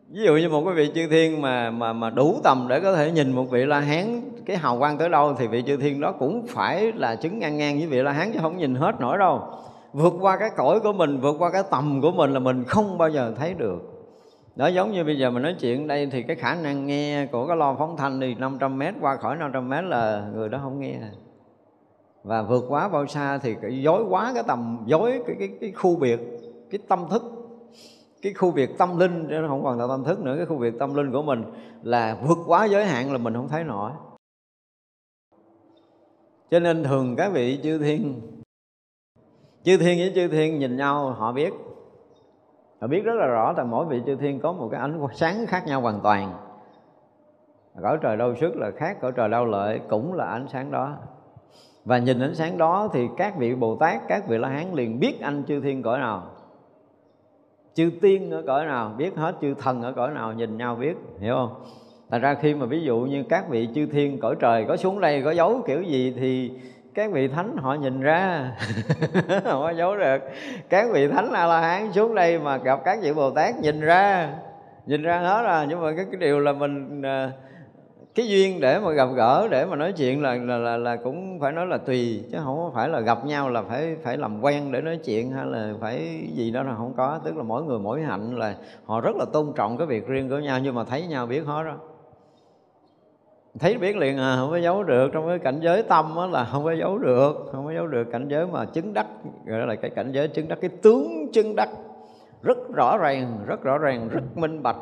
[0.09, 2.95] Ví dụ như một cái vị chư thiên mà mà mà đủ tầm để có
[2.95, 6.01] thể nhìn một vị la hán, cái hào quang tới đâu thì vị chư thiên
[6.01, 8.99] đó cũng phải là chứng ngang ngang với vị la hán chứ không nhìn hết
[8.99, 9.41] nổi đâu.
[9.93, 12.97] Vượt qua cái cõi của mình, vượt qua cái tầm của mình là mình không
[12.97, 13.79] bao giờ thấy được.
[14.55, 17.47] Đó giống như bây giờ mình nói chuyện đây thì cái khả năng nghe của
[17.47, 20.79] cái lo phóng thanh thì 500 mét qua khỏi 500 mét là người đó không
[20.79, 20.95] nghe
[22.27, 25.71] và vượt quá bao xa thì cái dối quá cái tầm dối cái, cái, cái
[25.71, 26.19] khu biệt
[26.69, 27.23] cái tâm thức
[28.21, 30.57] cái khu biệt tâm linh chứ nó không còn là tâm thức nữa cái khu
[30.57, 31.43] biệt tâm linh của mình
[31.83, 33.91] là vượt quá giới hạn là mình không thấy nổi.
[36.51, 38.21] Cho nên thường các vị chư thiên
[39.63, 41.53] chư thiên với chư thiên nhìn nhau họ biết.
[42.81, 45.45] Họ biết rất là rõ là mỗi vị chư thiên có một cái ánh sáng
[45.47, 46.33] khác nhau hoàn toàn.
[47.81, 50.97] Cõi trời đâu sức là khác cõi trời đau lợi cũng là ánh sáng đó
[51.87, 54.99] và nhìn ánh sáng đó thì các vị bồ tát các vị la hán liền
[54.99, 56.23] biết anh chư thiên cõi nào.
[57.73, 60.95] Chư tiên ở cõi nào biết hết chư thần ở cõi nào nhìn nhau biết
[61.19, 61.53] hiểu không?
[62.11, 65.01] Thành ra khi mà ví dụ như các vị chư thiên cõi trời có xuống
[65.01, 66.51] đây có dấu kiểu gì thì
[66.93, 68.51] các vị thánh họ nhìn ra.
[69.27, 70.17] Không có giấu được.
[70.69, 73.79] Các vị thánh a la hán xuống đây mà gặp các vị bồ tát nhìn
[73.79, 74.33] ra.
[74.85, 77.33] Nhìn ra hết rồi nhưng mà cái, cái điều là mình uh,
[78.17, 81.39] cái duyên để mà gặp gỡ để mà nói chuyện là là là, là cũng
[81.39, 84.71] phải nói là tùy chứ không phải là gặp nhau là phải phải làm quen
[84.71, 87.19] để nói chuyện hay là phải gì đó là không có.
[87.23, 90.29] Tức là mỗi người mỗi hạnh là họ rất là tôn trọng cái việc riêng
[90.29, 91.75] của nhau nhưng mà thấy nhau biết hết đó
[93.59, 95.09] thấy biết liền à không có giấu được.
[95.13, 98.07] Trong cái cảnh giới tâm á là không có giấu được không có giấu được
[98.11, 99.07] cảnh giới mà chứng đắc
[99.45, 101.69] gọi là cái cảnh giới chứng đắc cái tướng chứng đắc.
[102.41, 104.77] Rất rõ ràng rất rõ ràng rất minh bạch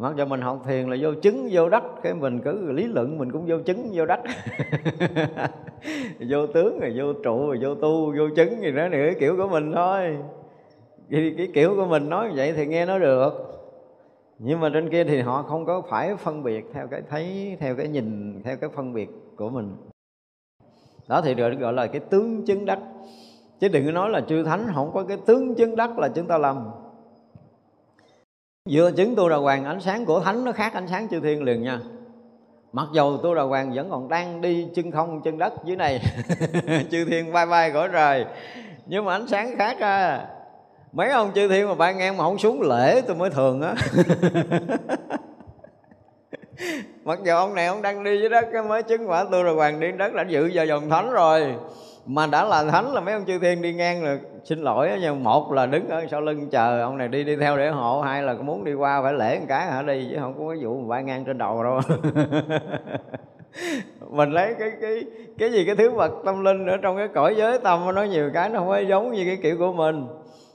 [0.00, 3.18] mặc dù mình học thiền là vô chứng vô đắc cái mình cứ lý luận
[3.18, 4.20] mình cũng vô chứng vô đắc.
[6.28, 9.48] Vô tướng rồi vô trụ rồi vô tu vô chứng gì đó nữa kiểu của
[9.48, 10.16] mình thôi.
[11.10, 13.32] Cái, cái kiểu của mình nói vậy thì nghe nó được.
[14.38, 17.76] Nhưng mà trên kia thì họ không có phải phân biệt theo cái thấy theo
[17.76, 19.76] cái nhìn theo cái phân biệt của mình.
[21.08, 22.78] Đó thì được gọi là cái tướng chứng đắc.
[23.60, 26.26] Chứ đừng có nói là chư thánh không có cái tướng chứng đắc là chúng
[26.26, 26.70] ta làm
[28.70, 31.42] vừa chứng tu đà hoàng, ánh sáng của thánh nó khác ánh sáng chư thiên
[31.42, 31.78] liền nha.
[32.72, 36.00] Mặc dầu tu đà hoàng vẫn còn đang đi chân không, chân đất dưới này,
[36.90, 38.24] chư thiên bay bay cõi trời,
[38.86, 40.20] nhưng mà ánh sáng khác ra
[40.92, 43.74] mấy ông chư thiên mà bay ngang mà không xuống lễ, tôi mới thường á.
[47.04, 49.52] Mặc dù ông này ông đang đi dưới đất, cái mới chứng quả tu đà
[49.52, 51.54] hoàng đi đất đã dự vào dòng thánh rồi.
[52.06, 54.18] Mà đã là thánh là mấy ông chư thiên đi ngang là
[54.50, 57.56] xin lỗi nhưng một là đứng ở sau lưng chờ ông này đi đi theo
[57.56, 60.34] để hộ, hai là muốn đi qua phải lễ một cái hả, đi chứ không
[60.38, 61.80] có cái vụ mà ngang trên đầu đâu.
[64.10, 65.02] Mình lấy cái cái
[65.38, 68.30] cái gì, cái thứ vật tâm linh ở trong cái cõi giới tâm nó nhiều
[68.34, 70.06] cái nó không có giống như cái kiểu của mình.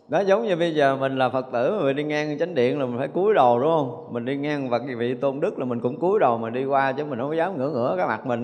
[0.10, 2.80] Nó giống như bây giờ mình là phật tử mà mình đi ngang chánh điện
[2.80, 4.08] là mình phải cúi đầu, đúng không?
[4.12, 6.92] Mình đi ngang vật vị tôn đức là mình cũng cúi đầu mà đi qua
[6.92, 8.42] chứ mình không dám ngửa ngửa cái mặt mình.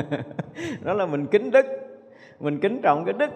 [0.84, 1.66] Đó là mình kính đức,
[2.40, 3.30] mình kính trọng cái đức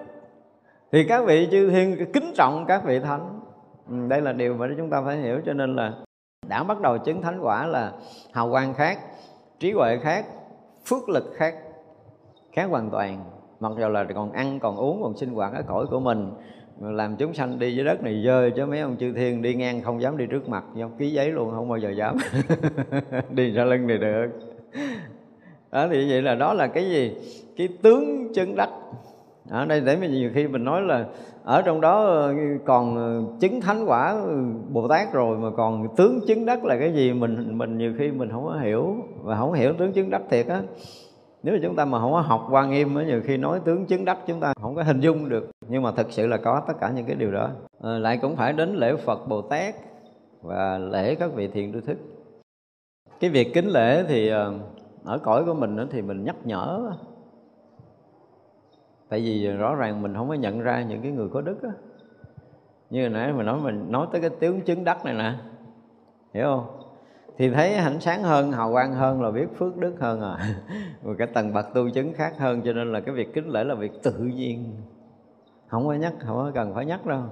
[0.92, 3.40] thì các vị chư thiên kính trọng các vị thánh.
[3.88, 5.92] Ừ, đây là điều mà chúng ta phải hiểu, cho nên là
[6.48, 7.92] đã bắt đầu chứng thánh quả là
[8.32, 8.98] hào quang khác,
[9.58, 10.26] trí huệ khác,
[10.86, 11.54] phước lực khác
[12.54, 13.24] khác hoàn toàn.
[13.60, 16.30] Mặc dù là còn ăn, còn uống, còn sinh hoạt ở cõi của mình,
[16.80, 19.82] làm chúng sanh đi dưới đất này dơ chứ mấy ông chư thiên đi ngang
[19.82, 22.16] không dám đi trước mặt nhau ký giấy luôn, không bao giờ dám.
[23.30, 24.26] Đi ra lưng này được.
[25.72, 27.16] Đó, thì vậy là đó là cái gì?
[27.56, 28.70] Cái tướng chân đắc
[29.50, 31.06] ở đây để mà nhiều khi mình nói là
[31.44, 32.34] ở trong đó ờ,
[32.64, 34.36] còn ờ, chứng thánh quả ờ,
[34.68, 38.10] bồ tát rồi mà còn tướng chứng đắc là cái gì mình mình nhiều khi
[38.10, 40.62] mình không có hiểu và không hiểu tướng chứng đắc thiệt á.
[41.42, 43.86] Nếu mà chúng ta mà không có học quan nghiêm á nhiều khi nói tướng
[43.86, 45.50] chứng đắc chúng ta không có hình dung được.
[45.68, 47.50] Nhưng mà thực sự là có tất cả những cái điều đó.
[47.82, 49.74] À, lại cũng phải đến lễ phật bồ tát
[50.42, 51.98] và lễ các vị thiền tư thức.
[53.20, 54.28] Cái việc kính lễ thì
[55.04, 56.90] ở cõi của mình thì mình nhắc nhở
[59.14, 61.70] tại vì rõ ràng mình không có nhận ra những cái người có đức á.
[62.90, 65.32] Như hồi nãy mình nói mình nói tới cái tướng chứng đắc này nè.
[66.32, 66.66] Hiểu không?
[67.38, 70.38] Thì thấy ánh sáng hơn hào quang hơn là biết phước đức hơn à.
[71.04, 73.64] Rồi cái tầng bậc tu chứng khác hơn cho nên là cái việc kính lễ
[73.64, 74.74] là việc tự nhiên.
[75.66, 77.22] Không có nhắc không có cần phải nhắc đâu.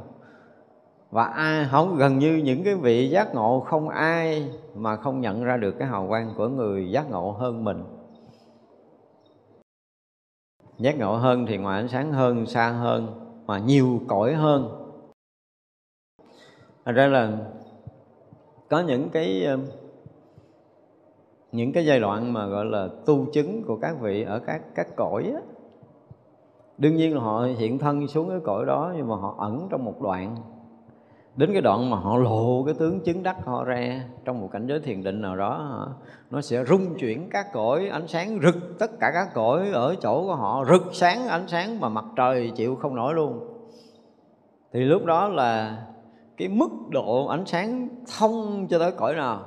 [1.10, 5.44] Và ai không gần như những cái vị giác ngộ không ai mà không nhận
[5.44, 7.84] ra được cái hào quang của người giác ngộ hơn mình
[10.78, 14.68] giác ngộ hơn thì ngoài ánh sáng hơn, xa hơn, mà nhiều cõi hơn.
[16.84, 17.38] Thật ra là
[18.68, 19.58] có những cái ờ,
[21.52, 24.96] những cái giai đoạn mà, gọi là, tu chứng của các vị ở các các
[24.96, 25.40] cõi á.
[26.78, 29.84] Đương nhiên là họ hiện thân xuống cái cõi đó nhưng mà họ ẩn trong
[29.84, 30.36] một đoạn
[31.36, 34.66] đến cái đoạn mà họ lộ cái tướng chứng đắc họ ra, trong một cảnh
[34.66, 35.86] giới thiền định nào đó
[36.30, 40.22] nó sẽ rung chuyển các cõi, ánh sáng rực tất cả các cõi ở chỗ
[40.22, 43.48] của họ, rực sáng ánh sáng mà mặt trời chịu không nổi luôn.
[44.72, 45.78] Thì lúc đó là
[46.36, 47.88] cái mức độ ánh sáng
[48.18, 49.40] thông cho tới cõi nào?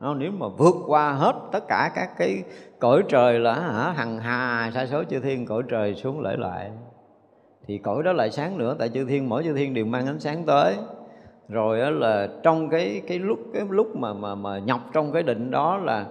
[0.00, 2.42] Nó nếu mà vượt qua hết tất cả các cái
[2.78, 6.70] cõi trời là, hả, hằng hà, sa số chư thiên, cõi trời xuống lễ lại.
[7.66, 10.20] Thì cõi đó lại sáng nữa, tại chư thiên, mỗi chư thiên đều mang ánh
[10.20, 10.76] sáng tới
[11.48, 15.22] rồi đó là trong cái cái lúc cái lúc mà mà mà nhập trong cái
[15.22, 16.06] định đó là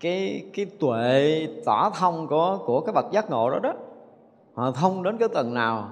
[0.00, 3.72] cái cái tuệ tỏ thông của của cái bậc giác ngộ đó đó,
[4.54, 5.88] họ thông đến cái tầng nào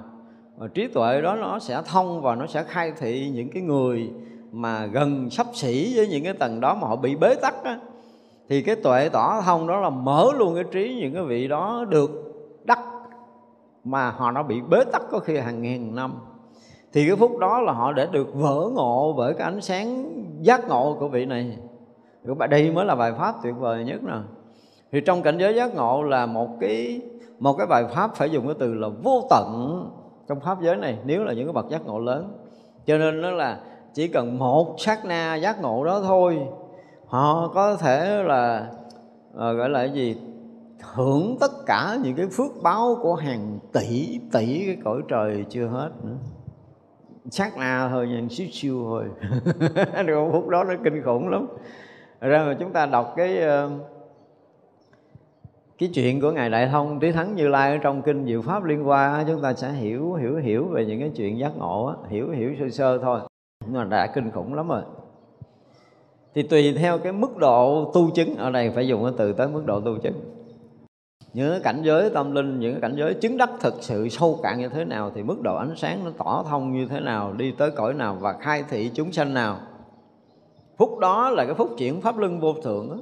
[0.57, 4.11] và trí tuệ đó nó sẽ thông và nó sẽ khai thị những cái người
[4.53, 7.79] mà gần sắp xỉ với những cái tầng đó mà họ bị bế tắc á.
[8.49, 11.85] Thì cái tuệ tỏ thông đó là mở luôn cái trí những cái vị đó
[11.89, 12.11] được
[12.65, 12.79] đắc,
[13.85, 16.15] mà họ nó bị bế tắc có khi hàng ngàn năm
[16.93, 20.69] thì cái phút đó là họ đã được vỡ ngộ bởi cái ánh sáng giác
[20.69, 21.59] ngộ của vị này.
[22.51, 24.13] Đây mới là bài pháp tuyệt vời nhất nè.
[24.93, 27.01] Thì trong cảnh giới giác ngộ là một cái
[27.39, 29.85] một cái bài pháp phải dùng cái từ là vô tận
[30.29, 32.33] trong pháp giới này nếu là những cái bậc giác ngộ lớn.
[32.87, 33.61] Cho nên nó là
[33.95, 36.39] chỉ cần một sát na giác ngộ đó thôi
[37.07, 38.71] họ có thể là
[39.39, 40.17] à, gọi là cái gì?
[40.95, 45.67] Hưởng tất cả những cái phước báo của hàng tỷ tỷ cái cõi trời chưa
[45.67, 46.17] hết nữa
[47.31, 49.05] sát na thôi nhìn xíu siêu thôi.
[50.07, 51.47] Được phút đó nó kinh khủng lắm.
[52.21, 53.71] Ra mà chúng ta đọc cái ờ,
[55.79, 58.65] cái chuyện của ngài đại thông trí thắng như lai ở trong kinh diệu pháp
[58.65, 62.31] liên hoa chúng ta sẽ hiểu hiểu hiểu về những cái chuyện giác ngộ hiểu
[62.31, 63.21] hiểu sơ sơ thôi.
[63.65, 64.83] Nhưng mà đã kinh khủng lắm rồi.
[66.35, 69.49] Thì tùy theo cái mức độ tu chứng, ở đây phải dùng cái từ tới
[69.49, 70.38] mức độ tu chứng
[71.33, 74.41] những cái cảnh giới tâm linh, những cái cảnh giới chứng đắc thực sự sâu
[74.43, 77.33] cạn như thế nào thì mức độ ánh sáng nó tỏ thông như thế nào,
[77.33, 79.59] đi tới cõi nào và khai thị chúng sanh nào.
[80.77, 82.97] Phút đó là cái phút chuyển pháp luân vô thượng đó.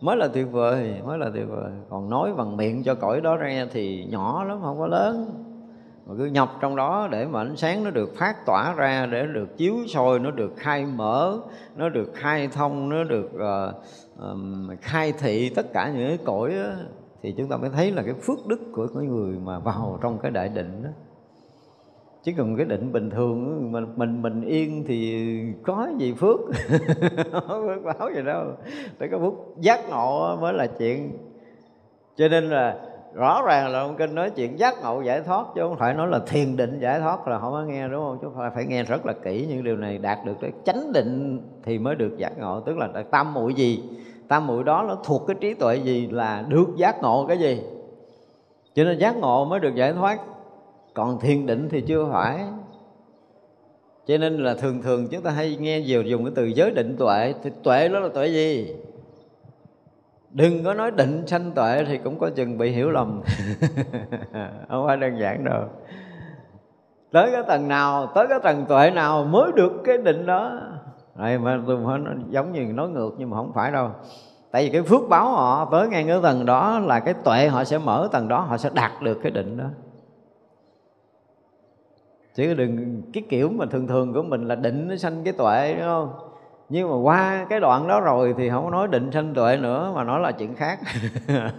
[0.00, 1.70] mới là tuyệt vời, mới là tuyệt vời.
[1.88, 5.26] Còn nói bằng miệng cho cõi đó ra thì nhỏ lắm, không có lớn
[6.06, 9.26] mà cứ nhập trong đó để mà ánh sáng nó được phát tỏa ra để
[9.26, 11.38] được chiếu soi nó được khai mở
[11.76, 13.74] nó được khai thông nó được uh,
[14.18, 16.70] um, khai thị tất cả những cái cõi đó,
[17.22, 20.18] thì chúng ta mới thấy là cái phước đức của cái người mà vào trong
[20.18, 20.90] cái đại định đó.
[22.24, 25.28] Chứ còn cái định bình thường mình mình mình yên thì
[25.62, 26.40] có gì phước?
[27.48, 28.44] Phước báo gì đâu.
[28.98, 31.18] Phải cái phước giác ngộ mới là chuyện.
[32.16, 35.60] Cho nên là rõ ràng là ông kinh nói chuyện giác ngộ giải thoát chứ
[35.60, 38.18] không phải nói là thiền định giải thoát là không có nghe, đúng không?
[38.22, 41.40] Chứ phải phải nghe rất là kỹ những điều này đạt được cái chánh định
[41.62, 42.60] thì mới được giác ngộ.
[42.60, 43.82] Tức là tam muội gì?
[44.28, 47.62] Tam muội đó nó thuộc cái trí tuệ gì là được giác ngộ cái gì?
[48.74, 50.18] Cho nên giác ngộ mới được giải thoát.
[50.94, 52.44] Còn thiền định thì chưa phải.
[54.06, 56.96] Cho nên là thường thường chúng ta hay nghe nhiều dùng cái từ giới định
[56.98, 57.34] tuệ.
[57.42, 58.74] Thì tuệ đó là tuệ gì?
[60.32, 63.22] Đừng có nói định sanh tuệ thì cũng có chừng bị hiểu lầm.
[64.68, 65.64] Không phải đơn giản đâu.
[67.12, 70.60] Tới cái tầng nào, tới cái tầng tuệ nào mới được cái định đó?
[71.14, 73.90] Đây mà tôi nói nó giống như nói ngược nhưng mà không phải đâu.
[74.50, 77.64] Tại vì cái phước báo họ tới ngay cái tầng đó là cái tuệ họ
[77.64, 79.64] sẽ mở tầng đó, họ sẽ đạt được cái định đó.
[82.34, 85.74] Chứ đừng, cái kiểu mà thường thường của mình là định nó sanh cái tuệ,
[85.74, 86.31] đúng không?
[86.68, 89.92] Nhưng mà qua cái đoạn đó rồi thì không có nói định sanh tuệ nữa
[89.94, 90.80] mà nói là chuyện khác.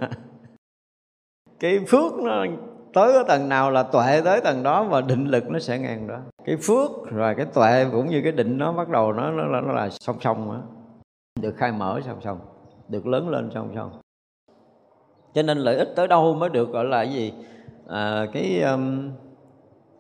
[1.60, 2.46] Cái phước nó
[2.94, 6.08] tới cái tầng nào là tuệ tới tầng đó và định lực nó sẽ ngang
[6.08, 6.20] đó.
[6.46, 9.62] Cái phước rồi cái tuệ cũng như cái định nó bắt đầu nó nó, nó,
[9.62, 10.62] nó là song song đó.
[11.42, 12.40] được khai mở song song
[12.90, 13.92] được lớn lên song song.
[15.34, 17.34] Cho nên lợi ích tới đâu mới được gọi là cái gì?
[17.88, 19.12] À, cái um,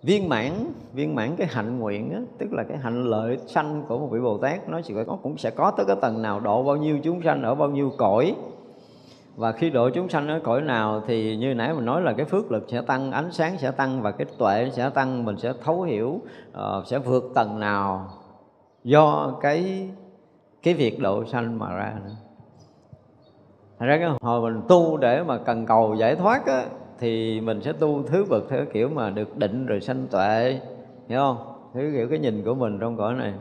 [0.03, 0.51] viên mãn
[0.93, 4.19] viên mãn cái hạnh nguyện á, tức là cái hạnh lợi sanh của một vị
[4.19, 6.99] bồ tát nó chỉ có cũng sẽ có tới cái tầng nào độ bao nhiêu
[7.03, 8.35] chúng sanh ở bao nhiêu cõi.
[9.35, 12.25] Và khi độ chúng sanh ở cõi nào thì như nãy mình nói là cái
[12.25, 15.53] phước lực sẽ tăng ánh sáng sẽ tăng và cái tuệ sẽ tăng mình sẽ
[15.63, 16.21] thấu hiểu
[16.51, 18.07] uh, sẽ vượt tầng nào
[18.83, 19.89] do cái
[20.63, 22.11] cái việc độ sanh mà ra nữa.
[23.79, 26.65] Thật ra cái hồi mình tu để mà cần cầu giải thoát á,
[27.03, 30.61] thì mình sẽ tu thứ bậc theo kiểu mà được định rồi sanh tuệ.
[31.07, 31.37] Hiểu không?
[31.73, 33.33] Thứ kiểu cái nhìn của mình trong cõi này.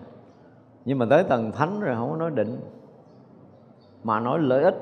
[0.85, 2.61] Nhưng mà tới tầng thánh rồi không có nói định.
[4.05, 4.75] Mà nói lợi ích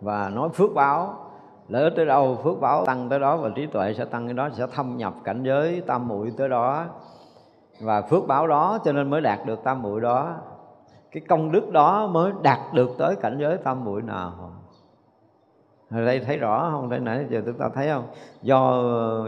[0.00, 1.14] và nói phước báo.
[1.68, 4.34] Lợi ích tới đâu, phước báo tăng tới đó và trí tuệ sẽ tăng tới
[4.34, 6.84] đó, sẽ thâm nhập cảnh giới tam muội tới đó.
[7.80, 10.34] Và phước báo đó cho nên mới đạt được tam muội đó.
[11.10, 14.32] Cái công đức đó mới đạt được tới cảnh giới tam muội nào
[15.90, 16.90] ở đây thấy rõ không?
[16.90, 18.06] Đây nãy giờ chúng ta thấy không?
[18.42, 18.82] Do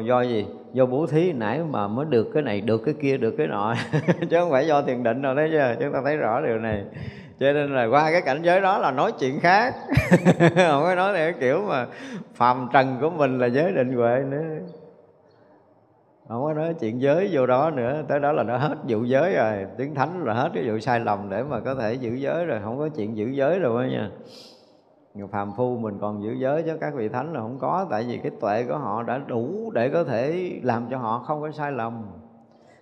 [0.04, 0.46] do gì?
[0.72, 3.74] Do bố thí nãy mà mới được cái này, được cái kia, được cái nọ.
[4.30, 6.84] Chứ không phải do thiền định đâu đấy chứ chúng ta thấy rõ điều này.
[7.40, 9.74] Cho nên là qua cái cảnh giới đó là nói chuyện khác.
[10.38, 11.86] Không có nói theo kiểu mà
[12.34, 14.44] phàm trần của mình là giới định huệ nữa.
[16.28, 18.02] Không có nói chuyện giới vô đó nữa.
[18.08, 19.66] Tới đó là nó hết vụ giới rồi.
[19.78, 22.60] Tiếng thánh là hết cái vụ sai lầm để mà có thể giữ giới rồi.
[22.64, 24.10] Không có chuyện giữ giới rồi nha
[25.14, 28.04] người phàm phu mình còn giữ giới chứ các vị thánh là không có, tại
[28.08, 31.50] vì cái tuệ của họ đã đủ để có thể làm cho họ không có
[31.50, 32.02] sai lầm.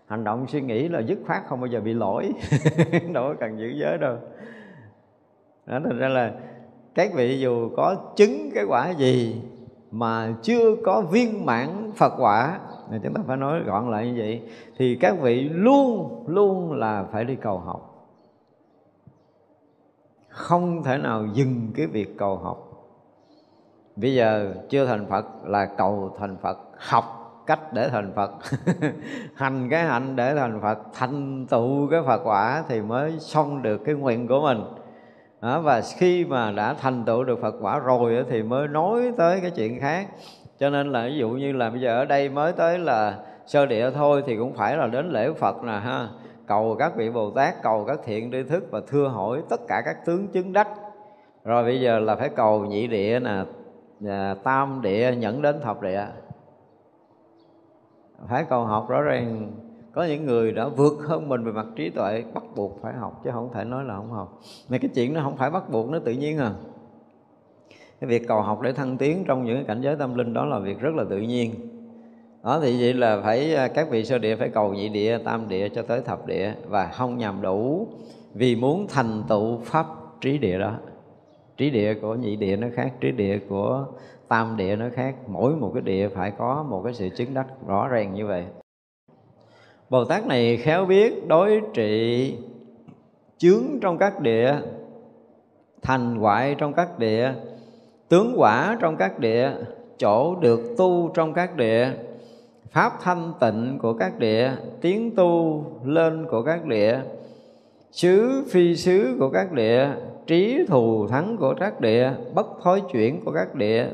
[0.07, 2.33] Hành động suy nghĩ là dứt khoát không bao giờ bị lỗi,
[3.13, 4.17] đâu có cần giữ giới đâu.
[5.67, 6.33] Đó, thành ra là
[6.95, 9.43] các vị dù có chứng cái quả gì
[9.91, 12.59] mà chưa có viên mãn Phật quả,
[12.91, 14.43] thì chúng ta phải nói gọn lại như vậy,
[14.77, 17.90] thì các vị luôn luôn là phải đi cầu học
[20.31, 22.67] không thể nào dừng cái việc cầu học.
[23.97, 28.31] Bây giờ chưa thành phật là cầu thành phật học cách để thành phật.
[29.35, 33.81] Hành cái hạnh để thành phật thành tựu cái phật quả thì mới xong được
[33.85, 34.63] cái nguyện của mình.
[35.41, 39.41] Đó, và khi mà đã thành tựu được phật quả rồi thì mới nói tới
[39.41, 40.09] cái chuyện khác.
[40.59, 43.67] Cho nên là ví dụ như là bây giờ ở đây mới tới là sơ
[43.67, 46.09] địa thôi thì cũng phải là đến lễ phật nè ha
[46.51, 49.83] cầu các vị Bồ Tát, cầu các thiện tri thức và thưa hỏi tất cả
[49.85, 50.69] các tướng chứng đắc.
[51.45, 53.45] Rồi bây giờ là phải cầu nhị địa nè,
[54.07, 56.07] à, tam địa nhẫn đến thập địa.
[58.29, 59.53] Phải cầu học rõ ràng
[59.93, 63.21] có những người đã vượt hơn mình về mặt trí tuệ bắt buộc phải học
[63.25, 64.39] chứ không thể nói là không học.
[64.69, 66.53] Mà cái chuyện nó không phải bắt buộc nó tự nhiên à.
[68.01, 70.59] Cái việc cầu học để thăng tiến trong những cảnh giới tâm linh đó là
[70.59, 71.55] việc rất là tự nhiên
[72.45, 75.49] đó, thì vậy là phải à, các vị sơ địa phải cầu nhị địa, tam
[75.49, 77.89] địa cho tới thập địa và không nhằm đủ
[78.35, 79.87] vì muốn thành tựu pháp
[80.21, 80.75] trí địa đó.
[81.57, 83.87] Trí địa của nhị địa nó khác, trí địa của
[84.29, 85.15] tam địa nó khác.
[85.27, 88.45] Mỗi một cái địa phải có một cái sự chứng đắc rõ ràng như vậy.
[89.91, 92.35] Bồ tát này khéo biết đối trị
[93.39, 94.55] chướng trong các địa,
[95.83, 97.33] thành hoại trong các địa,
[98.09, 99.53] tướng quả trong các địa,
[99.99, 101.89] chỗ được tu trong các địa
[102.71, 107.01] pháp thanh tịnh của các địa tiến tu lên của các địa,
[107.93, 109.89] xứ phi xứ của các địa,
[110.27, 113.87] trí thù thắng của các địa, bất thối chuyển của các địa,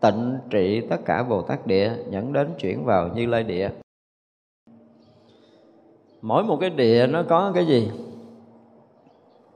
[0.00, 3.70] tịnh trị tất cả bồ tát địa, dẫn đến chuyển vào như lai địa.
[6.22, 7.90] Mỗi một cái địa nó có cái gì?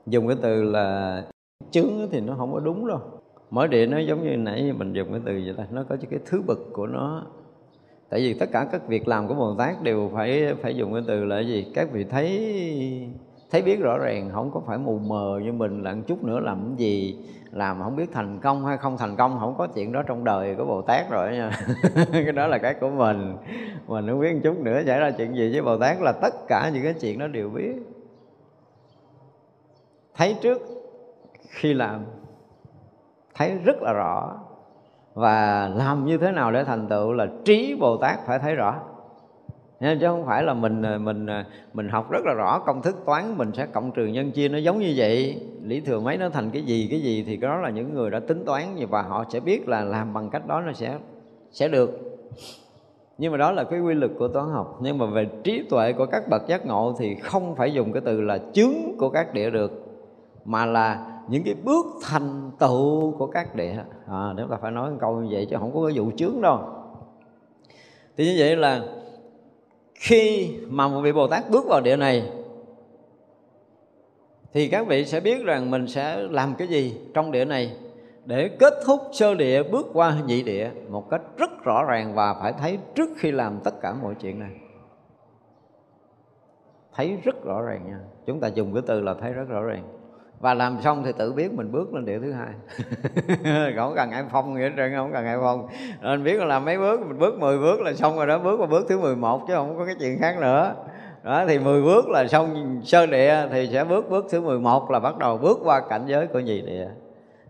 [0.05, 1.23] Dùng cái từ là
[1.71, 2.99] chứng thì nó không có đúng đâu.
[3.49, 6.19] Mỗi địa nó giống như nãy mình dùng cái từ vậy ta, nó có cái
[6.25, 7.25] thứ bậc của nó
[8.09, 11.03] tại vì tất cả các việc làm của bồ tát đều phải phải dùng cái
[11.07, 11.71] từ là gì?
[11.75, 12.29] Các vị thấy
[13.51, 16.39] thấy biết rõ ràng, không có phải mù mờ như mình là một chút nữa
[16.39, 17.17] làm cái gì,
[17.51, 20.55] làm không biết thành công hay không thành công, không có chuyện đó trong đời
[20.55, 21.51] của bồ tát rồi nha.
[22.11, 23.35] Cái đó là cái của mình.
[23.87, 26.33] Mình không biết một chút nữa xảy ra chuyện gì với bồ tát là tất
[26.47, 27.75] cả những cái chuyện đó đều biết.
[30.15, 30.61] Thấy trước
[31.49, 32.05] khi làm,
[33.35, 34.39] thấy rất là rõ
[35.13, 38.75] và làm như thế nào để thành tựu là trí bồ tát phải thấy rõ.
[39.81, 41.27] Chứ không phải là mình mình
[41.73, 44.57] mình học rất là rõ công thức toán, mình sẽ cộng trừ nhân chia, nó
[44.57, 45.41] giống như vậy.
[45.63, 48.19] Lý thừa mấy nó thành cái gì cái gì thì đó là những người đã
[48.19, 50.97] tính toán, và họ sẽ biết là làm bằng cách đó nó sẽ
[51.51, 52.19] sẽ được.
[53.17, 54.77] Nhưng mà đó là cái quy luật của toán học.
[54.81, 58.01] Nhưng mà về trí tuệ của các bậc giác ngộ thì không phải dùng cái
[58.05, 59.71] từ là chứng của các địa được,
[60.45, 63.83] mà là những cái bước thành tựu của các địa.
[64.07, 66.41] À, chúng ta phải nói một câu như vậy chứ không có cái vụ chướng
[66.41, 66.59] đâu.
[68.17, 68.81] Thì như vậy là
[69.95, 72.31] khi mà một vị Bồ Tát bước vào địa này
[74.53, 77.77] thì các vị sẽ biết rằng mình sẽ làm cái gì trong địa này
[78.25, 82.33] để kết thúc sơ địa bước qua nhị địa một cách rất rõ ràng và
[82.33, 84.51] phải thấy trước khi làm tất cả mọi chuyện này.
[86.93, 87.99] Thấy rất rõ ràng nha.
[88.25, 89.98] Chúng ta dùng cái từ là thấy rất rõ ràng
[90.39, 92.47] và làm xong thì tự biết mình bước lên địa thứ hai.
[93.75, 95.67] Không cần ai phong nghĩa trơn, không cần ai phong.
[96.01, 98.57] Nên biết là làm mấy bước, mình bước 10 bước là xong rồi đó, bước
[98.57, 100.73] qua bước thứ 11 chứ không có cái chuyện khác nữa.
[101.23, 104.99] Đó, thì 10 bước là xong sơ địa thì sẽ bước bước thứ 11 là
[104.99, 106.87] bắt đầu bước qua cảnh giới của nhị địa.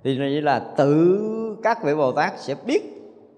[0.04, 1.22] Thì như là tự
[1.64, 2.82] các vị Bồ Tát sẽ biết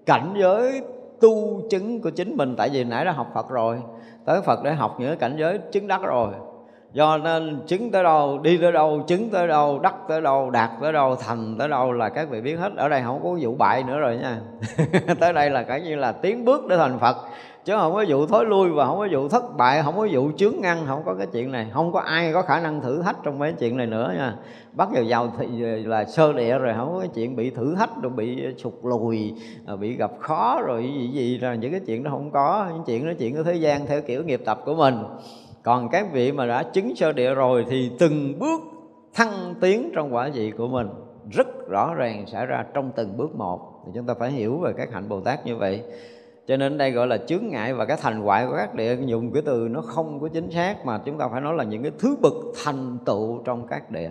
[0.06, 0.82] cảnh giới
[1.20, 2.54] tu chứng của chính mình.
[2.56, 3.78] Tại vì nãy đã học Phật rồi,
[4.24, 6.32] tới Phật để học những cảnh giới chứng đắc rồi
[6.92, 10.70] do nên chứng tới đâu, đi tới đâu, chứng tới đâu, đắc tới đâu, đạt
[10.80, 12.72] tới đâu, thành tới đâu là các vị biết hết.
[12.76, 14.38] Ở đây không có vụ bại nữa rồi nha.
[15.20, 17.16] Tới đây là cái như là tiến bước để thành phật.
[17.64, 20.30] Chứ không có vụ thối lui và không có vụ thất bại, không có vụ
[20.36, 21.66] chướng ngăn, không có cái chuyện này.
[21.72, 24.34] Không có ai có khả năng thử thách trong mấy chuyện này nữa nha.
[24.72, 25.46] Bắt vào vào thì
[25.84, 29.34] là sơ địa rồi, không có cái chuyện bị thử thách rồi bị sụt lùi
[29.80, 32.66] bị gặp khó rồi gì gì là những cái chuyện đó không có.
[32.72, 34.94] Những chuyện đó chuyện của thế gian theo kiểu nghiệp tập của mình
[35.62, 38.60] còn các vị mà đã chứng sơ địa rồi thì từng bước
[39.14, 40.88] thăng tiến trong quả vị của mình.
[41.30, 43.82] Rất rõ ràng xảy ra trong từng bước một.
[43.86, 45.82] Thì chúng ta phải hiểu về các hạnh bồ tát như vậy.
[46.46, 49.32] Cho nên đây gọi là chướng ngại và cái thành hoại của các địa dùng
[49.32, 51.92] cái từ nó không có chính xác mà chúng ta phải nói là những cái
[51.98, 52.32] thứ bậc
[52.64, 54.10] thành tựu trong các địa.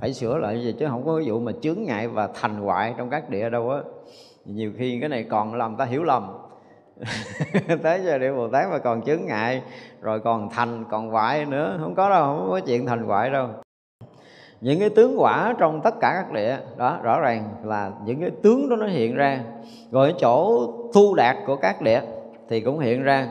[0.00, 2.94] Phải sửa lại gì chứ không có ví dụ mà chướng ngại và thành hoại
[2.98, 3.80] trong các địa đâu á.
[4.44, 6.28] Nhiều khi cái này còn làm ta hiểu lầm.
[7.82, 9.62] tới giờ địa bồ tát mà còn chướng ngại,
[10.00, 11.78] rồi còn thành, còn hoại nữa.
[11.80, 13.48] Không có đâu, không có chuyện thành hoại đâu.
[14.60, 18.30] Những cái tướng quả trong tất cả các địa, đó, rõ ràng là những cái
[18.42, 19.40] tướng đó nó hiện ra.
[19.90, 22.00] Rồi chỗ thu đạt của các địa
[22.48, 23.28] thì cũng hiện ra.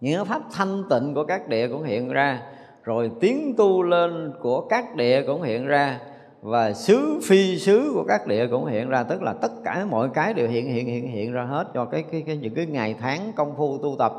[0.00, 2.40] Những cái pháp thanh tịnh của các địa cũng hiện ra.
[2.82, 6.00] Rồi tiến tu lên của các địa cũng hiện ra
[6.44, 10.08] và xứ phi xứ của các địa cũng hiện ra tức là tất cả mọi
[10.14, 12.94] cái đều hiện hiện hiện hiện ra hết cho cái cái, cái những cái ngày
[13.00, 14.12] tháng công phu tu tập.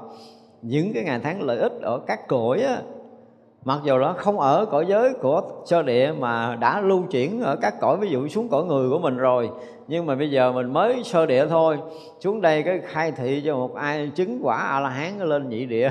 [0.61, 2.81] Những cái ngày tháng lợi ích ở các cõi á,
[3.65, 7.55] mặc dù đó không ở cõi giới của sơ địa mà đã lưu chuyển ở
[7.55, 9.49] các cõi ví dụ xuống cõi người của mình rồi
[9.87, 11.77] nhưng mà bây giờ mình mới sơ địa thôi
[12.19, 15.65] xuống đây cái khai thị cho một ai chứng quả a la hán lên nhị
[15.65, 15.89] địa.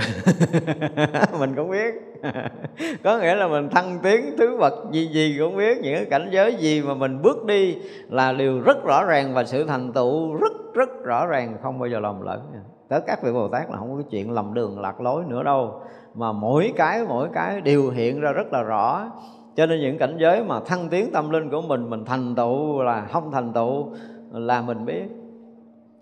[1.38, 2.13] Mình cũng biết.
[3.04, 6.28] có nghĩa là mình thăng tiến thứ bậc gì gì cũng biết, những cái cảnh
[6.32, 7.76] giới gì mà mình bước đi
[8.10, 11.88] là điều rất rõ ràng và sự thành tựu rất rất rõ ràng, không bao
[11.88, 12.40] giờ lầm lẫn
[12.88, 15.42] tới các vị bồ tát là không có cái chuyện lầm đường lạc lối nữa
[15.42, 15.80] đâu,
[16.14, 19.10] mà mỗi cái mỗi cái đều hiện ra rất là rõ.
[19.56, 22.82] Cho nên những cảnh giới mà thăng tiến tâm linh của mình mình thành tựu
[22.82, 23.88] là không thành tựu
[24.32, 25.04] là mình biết.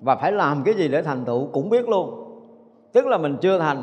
[0.01, 2.29] Và phải làm cái gì để thành tựu cũng biết luôn.
[2.93, 3.83] Tức là mình chưa thành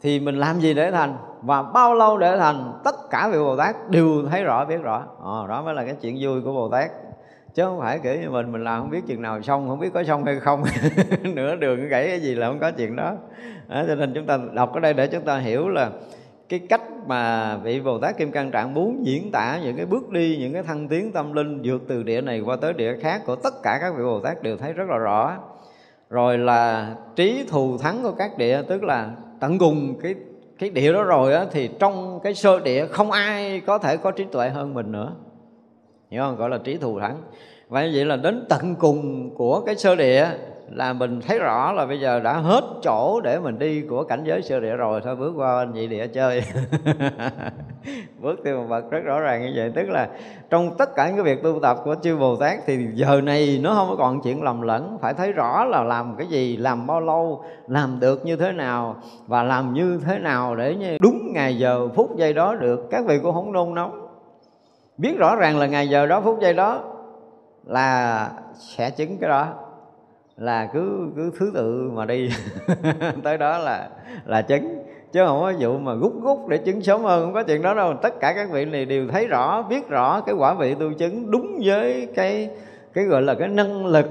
[0.00, 1.16] thì mình làm gì để thành?
[1.42, 4.98] Và bao lâu để thành tất cả vị bồ tát đều thấy rõ biết rõ.
[5.24, 6.90] À, đó mới là cái chuyện vui của bồ tát.
[7.54, 9.90] Chứ không phải kiểu như mình mình làm không biết chừng nào xong không biết
[9.94, 10.64] có xong hay không.
[11.22, 13.12] Nửa đường gãy cái gì là không có chuyện đó.
[13.68, 15.90] À, cho nên chúng ta đọc ở đây để chúng ta hiểu là
[16.48, 20.10] cái cách mà vị Bồ Tát Kim Cang Trạng muốn diễn tả những cái bước
[20.10, 23.22] đi, những cái thăng tiến tâm linh vượt từ địa này qua tới địa khác
[23.26, 25.36] của tất cả các vị Bồ Tát đều thấy rất là rõ.
[26.10, 29.10] Rồi là trí thù thắng của các địa tức là
[29.40, 30.14] tận cùng cái
[30.62, 34.10] cái địa đó rồi á, thì trong cái sơ địa không ai có thể có
[34.10, 35.12] trí tuệ hơn mình nữa.
[36.10, 36.36] Hiểu không?
[36.36, 37.22] Gọi là trí thù thắng.
[37.68, 40.26] Vậy vậy là đến tận cùng của cái sơ địa
[40.74, 44.24] là mình thấy rõ là bây giờ đã hết chỗ để mình đi của cảnh
[44.24, 46.42] giới sơ địa rồi, thôi bước qua anh vị địa chơi.
[48.20, 49.72] Bước tiêu một bậc rất rõ ràng như vậy.
[49.74, 50.08] Tức là
[50.50, 53.60] trong tất cả những cái việc tu tập của chư bồ tát thì giờ này
[53.62, 54.98] nó không còn chuyện lầm lẫn.
[55.00, 58.96] Phải thấy rõ là làm cái gì, làm bao lâu, làm được như thế nào
[59.26, 62.86] và làm như thế nào để như đúng ngày giờ, phút giây đó được.
[62.90, 64.08] Các vị cũng không nôn nóng.
[64.98, 66.80] Biết rõ ràng là ngày giờ đó, phút giây đó
[67.64, 69.48] là sẽ chứng cái đó
[70.42, 72.30] là cứ cứ thứ tự mà đi.
[73.24, 73.88] Tới đó là
[74.26, 74.78] là chứng.
[75.12, 77.74] Chứ không có vụ mà gút gút để chứng sớm hơn không có chuyện đó
[77.74, 77.94] đâu.
[78.02, 81.30] Tất cả các vị này đều thấy rõ biết rõ cái quả vị tu chứng
[81.30, 82.50] đúng với cái
[82.92, 84.06] cái gọi là cái năng lực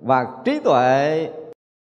[0.00, 1.28] và trí tuệ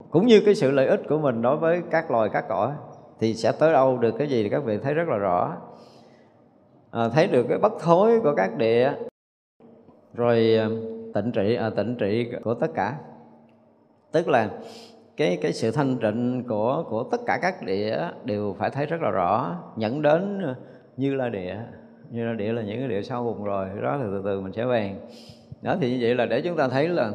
[0.10, 2.72] cũng như cái sự lợi ích của mình đối với các loài các cõi.
[3.20, 5.58] Thì sẽ tới đâu được cái gì thì các vị thấy rất là rõ.
[6.92, 8.94] À, thấy được cái bất thối của các địa.
[10.14, 10.68] Rồi à,
[11.14, 12.96] tịnh trị à, tịnh trị của tất cả
[14.12, 14.50] tức là
[15.18, 19.02] cái cái sự thanh tịnh của của tất cả các địa đều phải thấy rất
[19.02, 20.56] là rõ nhận đến ờ,
[20.98, 21.58] như là địa.
[22.10, 24.54] Như là địa là những cái địa sau cùng rồi, đó là từ từ mình
[24.54, 24.96] sẽ bàn
[25.62, 27.12] đó, thì như vậy là để chúng ta thấy là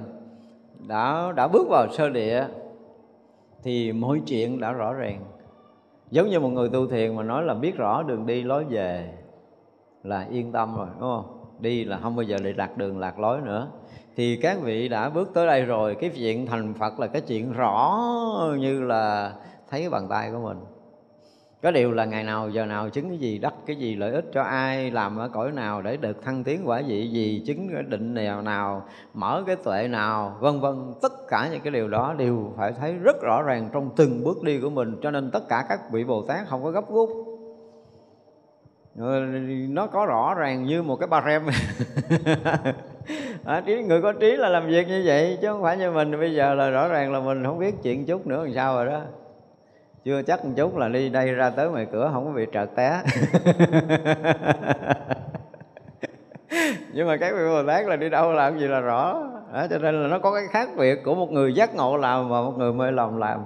[0.88, 2.44] đã đã bước vào sơ địa
[3.62, 5.24] thì mọi chuyện đã rõ ràng.
[6.10, 9.10] Giống như một người tu thiền mà nói là biết rõ đường đi lối về
[10.02, 11.24] là yên tâm rồi, đúng không?
[11.60, 13.68] Đi là không bao giờ để lạc đường, lạc lối nữa
[14.16, 17.52] thì các vị đã bước tới đây rồi, cái chuyện thành phật là cái chuyện
[17.52, 18.00] rõ
[18.58, 19.32] như là
[19.70, 20.58] thấy bàn tay của mình.
[21.62, 24.24] Có điều là ngày nào giờ nào chứng cái gì, đắc cái gì, lợi ích
[24.32, 27.82] cho ai, làm ở cõi nào để được thăng tiến quả vị gì chứng cái
[27.82, 30.94] định nào nào, mở cái tuệ nào, vân vân.
[31.02, 34.42] Tất cả những cái điều đó đều phải thấy rất rõ ràng trong từng bước
[34.42, 34.96] đi của mình.
[35.02, 37.10] Cho nên tất cả các vị bồ tát không có gấp rút
[39.68, 41.46] nó có rõ ràng như một cái ba rem
[43.46, 46.20] à, trí người có trí là làm việc như vậy chứ không phải như mình.
[46.20, 48.86] Bây giờ là rõ ràng là mình không biết chuyện chút nữa làm sao rồi
[48.86, 49.00] đó.
[50.04, 52.70] Chưa chắc một chút là đi đây ra tới ngoài cửa không có bị trợt
[52.74, 53.02] té.
[56.92, 59.22] Nhưng mà cái vị bồ tát là đi đâu làm gì là rõ.
[59.52, 62.28] Đó, cho nên là nó có cái khác biệt của một người giác ngộ làm
[62.28, 63.40] và một người mê lòng làm.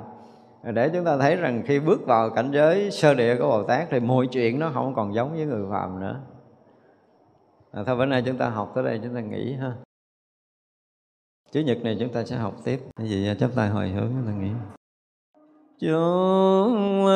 [0.63, 3.91] Để chúng ta thấy rằng khi bước vào cảnh giới sơ địa của Bồ Tát
[3.91, 6.21] thì mọi chuyện nó không còn giống với người phàm nữa.
[7.73, 9.73] À, thôi bữa nay chúng ta học tới đây chúng ta nghỉ ha.
[11.53, 14.09] Chủ nhật này chúng ta sẽ học tiếp Cái gì à, chắp tay hồi hướng
[14.09, 14.51] chúng ta nghĩ.
[15.81, 17.07] chúng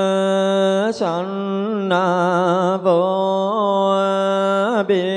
[0.95, 1.89] sanh
[2.85, 5.14] vô à, biên